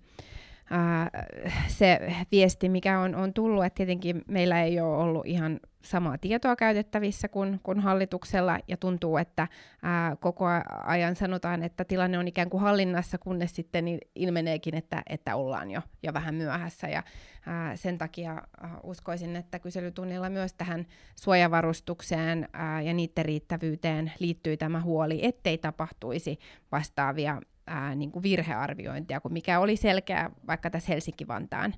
se 1.68 2.00
viesti, 2.32 2.70
mikä 2.70 3.00
on, 3.00 3.16
on 3.16 3.34
tullut, 3.34 3.66
että 3.66 3.78
tietenkin 3.78 4.22
meillä 4.28 4.62
ei 4.62 4.80
ole 4.80 4.98
ollut 4.98 5.26
ihan 5.26 5.60
samaa 5.84 6.18
tietoa 6.18 6.56
käytettävissä 6.56 7.28
kuin, 7.28 7.60
kuin 7.64 7.80
hallituksella, 7.80 8.60
ja 8.68 8.78
tuntuu, 8.78 9.18
että 9.18 9.48
ää, 9.84 10.16
koko 10.16 10.46
ajan 10.86 11.16
sanotaan, 11.16 11.64
että 11.64 11.86
tilanne 11.86 12.20
on 12.20 12.28
ikään 12.28 12.50
kuin 12.50 12.62
hallinnassa, 12.62 13.18
kunnes 13.18 13.56
sitten 13.56 13.86
ilmeneekin, 14.16 14.76
että, 14.76 15.04
että 15.10 15.36
ollaan 15.36 15.72
jo, 15.72 15.82
jo 16.04 16.14
vähän 16.14 16.36
myöhässä, 16.36 16.88
ja 16.88 17.04
ää, 17.46 17.76
sen 17.76 17.98
takia 17.98 18.32
ää, 18.32 18.80
uskoisin, 18.84 19.36
että 19.36 19.60
kyselytunnilla 19.60 20.30
myös 20.30 20.54
tähän 20.54 20.86
suojavarustukseen 21.16 22.50
ää, 22.54 22.82
ja 22.82 22.94
niiden 22.94 23.26
riittävyyteen 23.26 24.12
liittyy 24.20 24.58
tämä 24.58 24.82
huoli, 24.82 25.26
ettei 25.26 25.58
tapahtuisi 25.58 26.40
vastaavia 26.72 27.42
ää, 27.68 27.96
niin 27.96 28.12
kuin 28.12 28.24
virhearviointia, 28.24 29.20
kuin 29.20 29.34
mikä 29.34 29.60
oli 29.60 29.76
selkeä 29.76 30.30
vaikka 30.48 30.70
tässä 30.70 30.92
Helsinki-Vantaan 30.92 31.74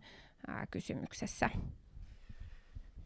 ää, 0.48 0.68
kysymyksessä. 0.72 1.50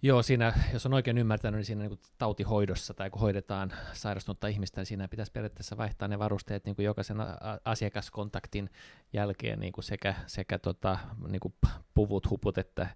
Joo, 0.01 0.23
siinä, 0.23 0.53
jos 0.73 0.85
on 0.85 0.93
oikein 0.93 1.17
ymmärtänyt, 1.17 1.57
niin 1.57 1.65
siinä 1.65 1.87
niin 1.87 1.99
tautihoidossa 2.17 2.93
tai 2.93 3.09
kun 3.09 3.21
hoidetaan 3.21 3.73
sairastunutta 3.93 4.47
ihmistä, 4.47 4.81
niin 4.81 4.85
siinä 4.85 5.07
pitäisi 5.07 5.31
periaatteessa 5.31 5.77
vaihtaa 5.77 6.07
ne 6.07 6.19
varusteet 6.19 6.65
niin 6.65 6.75
kuin 6.75 6.85
jokaisen 6.85 7.17
asiakaskontaktin 7.65 8.69
jälkeen 9.13 9.59
niin 9.59 9.73
kuin 9.73 9.83
sekä, 9.83 10.15
sekä 10.27 10.59
tota, 10.59 10.97
niin 11.27 11.39
kuin 11.39 11.53
puvut, 11.93 12.29
huput 12.29 12.57
että, 12.57 12.87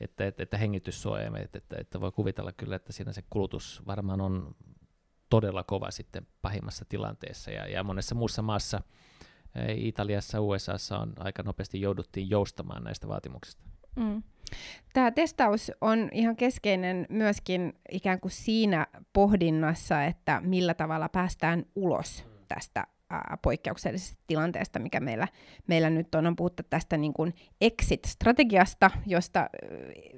että, 0.00 0.26
että, 0.26 0.42
että 0.42 0.58
hengityssuojaimet, 0.58 1.42
että, 1.42 1.58
että, 1.58 1.76
että 1.80 2.00
voi 2.00 2.12
kuvitella 2.12 2.52
kyllä, 2.52 2.76
että 2.76 2.92
siinä 2.92 3.12
se 3.12 3.22
kulutus 3.30 3.82
varmaan 3.86 4.20
on 4.20 4.54
todella 5.28 5.62
kova 5.64 5.90
sitten 5.90 6.26
pahimmassa 6.42 6.84
tilanteessa 6.88 7.50
ja, 7.50 7.68
ja 7.68 7.84
monessa 7.84 8.14
muussa 8.14 8.42
maassa 8.42 8.80
Italiassa, 9.76 10.40
USAssa 10.40 10.98
on 10.98 11.12
aika 11.18 11.42
nopeasti 11.42 11.80
jouduttiin 11.80 12.30
joustamaan 12.30 12.84
näistä 12.84 13.08
vaatimuksista. 13.08 13.62
Mm. 13.96 14.22
Tämä 14.92 15.10
testaus 15.10 15.72
on 15.80 16.08
ihan 16.12 16.36
keskeinen 16.36 17.06
myöskin 17.08 17.72
ikään 17.90 18.20
kuin 18.20 18.32
siinä 18.32 18.86
pohdinnassa, 19.12 20.04
että 20.04 20.40
millä 20.44 20.74
tavalla 20.74 21.08
päästään 21.08 21.66
ulos 21.74 22.24
tästä 22.48 22.86
poikkeuksellisesta 23.42 24.22
tilanteesta, 24.26 24.78
mikä 24.78 25.00
meillä, 25.00 25.28
meillä 25.66 25.90
nyt 25.90 26.14
on. 26.14 26.26
On 26.26 26.36
puhuttu 26.36 26.62
tästä 26.70 26.96
niin 26.96 27.12
kuin 27.12 27.34
exit-strategiasta, 27.60 28.90
josta 29.06 29.50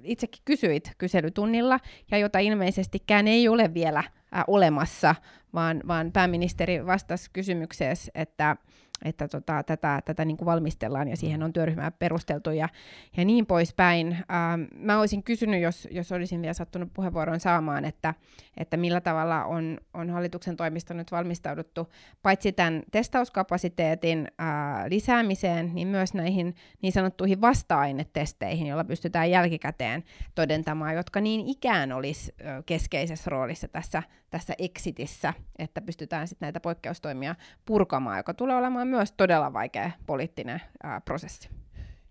itsekin 0.02 0.42
kysyit 0.44 0.92
kyselytunnilla, 0.98 1.80
ja 2.10 2.18
jota 2.18 2.38
ilmeisestikään 2.38 3.28
ei 3.28 3.48
ole 3.48 3.74
vielä 3.74 4.04
ää, 4.32 4.44
olemassa, 4.46 5.14
vaan, 5.54 5.80
vaan 5.86 6.12
pääministeri 6.12 6.86
vastasi 6.86 7.30
kysymykseen, 7.32 7.96
että 8.14 8.56
että 9.04 9.28
tota, 9.28 9.62
tätä, 9.62 10.02
tätä 10.04 10.24
niin 10.24 10.36
kuin 10.36 10.46
valmistellaan 10.46 11.08
ja 11.08 11.16
siihen 11.16 11.42
on 11.42 11.52
työryhmää 11.52 11.90
perusteltu 11.90 12.50
ja, 12.50 12.68
ja 13.16 13.24
niin 13.24 13.46
poispäin. 13.46 14.12
Ähm, 14.12 14.62
mä 14.76 14.98
olisin 14.98 15.22
kysynyt, 15.22 15.62
jos, 15.62 15.88
jos 15.90 16.12
olisin 16.12 16.42
vielä 16.42 16.54
sattunut 16.54 16.88
puheenvuoron 16.94 17.40
saamaan, 17.40 17.84
että, 17.84 18.14
että 18.56 18.76
millä 18.76 19.00
tavalla 19.00 19.44
on, 19.44 19.78
on 19.94 20.10
hallituksen 20.10 20.56
toimista 20.56 20.94
nyt 20.94 21.12
valmistauduttu 21.12 21.92
paitsi 22.22 22.52
tämän 22.52 22.82
testauskapasiteetin 22.90 24.28
äh, 24.40 24.46
lisäämiseen, 24.88 25.74
niin 25.74 25.88
myös 25.88 26.14
näihin 26.14 26.54
niin 26.82 26.92
sanottuihin 26.92 27.40
vasta-ainetesteihin, 27.40 28.66
joilla 28.66 28.84
pystytään 28.84 29.30
jälkikäteen 29.30 30.04
todentamaan, 30.34 30.94
jotka 30.94 31.20
niin 31.20 31.40
ikään 31.46 31.92
olisi 31.92 32.34
keskeisessä 32.66 33.30
roolissa 33.30 33.68
tässä, 33.68 34.02
tässä 34.34 34.54
exitissä, 34.58 35.34
että 35.58 35.80
pystytään 35.80 36.28
sitten 36.28 36.46
näitä 36.46 36.60
poikkeustoimia 36.60 37.34
purkamaan, 37.64 38.16
joka 38.16 38.34
tulee 38.34 38.56
olemaan 38.56 38.88
myös 38.88 39.12
todella 39.12 39.52
vaikea 39.52 39.90
poliittinen 40.06 40.62
ää, 40.82 41.00
prosessi. 41.00 41.48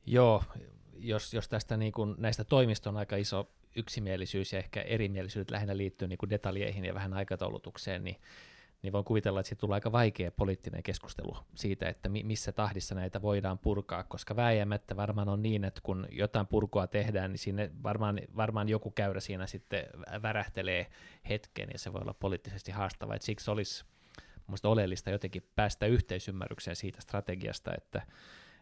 Joo, 0.06 0.44
jos, 0.98 1.34
jos 1.34 1.50
tästä 1.50 1.78
niin 1.78 1.92
kun, 1.92 2.16
näistä 2.18 2.44
toimista 2.44 2.90
on 2.90 2.98
aika 2.98 3.16
iso 3.16 3.50
yksimielisyys 3.76 4.54
ja 4.54 4.60
ehkä 4.60 4.82
erimielisyys 4.82 5.52
lähinnä 5.52 5.78
liittyy 5.78 6.08
niin 6.08 6.30
detaljeihin 6.30 6.86
ja 6.86 6.94
vähän 6.94 7.14
aikataulutukseen, 7.14 8.04
niin, 8.04 8.18
niin 8.84 8.94
voin 8.94 9.06
kuvitella, 9.06 9.40
että 9.40 9.48
siitä 9.48 9.60
tulee 9.60 9.76
aika 9.76 9.92
vaikea 9.92 10.32
poliittinen 10.32 10.84
keskustelu 10.84 11.38
siitä, 11.56 11.90
että 11.90 12.10
mi- 12.10 12.24
missä 12.24 12.52
tahdissa 12.52 12.96
näitä 12.96 13.22
voidaan 13.22 13.58
purkaa, 13.58 14.04
koska 14.04 14.36
vääjäämättä 14.36 14.96
varmaan 14.96 15.30
on 15.30 15.42
niin, 15.42 15.64
että 15.64 15.82
kun 15.84 16.08
jotain 16.12 16.48
purkua 16.48 16.88
tehdään, 16.88 17.32
niin 17.32 17.40
sinne 17.40 17.72
varmaan, 17.84 18.20
varmaan 18.36 18.70
joku 18.70 18.92
käyrä 18.92 19.20
siinä 19.20 19.48
sitten 19.48 19.86
värähtelee 20.22 20.88
hetken 21.30 21.70
ja 21.74 21.80
se 21.80 21.94
voi 21.94 22.02
olla 22.02 22.14
poliittisesti 22.14 22.72
haastava, 22.72 23.16
että 23.16 23.26
siksi 23.26 23.52
olisi 23.52 23.86
Mielestäni 24.48 24.72
oleellista 24.72 25.10
jotenkin 25.10 25.50
päästä 25.56 25.86
yhteisymmärrykseen 25.86 26.76
siitä 26.76 27.02
strategiasta, 27.02 27.72
että, 27.78 28.02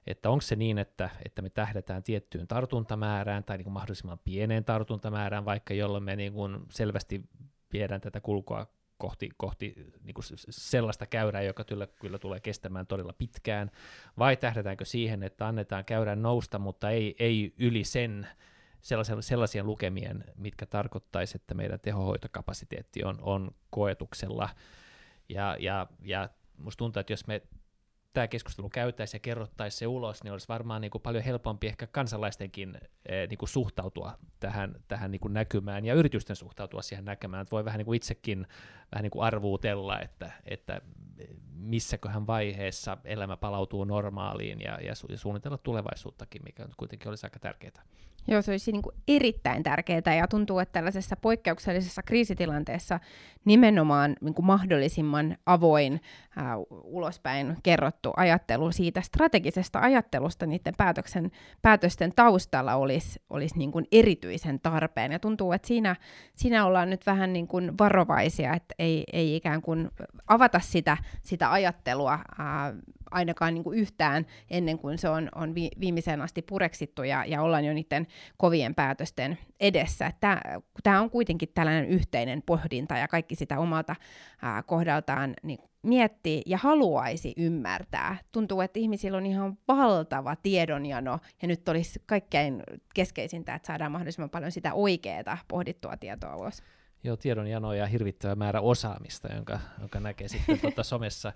että 0.07 0.29
onko 0.29 0.41
se 0.41 0.55
niin, 0.55 0.77
että, 0.77 1.09
että 1.25 1.41
me 1.41 1.49
tähdetään 1.49 2.03
tiettyyn 2.03 2.47
tartuntamäärään 2.47 3.43
tai 3.43 3.57
niin 3.57 3.63
kuin 3.63 3.73
mahdollisimman 3.73 4.19
pieneen 4.19 4.65
tartuntamäärään, 4.65 5.45
vaikka 5.45 5.73
jolloin 5.73 6.03
me 6.03 6.15
niin 6.15 6.33
kuin 6.33 6.59
selvästi 6.69 7.21
viedään 7.73 8.01
tätä 8.01 8.21
kulkua 8.21 8.67
kohti, 9.01 9.29
kohti 9.37 9.75
niin 10.03 10.13
kuin 10.13 10.25
sellaista 10.49 11.05
käyrää, 11.05 11.41
joka 11.41 11.63
kyllä, 11.63 11.87
kyllä 11.87 12.19
tulee 12.19 12.39
kestämään 12.39 12.87
todella 12.87 13.13
pitkään, 13.13 13.71
vai 14.17 14.37
tähdetäänkö 14.37 14.85
siihen, 14.85 15.23
että 15.23 15.47
annetaan 15.47 15.85
käyrän 15.85 16.21
nousta, 16.21 16.59
mutta 16.59 16.89
ei, 16.89 17.15
ei 17.19 17.53
yli 17.57 17.83
sen 17.83 18.27
sellaisen, 18.81 19.23
sellaisien 19.23 19.65
lukemien, 19.65 20.23
mitkä 20.37 20.65
tarkoittaisi, 20.65 21.37
että 21.37 21.53
meidän 21.53 21.79
tehohoitokapasiteetti 21.79 23.03
on, 23.03 23.17
on 23.21 23.51
koetuksella? 23.69 24.49
Ja, 25.29 25.57
ja, 25.59 25.87
ja 26.01 26.29
musta 26.57 26.77
tuntuu, 26.77 26.99
että 26.99 27.13
jos 27.13 27.27
me 27.27 27.41
tämä 28.13 28.27
keskustelu 28.27 28.69
käytäisiin 28.69 29.19
ja 29.19 29.21
kerrottaisiin 29.21 29.79
se 29.79 29.87
ulos, 29.87 30.23
niin 30.23 30.31
olisi 30.31 30.47
varmaan 30.47 30.81
niin 30.81 30.91
kuin 30.91 31.01
paljon 31.01 31.23
helpompi 31.23 31.67
ehkä 31.67 31.87
kansalaistenkin 31.87 32.77
eh, 33.05 33.29
niin 33.29 33.37
kuin 33.37 33.49
suhtautua 33.49 34.17
tähän, 34.39 34.75
tähän 34.87 35.11
niin 35.11 35.19
kuin 35.19 35.33
näkymään 35.33 35.85
ja 35.85 35.93
yritysten 35.93 36.35
suhtautua 36.35 36.81
siihen 36.81 37.05
näkemään. 37.05 37.41
Että 37.41 37.51
voi 37.51 37.65
vähän 37.65 37.77
niin 37.77 37.85
kuin 37.85 37.97
itsekin 37.97 38.47
vähän 38.91 39.03
niin 39.03 39.11
kuin 39.11 39.23
arvuutella, 39.23 39.99
että, 39.99 40.31
että 40.45 40.81
missäköhän 41.53 42.27
vaiheessa 42.27 42.97
elämä 43.03 43.37
palautuu 43.37 43.83
normaaliin 43.83 44.61
ja, 44.61 44.79
ja, 44.81 44.93
su- 44.93 45.11
ja 45.11 45.17
suunnitella 45.17 45.57
tulevaisuuttakin, 45.57 46.41
mikä 46.45 46.67
kuitenkin 46.77 47.09
olisi 47.09 47.25
aika 47.25 47.39
tärkeää. 47.39 47.83
Joo, 48.27 48.41
se 48.41 48.51
olisi 48.51 48.71
niin 48.71 48.81
kuin 48.81 48.95
erittäin 49.07 49.63
tärkeää 49.63 50.15
ja 50.17 50.27
tuntuu, 50.27 50.59
että 50.59 50.73
tällaisessa 50.73 51.15
poikkeuksellisessa 51.15 52.03
kriisitilanteessa 52.03 52.99
nimenomaan 53.45 54.15
niin 54.21 54.33
kuin 54.33 54.45
mahdollisimman 54.45 55.37
avoin 55.45 55.93
äh, 56.37 56.45
ulospäin 56.83 57.57
kerrottu 57.63 58.13
ajattelu 58.17 58.71
siitä 58.71 59.01
strategisesta 59.01 59.79
ajattelusta 59.79 60.45
niiden 60.45 60.73
päätöksen, 60.77 61.31
päätösten 61.61 62.13
taustalla 62.15 62.75
olisi, 62.75 63.21
olisi 63.29 63.57
niin 63.57 63.71
kuin 63.71 63.85
erityisen 63.91 64.59
tarpeen. 64.59 65.11
Ja 65.11 65.19
tuntuu, 65.19 65.51
että 65.51 65.67
siinä, 65.67 65.95
siinä 66.35 66.65
ollaan 66.65 66.89
nyt 66.89 67.05
vähän 67.05 67.33
niin 67.33 67.47
kuin 67.47 67.77
varovaisia, 67.77 68.53
että 68.53 68.75
ei, 68.79 69.03
ei 69.13 69.35
ikään 69.35 69.61
kuin 69.61 69.89
avata 70.27 70.59
sitä, 70.59 70.97
sitä 71.21 71.51
ajattelua 71.51 72.13
äh, 72.13 72.73
ainakaan 73.11 73.53
niin 73.53 73.63
kuin 73.63 73.79
yhtään 73.79 74.25
ennen 74.49 74.79
kuin 74.79 74.97
se 74.97 75.09
on, 75.09 75.29
on 75.35 75.55
vi, 75.55 75.69
viimeiseen 75.79 76.21
asti 76.21 76.41
pureksittu 76.41 77.03
ja, 77.03 77.25
ja 77.25 77.41
ollaan 77.41 77.65
jo 77.65 77.73
niiden 77.73 78.07
kovien 78.37 78.75
päätösten 78.75 79.37
edessä. 79.59 80.11
Tämä 80.83 81.01
on 81.01 81.09
kuitenkin 81.09 81.49
tällainen 81.53 81.85
yhteinen 81.85 82.41
pohdinta 82.41 82.97
ja 82.97 83.07
kaikki 83.07 83.35
sitä 83.35 83.59
omalta 83.59 83.95
ää, 84.41 84.63
kohdaltaan 84.63 85.33
niin 85.43 85.59
miettii 85.83 86.41
ja 86.45 86.57
haluaisi 86.57 87.33
ymmärtää. 87.37 88.17
Tuntuu, 88.31 88.61
että 88.61 88.79
ihmisillä 88.79 89.17
on 89.17 89.25
ihan 89.25 89.57
valtava 89.67 90.35
tiedonjano, 90.35 91.19
ja 91.41 91.47
nyt 91.47 91.69
olisi 91.69 92.01
kaikkein 92.05 92.63
keskeisintä, 92.93 93.55
että 93.55 93.67
saadaan 93.67 93.91
mahdollisimman 93.91 94.29
paljon 94.29 94.51
sitä 94.51 94.73
oikeaa 94.73 95.37
pohdittua 95.47 95.97
tietoa 95.97 96.35
ulos. 96.35 96.63
Joo, 97.03 97.17
tiedonjano 97.17 97.73
ja 97.73 97.85
hirvittävä 97.85 98.35
määrä 98.35 98.61
osaamista, 98.61 99.33
jonka, 99.33 99.59
jonka 99.79 99.99
näkee 99.99 100.27
sitten 100.27 100.59
tuota 100.61 100.83
somessa, 100.83 101.33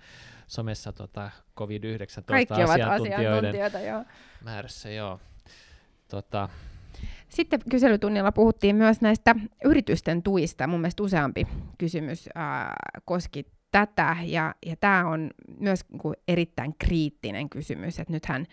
somessa 0.48 0.94
tuota 0.94 1.32
COVID-19 1.60 2.24
Kaikki 2.26 2.62
asiantuntijoiden 2.62 3.56
joo. 3.88 4.04
määrässä. 4.44 4.90
Joo. 4.90 5.20
Tota, 6.08 6.50
sitten 7.30 7.60
kyselytunnilla 7.70 8.32
puhuttiin 8.32 8.76
myös 8.76 9.02
näistä 9.02 9.36
yritysten 9.66 10.24
tuista. 10.24 10.68
Mun 10.68 10.82
mielestä 10.82 11.04
useampi 11.04 11.48
kysymys 11.78 12.30
ää, 12.36 12.74
koski 13.06 13.46
tätä, 13.72 14.18
ja, 14.24 14.56
ja 14.66 14.76
tämä 14.76 15.08
on 15.08 15.32
myös 15.60 15.80
niin 15.92 16.14
erittäin 16.28 16.76
kriittinen 16.80 17.50
kysymys, 17.50 18.00
että 18.00 18.14
nythän 18.14 18.46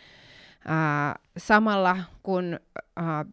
ää, 0.64 1.18
samalla 1.36 1.96
kun 2.22 2.60
ää, 2.96 3.24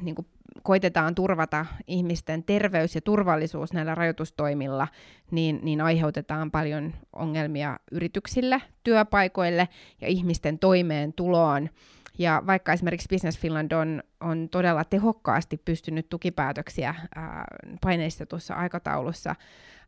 niin 0.00 0.14
kuin 0.14 0.26
koitetaan 0.62 1.14
turvata 1.14 1.66
ihmisten 1.86 2.44
terveys 2.44 2.94
ja 2.94 3.00
turvallisuus 3.00 3.72
näillä 3.72 3.94
rajoitustoimilla, 3.94 4.88
niin, 5.30 5.60
niin 5.62 5.80
aiheutetaan 5.80 6.50
paljon 6.50 6.94
ongelmia 7.12 7.78
yrityksille, 7.92 8.62
työpaikoille 8.84 9.68
ja 10.00 10.08
ihmisten 10.08 10.58
toimeentuloon. 10.58 11.70
Ja 12.18 12.42
vaikka 12.46 12.72
esimerkiksi 12.72 13.08
Business 13.10 13.38
Finland 13.38 13.72
on, 13.72 14.02
on 14.20 14.48
todella 14.48 14.84
tehokkaasti 14.84 15.56
pystynyt 15.64 16.08
tukipäätöksiä 16.08 16.94
ää, 17.14 17.44
paineistetussa 17.80 18.54
aikataulussa 18.54 19.34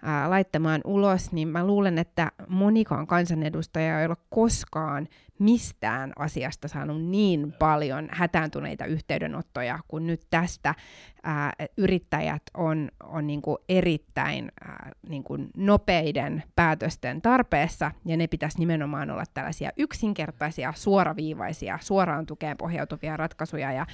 ää, 0.03 0.31
laittamaan 0.31 0.81
ulos, 0.85 1.33
niin 1.33 1.49
mä 1.49 1.67
luulen, 1.67 1.99
että 1.99 2.33
monikaan 2.49 3.07
kansanedustaja 3.07 4.01
ei 4.01 4.07
ole 4.07 4.17
koskaan 4.31 5.09
mistään 5.39 6.13
asiasta 6.19 6.69
saanut 6.69 7.05
niin 7.05 7.53
paljon 7.59 8.09
hätääntyneitä 8.11 8.85
yhteydenottoja 8.85 9.79
kuin 9.89 10.07
nyt 10.07 10.21
tästä. 10.31 10.75
Ää, 11.23 11.53
yrittäjät 11.77 12.43
on, 12.55 12.89
on 13.03 13.27
niin 13.27 13.43
kuin 13.43 13.59
erittäin 13.69 14.53
ää, 14.61 14.91
niin 15.09 15.25
kuin 15.25 15.49
nopeiden 15.57 16.43
päätösten 16.57 17.23
tarpeessa, 17.23 17.91
ja 18.05 18.17
ne 18.17 18.27
pitäisi 18.27 18.59
nimenomaan 18.59 19.11
olla 19.11 19.25
tällaisia 19.35 19.71
yksinkertaisia, 19.77 20.73
suoraviivaisia, 20.77 21.79
suoraan 21.83 22.27
tukeen 22.27 22.57
pohjautuvia 22.57 23.17
ratkaisuja. 23.17 23.73
Ja 23.73 23.87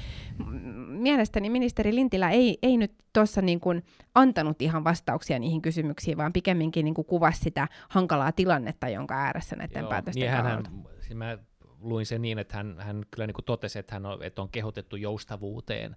mielestäni 0.89 1.51
ministeri 1.51 1.95
Lintilä 1.95 2.31
ei, 2.31 2.59
ei 2.62 2.77
nyt 2.77 2.93
tuossa 3.12 3.43
niin 3.43 3.61
kuin 3.61 3.83
antanut 4.14 4.62
ihan 4.62 4.85
vastauksia 4.85 5.39
niihin 5.39 5.62
kysymyksiin, 5.62 6.16
vaan 6.16 6.33
pikemminkin 6.33 6.85
niin 6.85 6.95
kuin 6.95 7.07
kuvasi 7.07 7.41
sitä 7.41 7.68
hankalaa 7.89 8.33
tilannetta, 8.33 8.89
jonka 8.89 9.14
ääressä 9.14 9.57
näiden 9.57 9.81
Joo, 9.81 9.91
päätösten 9.91 10.20
niin 10.20 10.33
hän, 10.33 10.64
siis 11.01 11.14
mä 11.14 11.39
luin 11.81 12.07
sen 12.07 12.22
niin, 12.22 12.39
että 12.39 12.57
hän, 12.57 12.77
hän 12.79 13.03
kyllä 13.11 13.27
niin 13.27 13.35
kuin 13.35 13.45
totesi, 13.45 13.79
että, 13.79 13.95
hän 13.95 14.07
on, 14.07 14.22
että 14.22 14.43
on 14.43 14.49
kehotettu 14.49 14.97
joustavuuteen. 14.97 15.97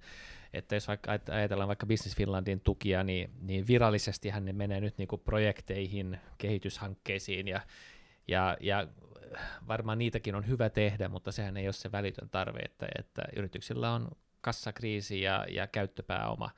Että 0.54 0.76
jos 0.76 0.88
vaikka 0.88 1.20
ajatellaan 1.32 1.68
vaikka 1.68 1.86
Business 1.86 2.18
Finlandin 2.18 2.60
tukia, 2.60 3.04
niin, 3.04 3.30
niin 3.42 3.68
virallisesti 3.68 4.30
hän 4.30 4.46
ne 4.46 4.54
menee 4.54 4.82
nyt 4.82 4.98
niin 4.98 5.08
kuin 5.08 5.22
projekteihin, 5.22 6.20
kehityshankkeisiin 6.38 7.48
ja, 7.48 7.62
ja, 8.28 8.58
ja 8.60 8.88
varmaan 9.68 9.98
niitäkin 9.98 10.36
on 10.36 10.48
hyvä 10.48 10.70
tehdä, 10.70 11.10
mutta 11.10 11.32
sehän 11.32 11.58
ei 11.58 11.68
ole 11.68 11.74
se 11.74 11.92
välitön 11.92 12.30
tarve, 12.30 12.60
että, 12.60 12.88
että 13.00 13.22
yrityksillä 13.36 13.94
on 13.94 14.08
kassakriisi 14.42 15.22
ja, 15.22 15.46
ja 15.50 15.68
käyttöpääoma 15.68 16.50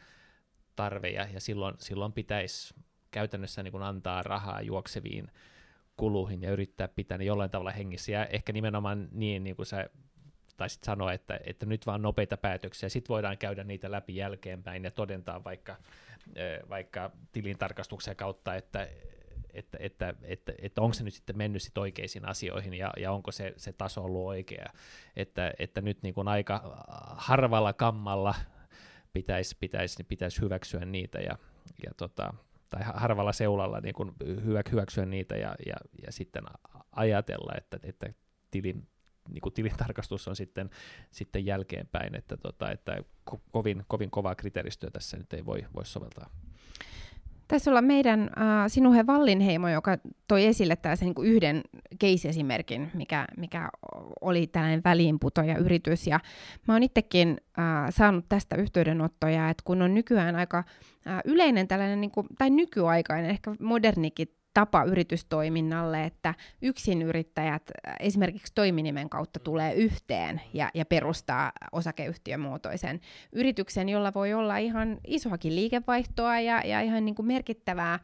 tarve 0.76 1.09
ja, 1.09 1.28
ja 1.34 1.39
silloin, 1.39 1.76
silloin 1.78 2.13
pitäisi 2.13 2.74
käytännössä 3.11 3.63
niin 3.63 3.72
kuin 3.72 3.84
antaa 3.84 4.24
rahaa 4.24 4.61
juokseviin 4.61 5.28
kuluihin 5.97 6.41
ja 6.41 6.51
yrittää 6.51 6.88
pitää 6.88 7.17
ne 7.17 7.24
jollain 7.24 7.51
tavalla 7.51 7.72
hengissä. 7.72 8.11
Ja 8.11 8.26
ehkä 8.26 8.53
nimenomaan 8.53 9.07
niin, 9.11 9.43
niin 9.43 9.55
kuin 9.55 9.65
sä 9.65 9.89
taisit 10.57 10.84
sanoa, 10.84 11.13
että, 11.13 11.39
että 11.43 11.65
nyt 11.65 11.86
vaan 11.86 12.01
nopeita 12.01 12.38
päätöksiä, 12.38 12.89
sitten 12.89 13.13
voidaan 13.13 13.38
käydä 13.38 13.63
niitä 13.63 13.91
läpi 13.91 14.15
jälkeenpäin 14.15 14.84
ja 14.84 14.91
todentaa 14.91 15.43
vaikka, 15.43 15.76
vaikka 16.70 17.11
tilintarkastuksen 17.32 18.15
kautta, 18.15 18.55
että, 18.55 18.88
että, 19.54 19.78
että, 19.82 20.14
että, 20.22 20.54
että 20.62 20.82
onko 20.82 20.93
se 20.93 21.04
nyt 21.04 21.14
sitten 21.14 21.38
mennyt 21.38 21.62
sit 21.62 21.78
oikeisiin 21.78 22.26
asioihin 22.26 22.74
ja, 22.74 22.93
ja 22.97 23.12
onko 23.12 23.32
se, 23.32 23.54
se 23.58 23.74
taso 23.74 24.04
ollut 24.04 24.28
oikea. 24.28 24.66
Että, 25.16 25.54
että 25.60 25.82
nyt 25.82 26.04
niin 26.04 26.14
kuin 26.14 26.28
aika 26.28 26.86
harvalla 27.18 27.74
kammalla 27.74 28.36
pitäisi, 29.14 29.58
pitäisi, 29.60 30.04
pitäisi 30.04 30.41
hyväksyä 30.41 30.86
niitä 30.86 31.20
ja, 31.20 31.38
ja 31.86 31.91
tota, 31.97 32.34
tai 32.70 32.82
harvalla 32.93 33.34
seulalla 33.34 33.80
niin 33.80 33.95
kuin 33.95 34.12
hyväksyä 34.72 35.06
niitä 35.06 35.36
ja, 35.36 35.56
ja, 35.66 35.76
ja 36.06 36.12
sitten 36.12 36.43
ajatella, 36.91 37.54
että, 37.58 37.80
että 37.84 38.14
tilin, 38.52 38.88
niin 39.30 39.41
kuin 39.41 39.54
tilintarkastus 39.54 40.28
on 40.28 40.36
sitten, 40.36 40.70
sitten 41.12 41.45
jälkeenpäin, 41.45 42.16
että, 42.16 42.38
tota, 42.38 42.72
että 42.72 43.04
kovin, 43.52 43.84
kovin 43.88 44.12
kovaa 44.12 44.36
kriteeristöä 44.36 44.89
tässä 44.89 45.18
nyt 45.18 45.34
ei 45.34 45.45
voi, 45.45 45.66
voi 45.76 45.86
soveltaa. 45.86 46.30
Tässä 47.50 47.72
olla 47.72 47.82
meidän 47.82 48.22
äh, 48.22 48.28
Sinuhe 48.68 49.08
Vallinheimo, 49.08 49.70
joka 49.70 49.97
toi 50.28 50.45
esille 50.45 50.76
tällaisen 50.76 51.06
niin 51.06 51.28
yhden 51.28 51.62
case-esimerkin, 52.02 52.91
mikä, 52.93 53.28
mikä 53.38 53.70
oli 54.22 54.47
tällainen 54.47 54.82
väliinputoja 54.86 55.58
yritys. 55.58 56.08
Ja 56.08 56.20
mä 56.68 56.74
oon 56.74 56.84
itsekin 56.84 57.38
äh, 57.60 57.66
saanut 57.89 58.26
tästä 58.30 58.56
yhteydenottoja, 58.56 59.50
että 59.50 59.64
kun 59.66 59.82
on 59.82 59.93
nykyään 59.93 60.36
aika 60.36 60.58
äh, 61.08 61.22
yleinen 61.26 61.68
tällainen, 61.68 62.02
niin 62.02 62.12
kuin, 62.12 62.28
tai 62.38 62.50
nykyaikainen, 62.50 63.32
ehkä 63.32 63.56
modernikin 63.60 64.28
tapa 64.54 64.84
yritystoiminnalle, 64.84 66.04
että 66.04 66.34
yksinyrittäjät 66.62 67.64
äh, 67.88 67.95
esimerkiksi 68.00 68.54
toiminimen 68.56 69.10
kautta 69.10 69.39
tulee 69.39 69.74
yhteen 69.74 70.41
ja, 70.54 70.70
ja 70.74 70.86
perustaa 70.86 71.52
osakeyhtiömuotoisen 71.72 73.00
yrityksen, 73.34 73.89
jolla 73.89 74.14
voi 74.14 74.34
olla 74.34 74.58
ihan 74.58 74.97
isoakin 75.08 75.56
liikevaihtoa 75.56 76.39
ja, 76.39 76.62
ja 76.66 76.82
ihan 76.82 77.06
niin 77.06 77.16
kuin 77.16 77.26
merkittävää 77.26 78.00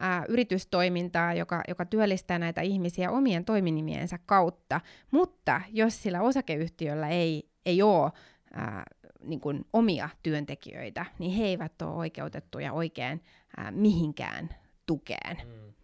ää, 0.00 0.16
äh, 0.16 0.24
yritystoimintaa, 0.28 1.34
joka, 1.34 1.62
joka 1.68 1.84
työllistää 1.84 2.38
näitä 2.38 2.60
ihmisiä 2.60 3.10
omien 3.10 3.44
toiminimiensä 3.44 4.18
kautta. 4.26 4.80
Mutta 5.10 5.60
jos 5.72 6.02
sillä 6.02 6.22
osakeyhtiöllä 6.22 7.08
ei, 7.08 7.48
ei 7.66 7.82
ole 7.82 8.12
ää, 8.52 8.78
äh, 8.78 8.84
niin 9.20 9.40
kuin 9.40 9.64
omia 9.72 10.08
työntekijöitä, 10.22 11.06
niin 11.18 11.32
he 11.32 11.44
eivät 11.44 11.82
ole 11.82 11.94
oikeutettuja 11.94 12.72
oikein 12.72 13.22
ää, 13.56 13.70
mihinkään 13.70 14.48
tukeen. 14.86 15.36
Mm. 15.44 15.74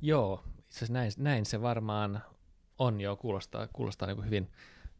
Joo, 0.00 0.44
itse 0.58 0.76
asiassa 0.78 0.92
näin, 0.92 1.12
näin 1.18 1.46
se 1.46 1.62
varmaan 1.62 2.22
on 2.78 3.00
jo, 3.00 3.16
kuulostaa, 3.16 3.68
kuulostaa 3.72 4.08
niin 4.08 4.24
hyvin, 4.24 4.50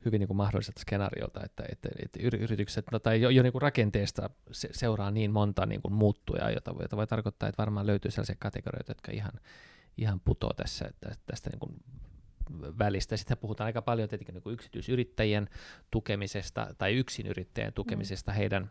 hyvin 0.04 0.18
niin 0.18 0.26
kuin 0.26 0.36
mahdolliselta 0.36 0.80
skenaariolta, 0.80 1.44
että, 1.44 1.64
että, 1.72 1.88
että 2.04 2.18
yritykset 2.22 2.86
no, 2.92 2.98
tai 2.98 3.20
jo, 3.20 3.30
jo 3.30 3.42
niin 3.42 3.52
kuin 3.52 3.62
rakenteesta 3.62 4.30
se, 4.52 4.68
seuraa 4.72 5.10
niin 5.10 5.30
monta 5.30 5.66
niin 5.66 5.82
kuin 5.82 5.94
muuttuja, 5.94 6.50
jota, 6.50 6.74
jota 6.80 6.96
voi 6.96 7.06
tarkoittaa, 7.06 7.48
että 7.48 7.62
varmaan 7.62 7.86
löytyy 7.86 8.10
sellaisia 8.10 8.36
kategorioita, 8.38 8.90
jotka 8.90 9.12
ihan, 9.12 9.32
ihan 9.96 10.20
putoo 10.20 10.52
tässä, 10.52 10.86
että 10.88 11.14
tästä 11.26 11.50
niin 11.50 11.60
kuin 11.60 11.76
välistä. 12.78 13.16
Sitten 13.16 13.38
puhutaan 13.38 13.66
aika 13.66 13.82
paljon 13.82 14.08
tietenkin 14.08 14.32
niin 14.32 14.42
kuin 14.42 14.54
yksityisyrittäjien 14.54 15.48
tukemisesta 15.90 16.74
tai 16.78 16.94
yksinyrittäjien 16.94 17.72
tukemisesta 17.72 18.30
mm. 18.30 18.36
heidän 18.36 18.70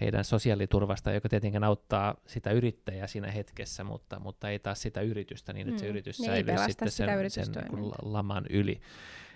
heidän 0.00 0.24
sosiaaliturvasta, 0.24 1.12
joka 1.12 1.28
tietenkin 1.28 1.64
auttaa 1.64 2.14
sitä 2.26 2.50
yrittäjää 2.50 3.06
siinä 3.06 3.30
hetkessä, 3.30 3.84
mutta, 3.84 4.20
mutta 4.20 4.50
ei 4.50 4.58
taas 4.58 4.82
sitä 4.82 5.00
yritystä 5.00 5.52
niin, 5.52 5.68
että 5.68 5.80
se 5.80 5.86
mm. 5.86 5.90
yritys 5.90 6.18
mm, 6.18 6.24
säilyy 6.26 6.58
sitten 6.66 6.90
sen, 6.90 7.30
sen 7.30 7.46
niin 7.72 7.92
laman 8.02 8.44
yli. 8.50 8.80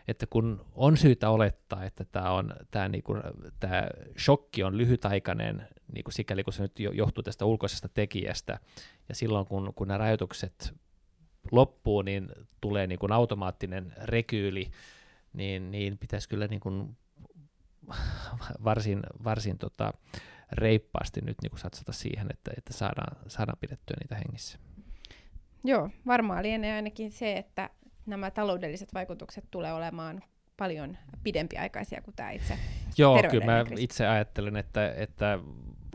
Että 0.08 0.26
kun 0.26 0.64
on 0.74 0.96
syytä 0.96 1.30
olettaa, 1.30 1.84
että 1.84 2.04
tämä, 2.04 2.30
on, 2.30 2.54
tämä, 2.70 2.88
niin 2.88 3.02
kuin, 3.02 3.22
tämä 3.60 3.88
shokki 4.18 4.62
on 4.62 4.78
lyhytaikainen, 4.78 5.68
niin 5.92 6.04
kuin 6.04 6.14
sikäli 6.14 6.44
kun 6.44 6.52
se 6.52 6.62
nyt 6.62 6.78
johtuu 6.78 7.22
tästä 7.22 7.44
ulkoisesta 7.44 7.88
tekijästä, 7.88 8.58
ja 9.08 9.14
silloin 9.14 9.46
kun, 9.46 9.72
kun 9.74 9.88
nämä 9.88 9.98
rajoitukset 9.98 10.74
loppuu, 11.52 12.02
niin 12.02 12.28
tulee 12.60 12.86
niin 12.86 12.98
kuin 12.98 13.12
automaattinen 13.12 13.92
rekyyli, 14.02 14.70
niin, 15.32 15.70
niin 15.70 15.98
pitäisi 15.98 16.28
kyllä 16.28 16.46
niin 16.46 16.60
kuin 16.60 16.96
varsin, 18.64 19.02
varsin 19.24 19.58
tota, 19.58 19.92
reippaasti 20.52 21.20
nyt 21.20 21.36
niin 21.42 21.50
kuin 21.50 21.60
satsata 21.60 21.92
siihen, 21.92 22.26
että, 22.30 22.50
että 22.56 22.72
saadaan, 22.72 23.16
saadaan 23.28 23.58
pidettyä 23.60 23.96
niitä 24.00 24.14
hengissä. 24.14 24.58
Joo, 25.64 25.90
varmaan 26.06 26.42
lienee 26.42 26.74
ainakin 26.74 27.10
se, 27.10 27.36
että 27.36 27.70
nämä 28.06 28.30
taloudelliset 28.30 28.94
vaikutukset 28.94 29.44
tulee 29.50 29.72
olemaan 29.72 30.22
paljon 30.56 30.96
pidempiaikaisia 31.22 32.02
kuin 32.02 32.16
tämä 32.16 32.30
itse 32.30 32.58
Joo, 32.98 33.22
kyllä 33.30 33.44
mä 33.44 33.64
itse 33.78 34.06
ajattelen, 34.06 34.56
että, 34.56 34.94
että 34.96 35.38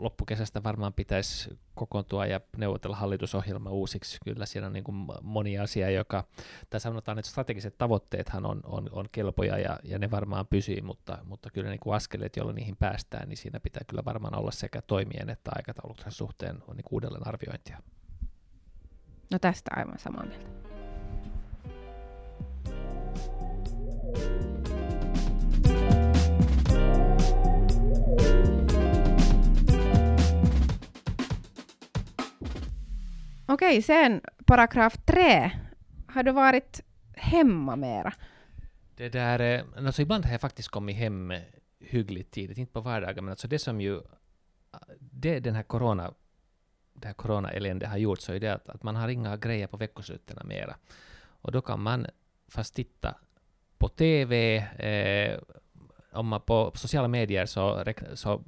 loppukesästä 0.00 0.62
varmaan 0.62 0.92
pitäisi 0.92 1.58
kokoontua 1.74 2.26
ja 2.26 2.40
neuvotella 2.56 2.96
hallitusohjelma 2.96 3.70
uusiksi. 3.70 4.18
Kyllä 4.24 4.46
siinä 4.46 4.66
on 4.66 4.72
niin 4.72 4.84
kuin 4.84 4.96
moni 5.22 5.58
asia, 5.58 5.90
joka, 5.90 6.24
tai 6.70 6.80
sanotaan, 6.80 7.18
että 7.18 7.30
strategiset 7.30 7.78
tavoitteethan 7.78 8.46
on, 8.46 8.60
on, 8.64 8.88
on 8.92 9.06
kelpoja 9.12 9.58
ja, 9.58 9.78
ja 9.84 9.98
ne 9.98 10.10
varmaan 10.10 10.46
pysyy, 10.46 10.80
mutta, 10.80 11.18
mutta 11.24 11.50
kyllä 11.50 11.70
niin 11.70 11.80
kuin 11.80 11.94
askeleet, 11.94 12.36
joilla 12.36 12.52
niihin 12.52 12.76
päästään, 12.76 13.28
niin 13.28 13.36
siinä 13.36 13.60
pitää 13.60 13.82
kyllä 13.86 14.04
varmaan 14.04 14.38
olla 14.38 14.50
sekä 14.50 14.82
toimien 14.82 15.30
että 15.30 15.50
aikatauluksen 15.56 16.12
suhteen 16.12 16.62
on 16.68 16.76
niin 16.76 16.84
uudelleen 16.90 17.28
arviointia. 17.28 17.82
No 19.32 19.38
tästä 19.38 19.70
aivan 19.76 19.98
samaa 19.98 20.26
mieltä. 20.26 20.62
Okej, 33.52 33.82
sen 33.82 34.20
paragraf 34.46 34.96
3. 35.06 35.50
Har 36.08 36.22
du 36.22 36.32
varit 36.32 36.80
hemma 37.16 37.76
mera? 37.76 38.12
Det 38.96 39.08
där, 39.08 39.40
eh, 39.40 39.86
alltså 39.86 40.02
ibland 40.02 40.24
har 40.24 40.32
jag 40.32 40.40
faktiskt 40.40 40.68
kommit 40.68 40.96
hem 40.96 41.32
hyggligt 41.80 42.30
tidigt, 42.30 42.58
inte 42.58 42.72
på 42.72 42.80
vardagar, 42.80 43.22
men 43.22 43.30
alltså 43.30 43.48
det 43.48 43.58
som 43.58 43.80
ju 43.80 44.00
ah, 44.70 44.78
det 44.98 45.40
den 45.40 45.54
här 45.54 45.62
corona 45.62 46.14
det 46.92 47.06
här 47.06 47.14
corona 47.14 47.48
har 47.86 47.98
gjort 47.98 48.20
så 48.20 48.32
är 48.32 48.40
det 48.40 48.48
att, 48.48 48.68
att 48.68 48.82
man 48.82 48.96
har 48.96 49.08
inga 49.08 49.36
grejer 49.36 49.66
på 49.66 49.76
veckosluten 49.76 50.38
mera. 50.44 50.76
Och 51.24 51.52
då 51.52 51.60
kan 51.60 51.82
man 51.82 52.06
fast 52.48 52.74
titta 52.74 53.14
på 53.78 53.88
TV, 53.88 54.56
eh, 54.56 55.38
om 56.12 56.26
man 56.26 56.40
på 56.40 56.72
sociala 56.74 57.08
medier 57.08 57.46
så, 57.46 57.84
så 58.14 58.42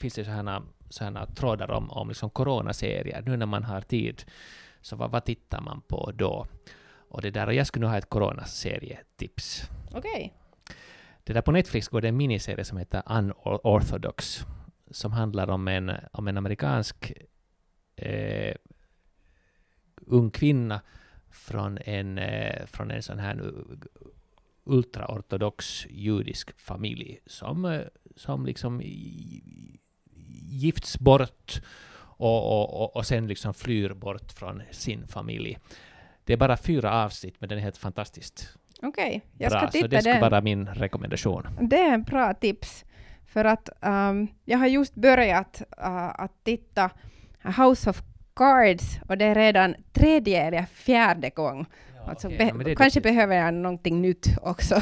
finns 0.00 0.14
det 0.14 0.24
sådana, 0.24 0.62
sådana 0.88 1.26
trådar 1.26 1.70
om, 1.70 1.90
om 1.90 2.08
liksom 2.08 2.30
coronaserier. 2.30 3.22
Nu 3.26 3.36
när 3.36 3.46
man 3.46 3.64
har 3.64 3.80
tid, 3.80 4.24
så 4.80 4.96
vad, 4.96 5.10
vad 5.10 5.24
tittar 5.24 5.60
man 5.60 5.80
på 5.80 6.12
då? 6.14 6.46
Och 7.08 7.22
det 7.22 7.30
där, 7.30 7.46
och 7.46 7.54
jag 7.54 7.66
skulle 7.66 7.86
nu 7.86 7.90
ha 7.90 7.98
ett 7.98 8.08
coronaserietips. 8.08 9.70
Okej. 9.88 9.98
Okay. 9.98 10.30
Det 11.24 11.32
där 11.32 11.42
på 11.42 11.52
Netflix 11.52 11.88
går 11.88 12.00
det 12.00 12.08
en 12.08 12.16
miniserie 12.16 12.64
som 12.64 12.78
heter 12.78 13.02
Unorthodox, 13.06 14.46
som 14.90 15.12
handlar 15.12 15.50
om 15.50 15.68
en, 15.68 15.92
om 16.12 16.28
en 16.28 16.36
amerikansk 16.36 17.12
eh, 17.96 18.54
ung 20.06 20.30
kvinna 20.30 20.80
från 21.30 21.78
en, 21.78 22.18
eh, 22.18 22.66
från 22.66 22.90
en 22.90 23.02
sån 23.02 23.18
här 23.18 23.52
ultraortodox 24.64 25.86
judisk 25.90 26.60
familj 26.60 27.18
som, 27.26 27.64
eh, 27.64 27.80
som 28.16 28.46
liksom 28.46 28.80
gifts 30.46 30.98
bort 30.98 31.62
och, 32.00 32.52
och, 32.52 32.82
och, 32.82 32.96
och 32.96 33.06
sen 33.06 33.26
liksom 33.26 33.54
flyr 33.54 33.94
bort 33.94 34.32
från 34.32 34.62
sin 34.70 35.06
familj. 35.06 35.58
Det 36.24 36.32
är 36.32 36.36
bara 36.36 36.56
fyra 36.56 37.04
avsnitt, 37.04 37.34
men 37.38 37.48
den 37.48 37.58
är 37.58 37.62
helt 37.62 37.76
fantastiskt 37.76 38.56
Okej, 38.82 39.06
okay, 39.06 39.20
jag 39.38 39.52
ska 39.52 39.60
bra. 39.60 39.70
titta. 39.70 39.84
Så 39.84 39.88
det 39.88 40.00
skulle 40.00 40.20
vara 40.20 40.40
min 40.40 40.66
rekommendation. 40.66 41.48
Det 41.60 41.78
är 41.78 41.94
en 41.94 42.02
bra 42.02 42.34
tips. 42.34 42.84
För 43.26 43.44
att 43.44 43.68
um, 43.80 44.28
jag 44.44 44.58
har 44.58 44.66
just 44.66 44.94
börjat 44.94 45.62
uh, 45.78 46.20
att 46.20 46.44
titta 46.44 46.90
House 47.42 47.90
of 47.90 48.02
Cards 48.34 48.98
och 49.08 49.18
det 49.18 49.24
är 49.24 49.34
redan 49.34 49.74
tredje 49.92 50.42
eller 50.42 50.62
fjärde 50.62 51.30
gång. 51.30 51.66
Ja, 51.96 52.10
alltså 52.10 52.28
okay. 52.28 52.52
be 52.52 52.70
ja, 52.70 52.76
kanske 52.76 53.00
det... 53.00 53.04
behöver 53.04 53.36
jag 53.36 53.54
någonting 53.54 54.02
nytt 54.02 54.26
också. 54.42 54.80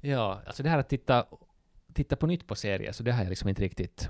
Ja, 0.00 0.40
alltså 0.46 0.62
det 0.62 0.68
här 0.68 0.78
att 0.78 0.88
titta, 0.88 1.24
titta 1.94 2.16
på 2.16 2.26
nytt 2.26 2.46
på 2.46 2.54
serier, 2.54 2.92
så 2.92 3.02
det 3.02 3.12
har 3.12 3.22
jag 3.22 3.30
liksom 3.30 3.48
inte 3.48 3.62
riktigt 3.62 4.08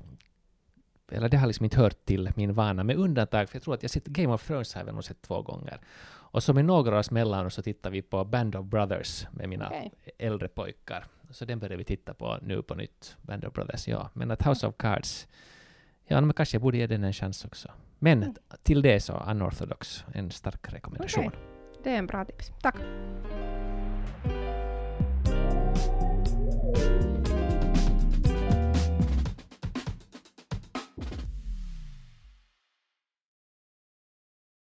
eller 1.13 1.29
det 1.29 1.37
har 1.37 1.47
liksom 1.47 1.65
inte 1.65 1.77
hört 1.77 2.05
till 2.05 2.31
min 2.37 2.53
vana, 2.53 2.85
med 2.85 2.97
undantag 2.97 3.49
för 3.49 3.57
jag 3.57 3.63
tror 3.63 3.75
att 3.75 3.83
jag 3.83 3.91
sett 3.91 4.07
Game 4.07 4.35
of 4.35 4.47
Thrones 4.47 4.75
har 4.75 4.85
jag 4.85 4.95
nog 4.95 5.05
sett 5.05 5.23
två 5.23 5.43
gånger. 5.43 5.81
Och 6.35 6.43
så 6.43 6.53
med 6.53 6.65
några 6.65 6.99
års 6.99 7.11
mellanrum 7.11 7.51
så 7.51 7.63
tittar 7.63 7.91
vi 7.91 8.03
på 8.03 8.25
Band 8.25 8.57
of 8.57 8.67
Brothers 8.67 9.27
med 9.33 9.49
mina 9.49 9.67
okay. 9.67 9.91
äldre 10.19 10.49
pojkar. 10.49 11.07
Så 11.31 11.45
den 11.45 11.59
börjar 11.59 11.77
vi 11.77 11.85
titta 11.85 12.15
på 12.15 12.39
nu 12.43 12.63
på 12.63 12.75
nytt, 12.75 13.17
Band 13.23 13.45
of 13.45 13.53
Brothers, 13.53 13.89
ja. 13.89 14.11
Men 14.13 14.31
att 14.31 14.47
House 14.47 14.67
of 14.67 14.75
Cards, 14.77 15.29
ja, 16.07 16.21
men 16.21 16.33
kanske 16.33 16.55
jag 16.55 16.63
borde 16.63 16.79
ge 16.79 16.87
den 16.87 17.05
en 17.05 17.13
chans 17.13 17.45
också. 17.45 17.69
Men 17.99 18.23
mm. 18.23 18.35
till 18.63 18.83
det 18.83 19.01
så 19.01 19.23
Unorthodox, 19.31 20.05
en 20.13 20.31
stark 20.31 20.73
rekommendation. 20.73 21.27
Okay. 21.27 21.41
Det 21.83 21.91
är 21.91 21.99
en 21.99 22.07
bra 22.07 22.25
tips. 22.25 22.53
Tack. 22.63 22.77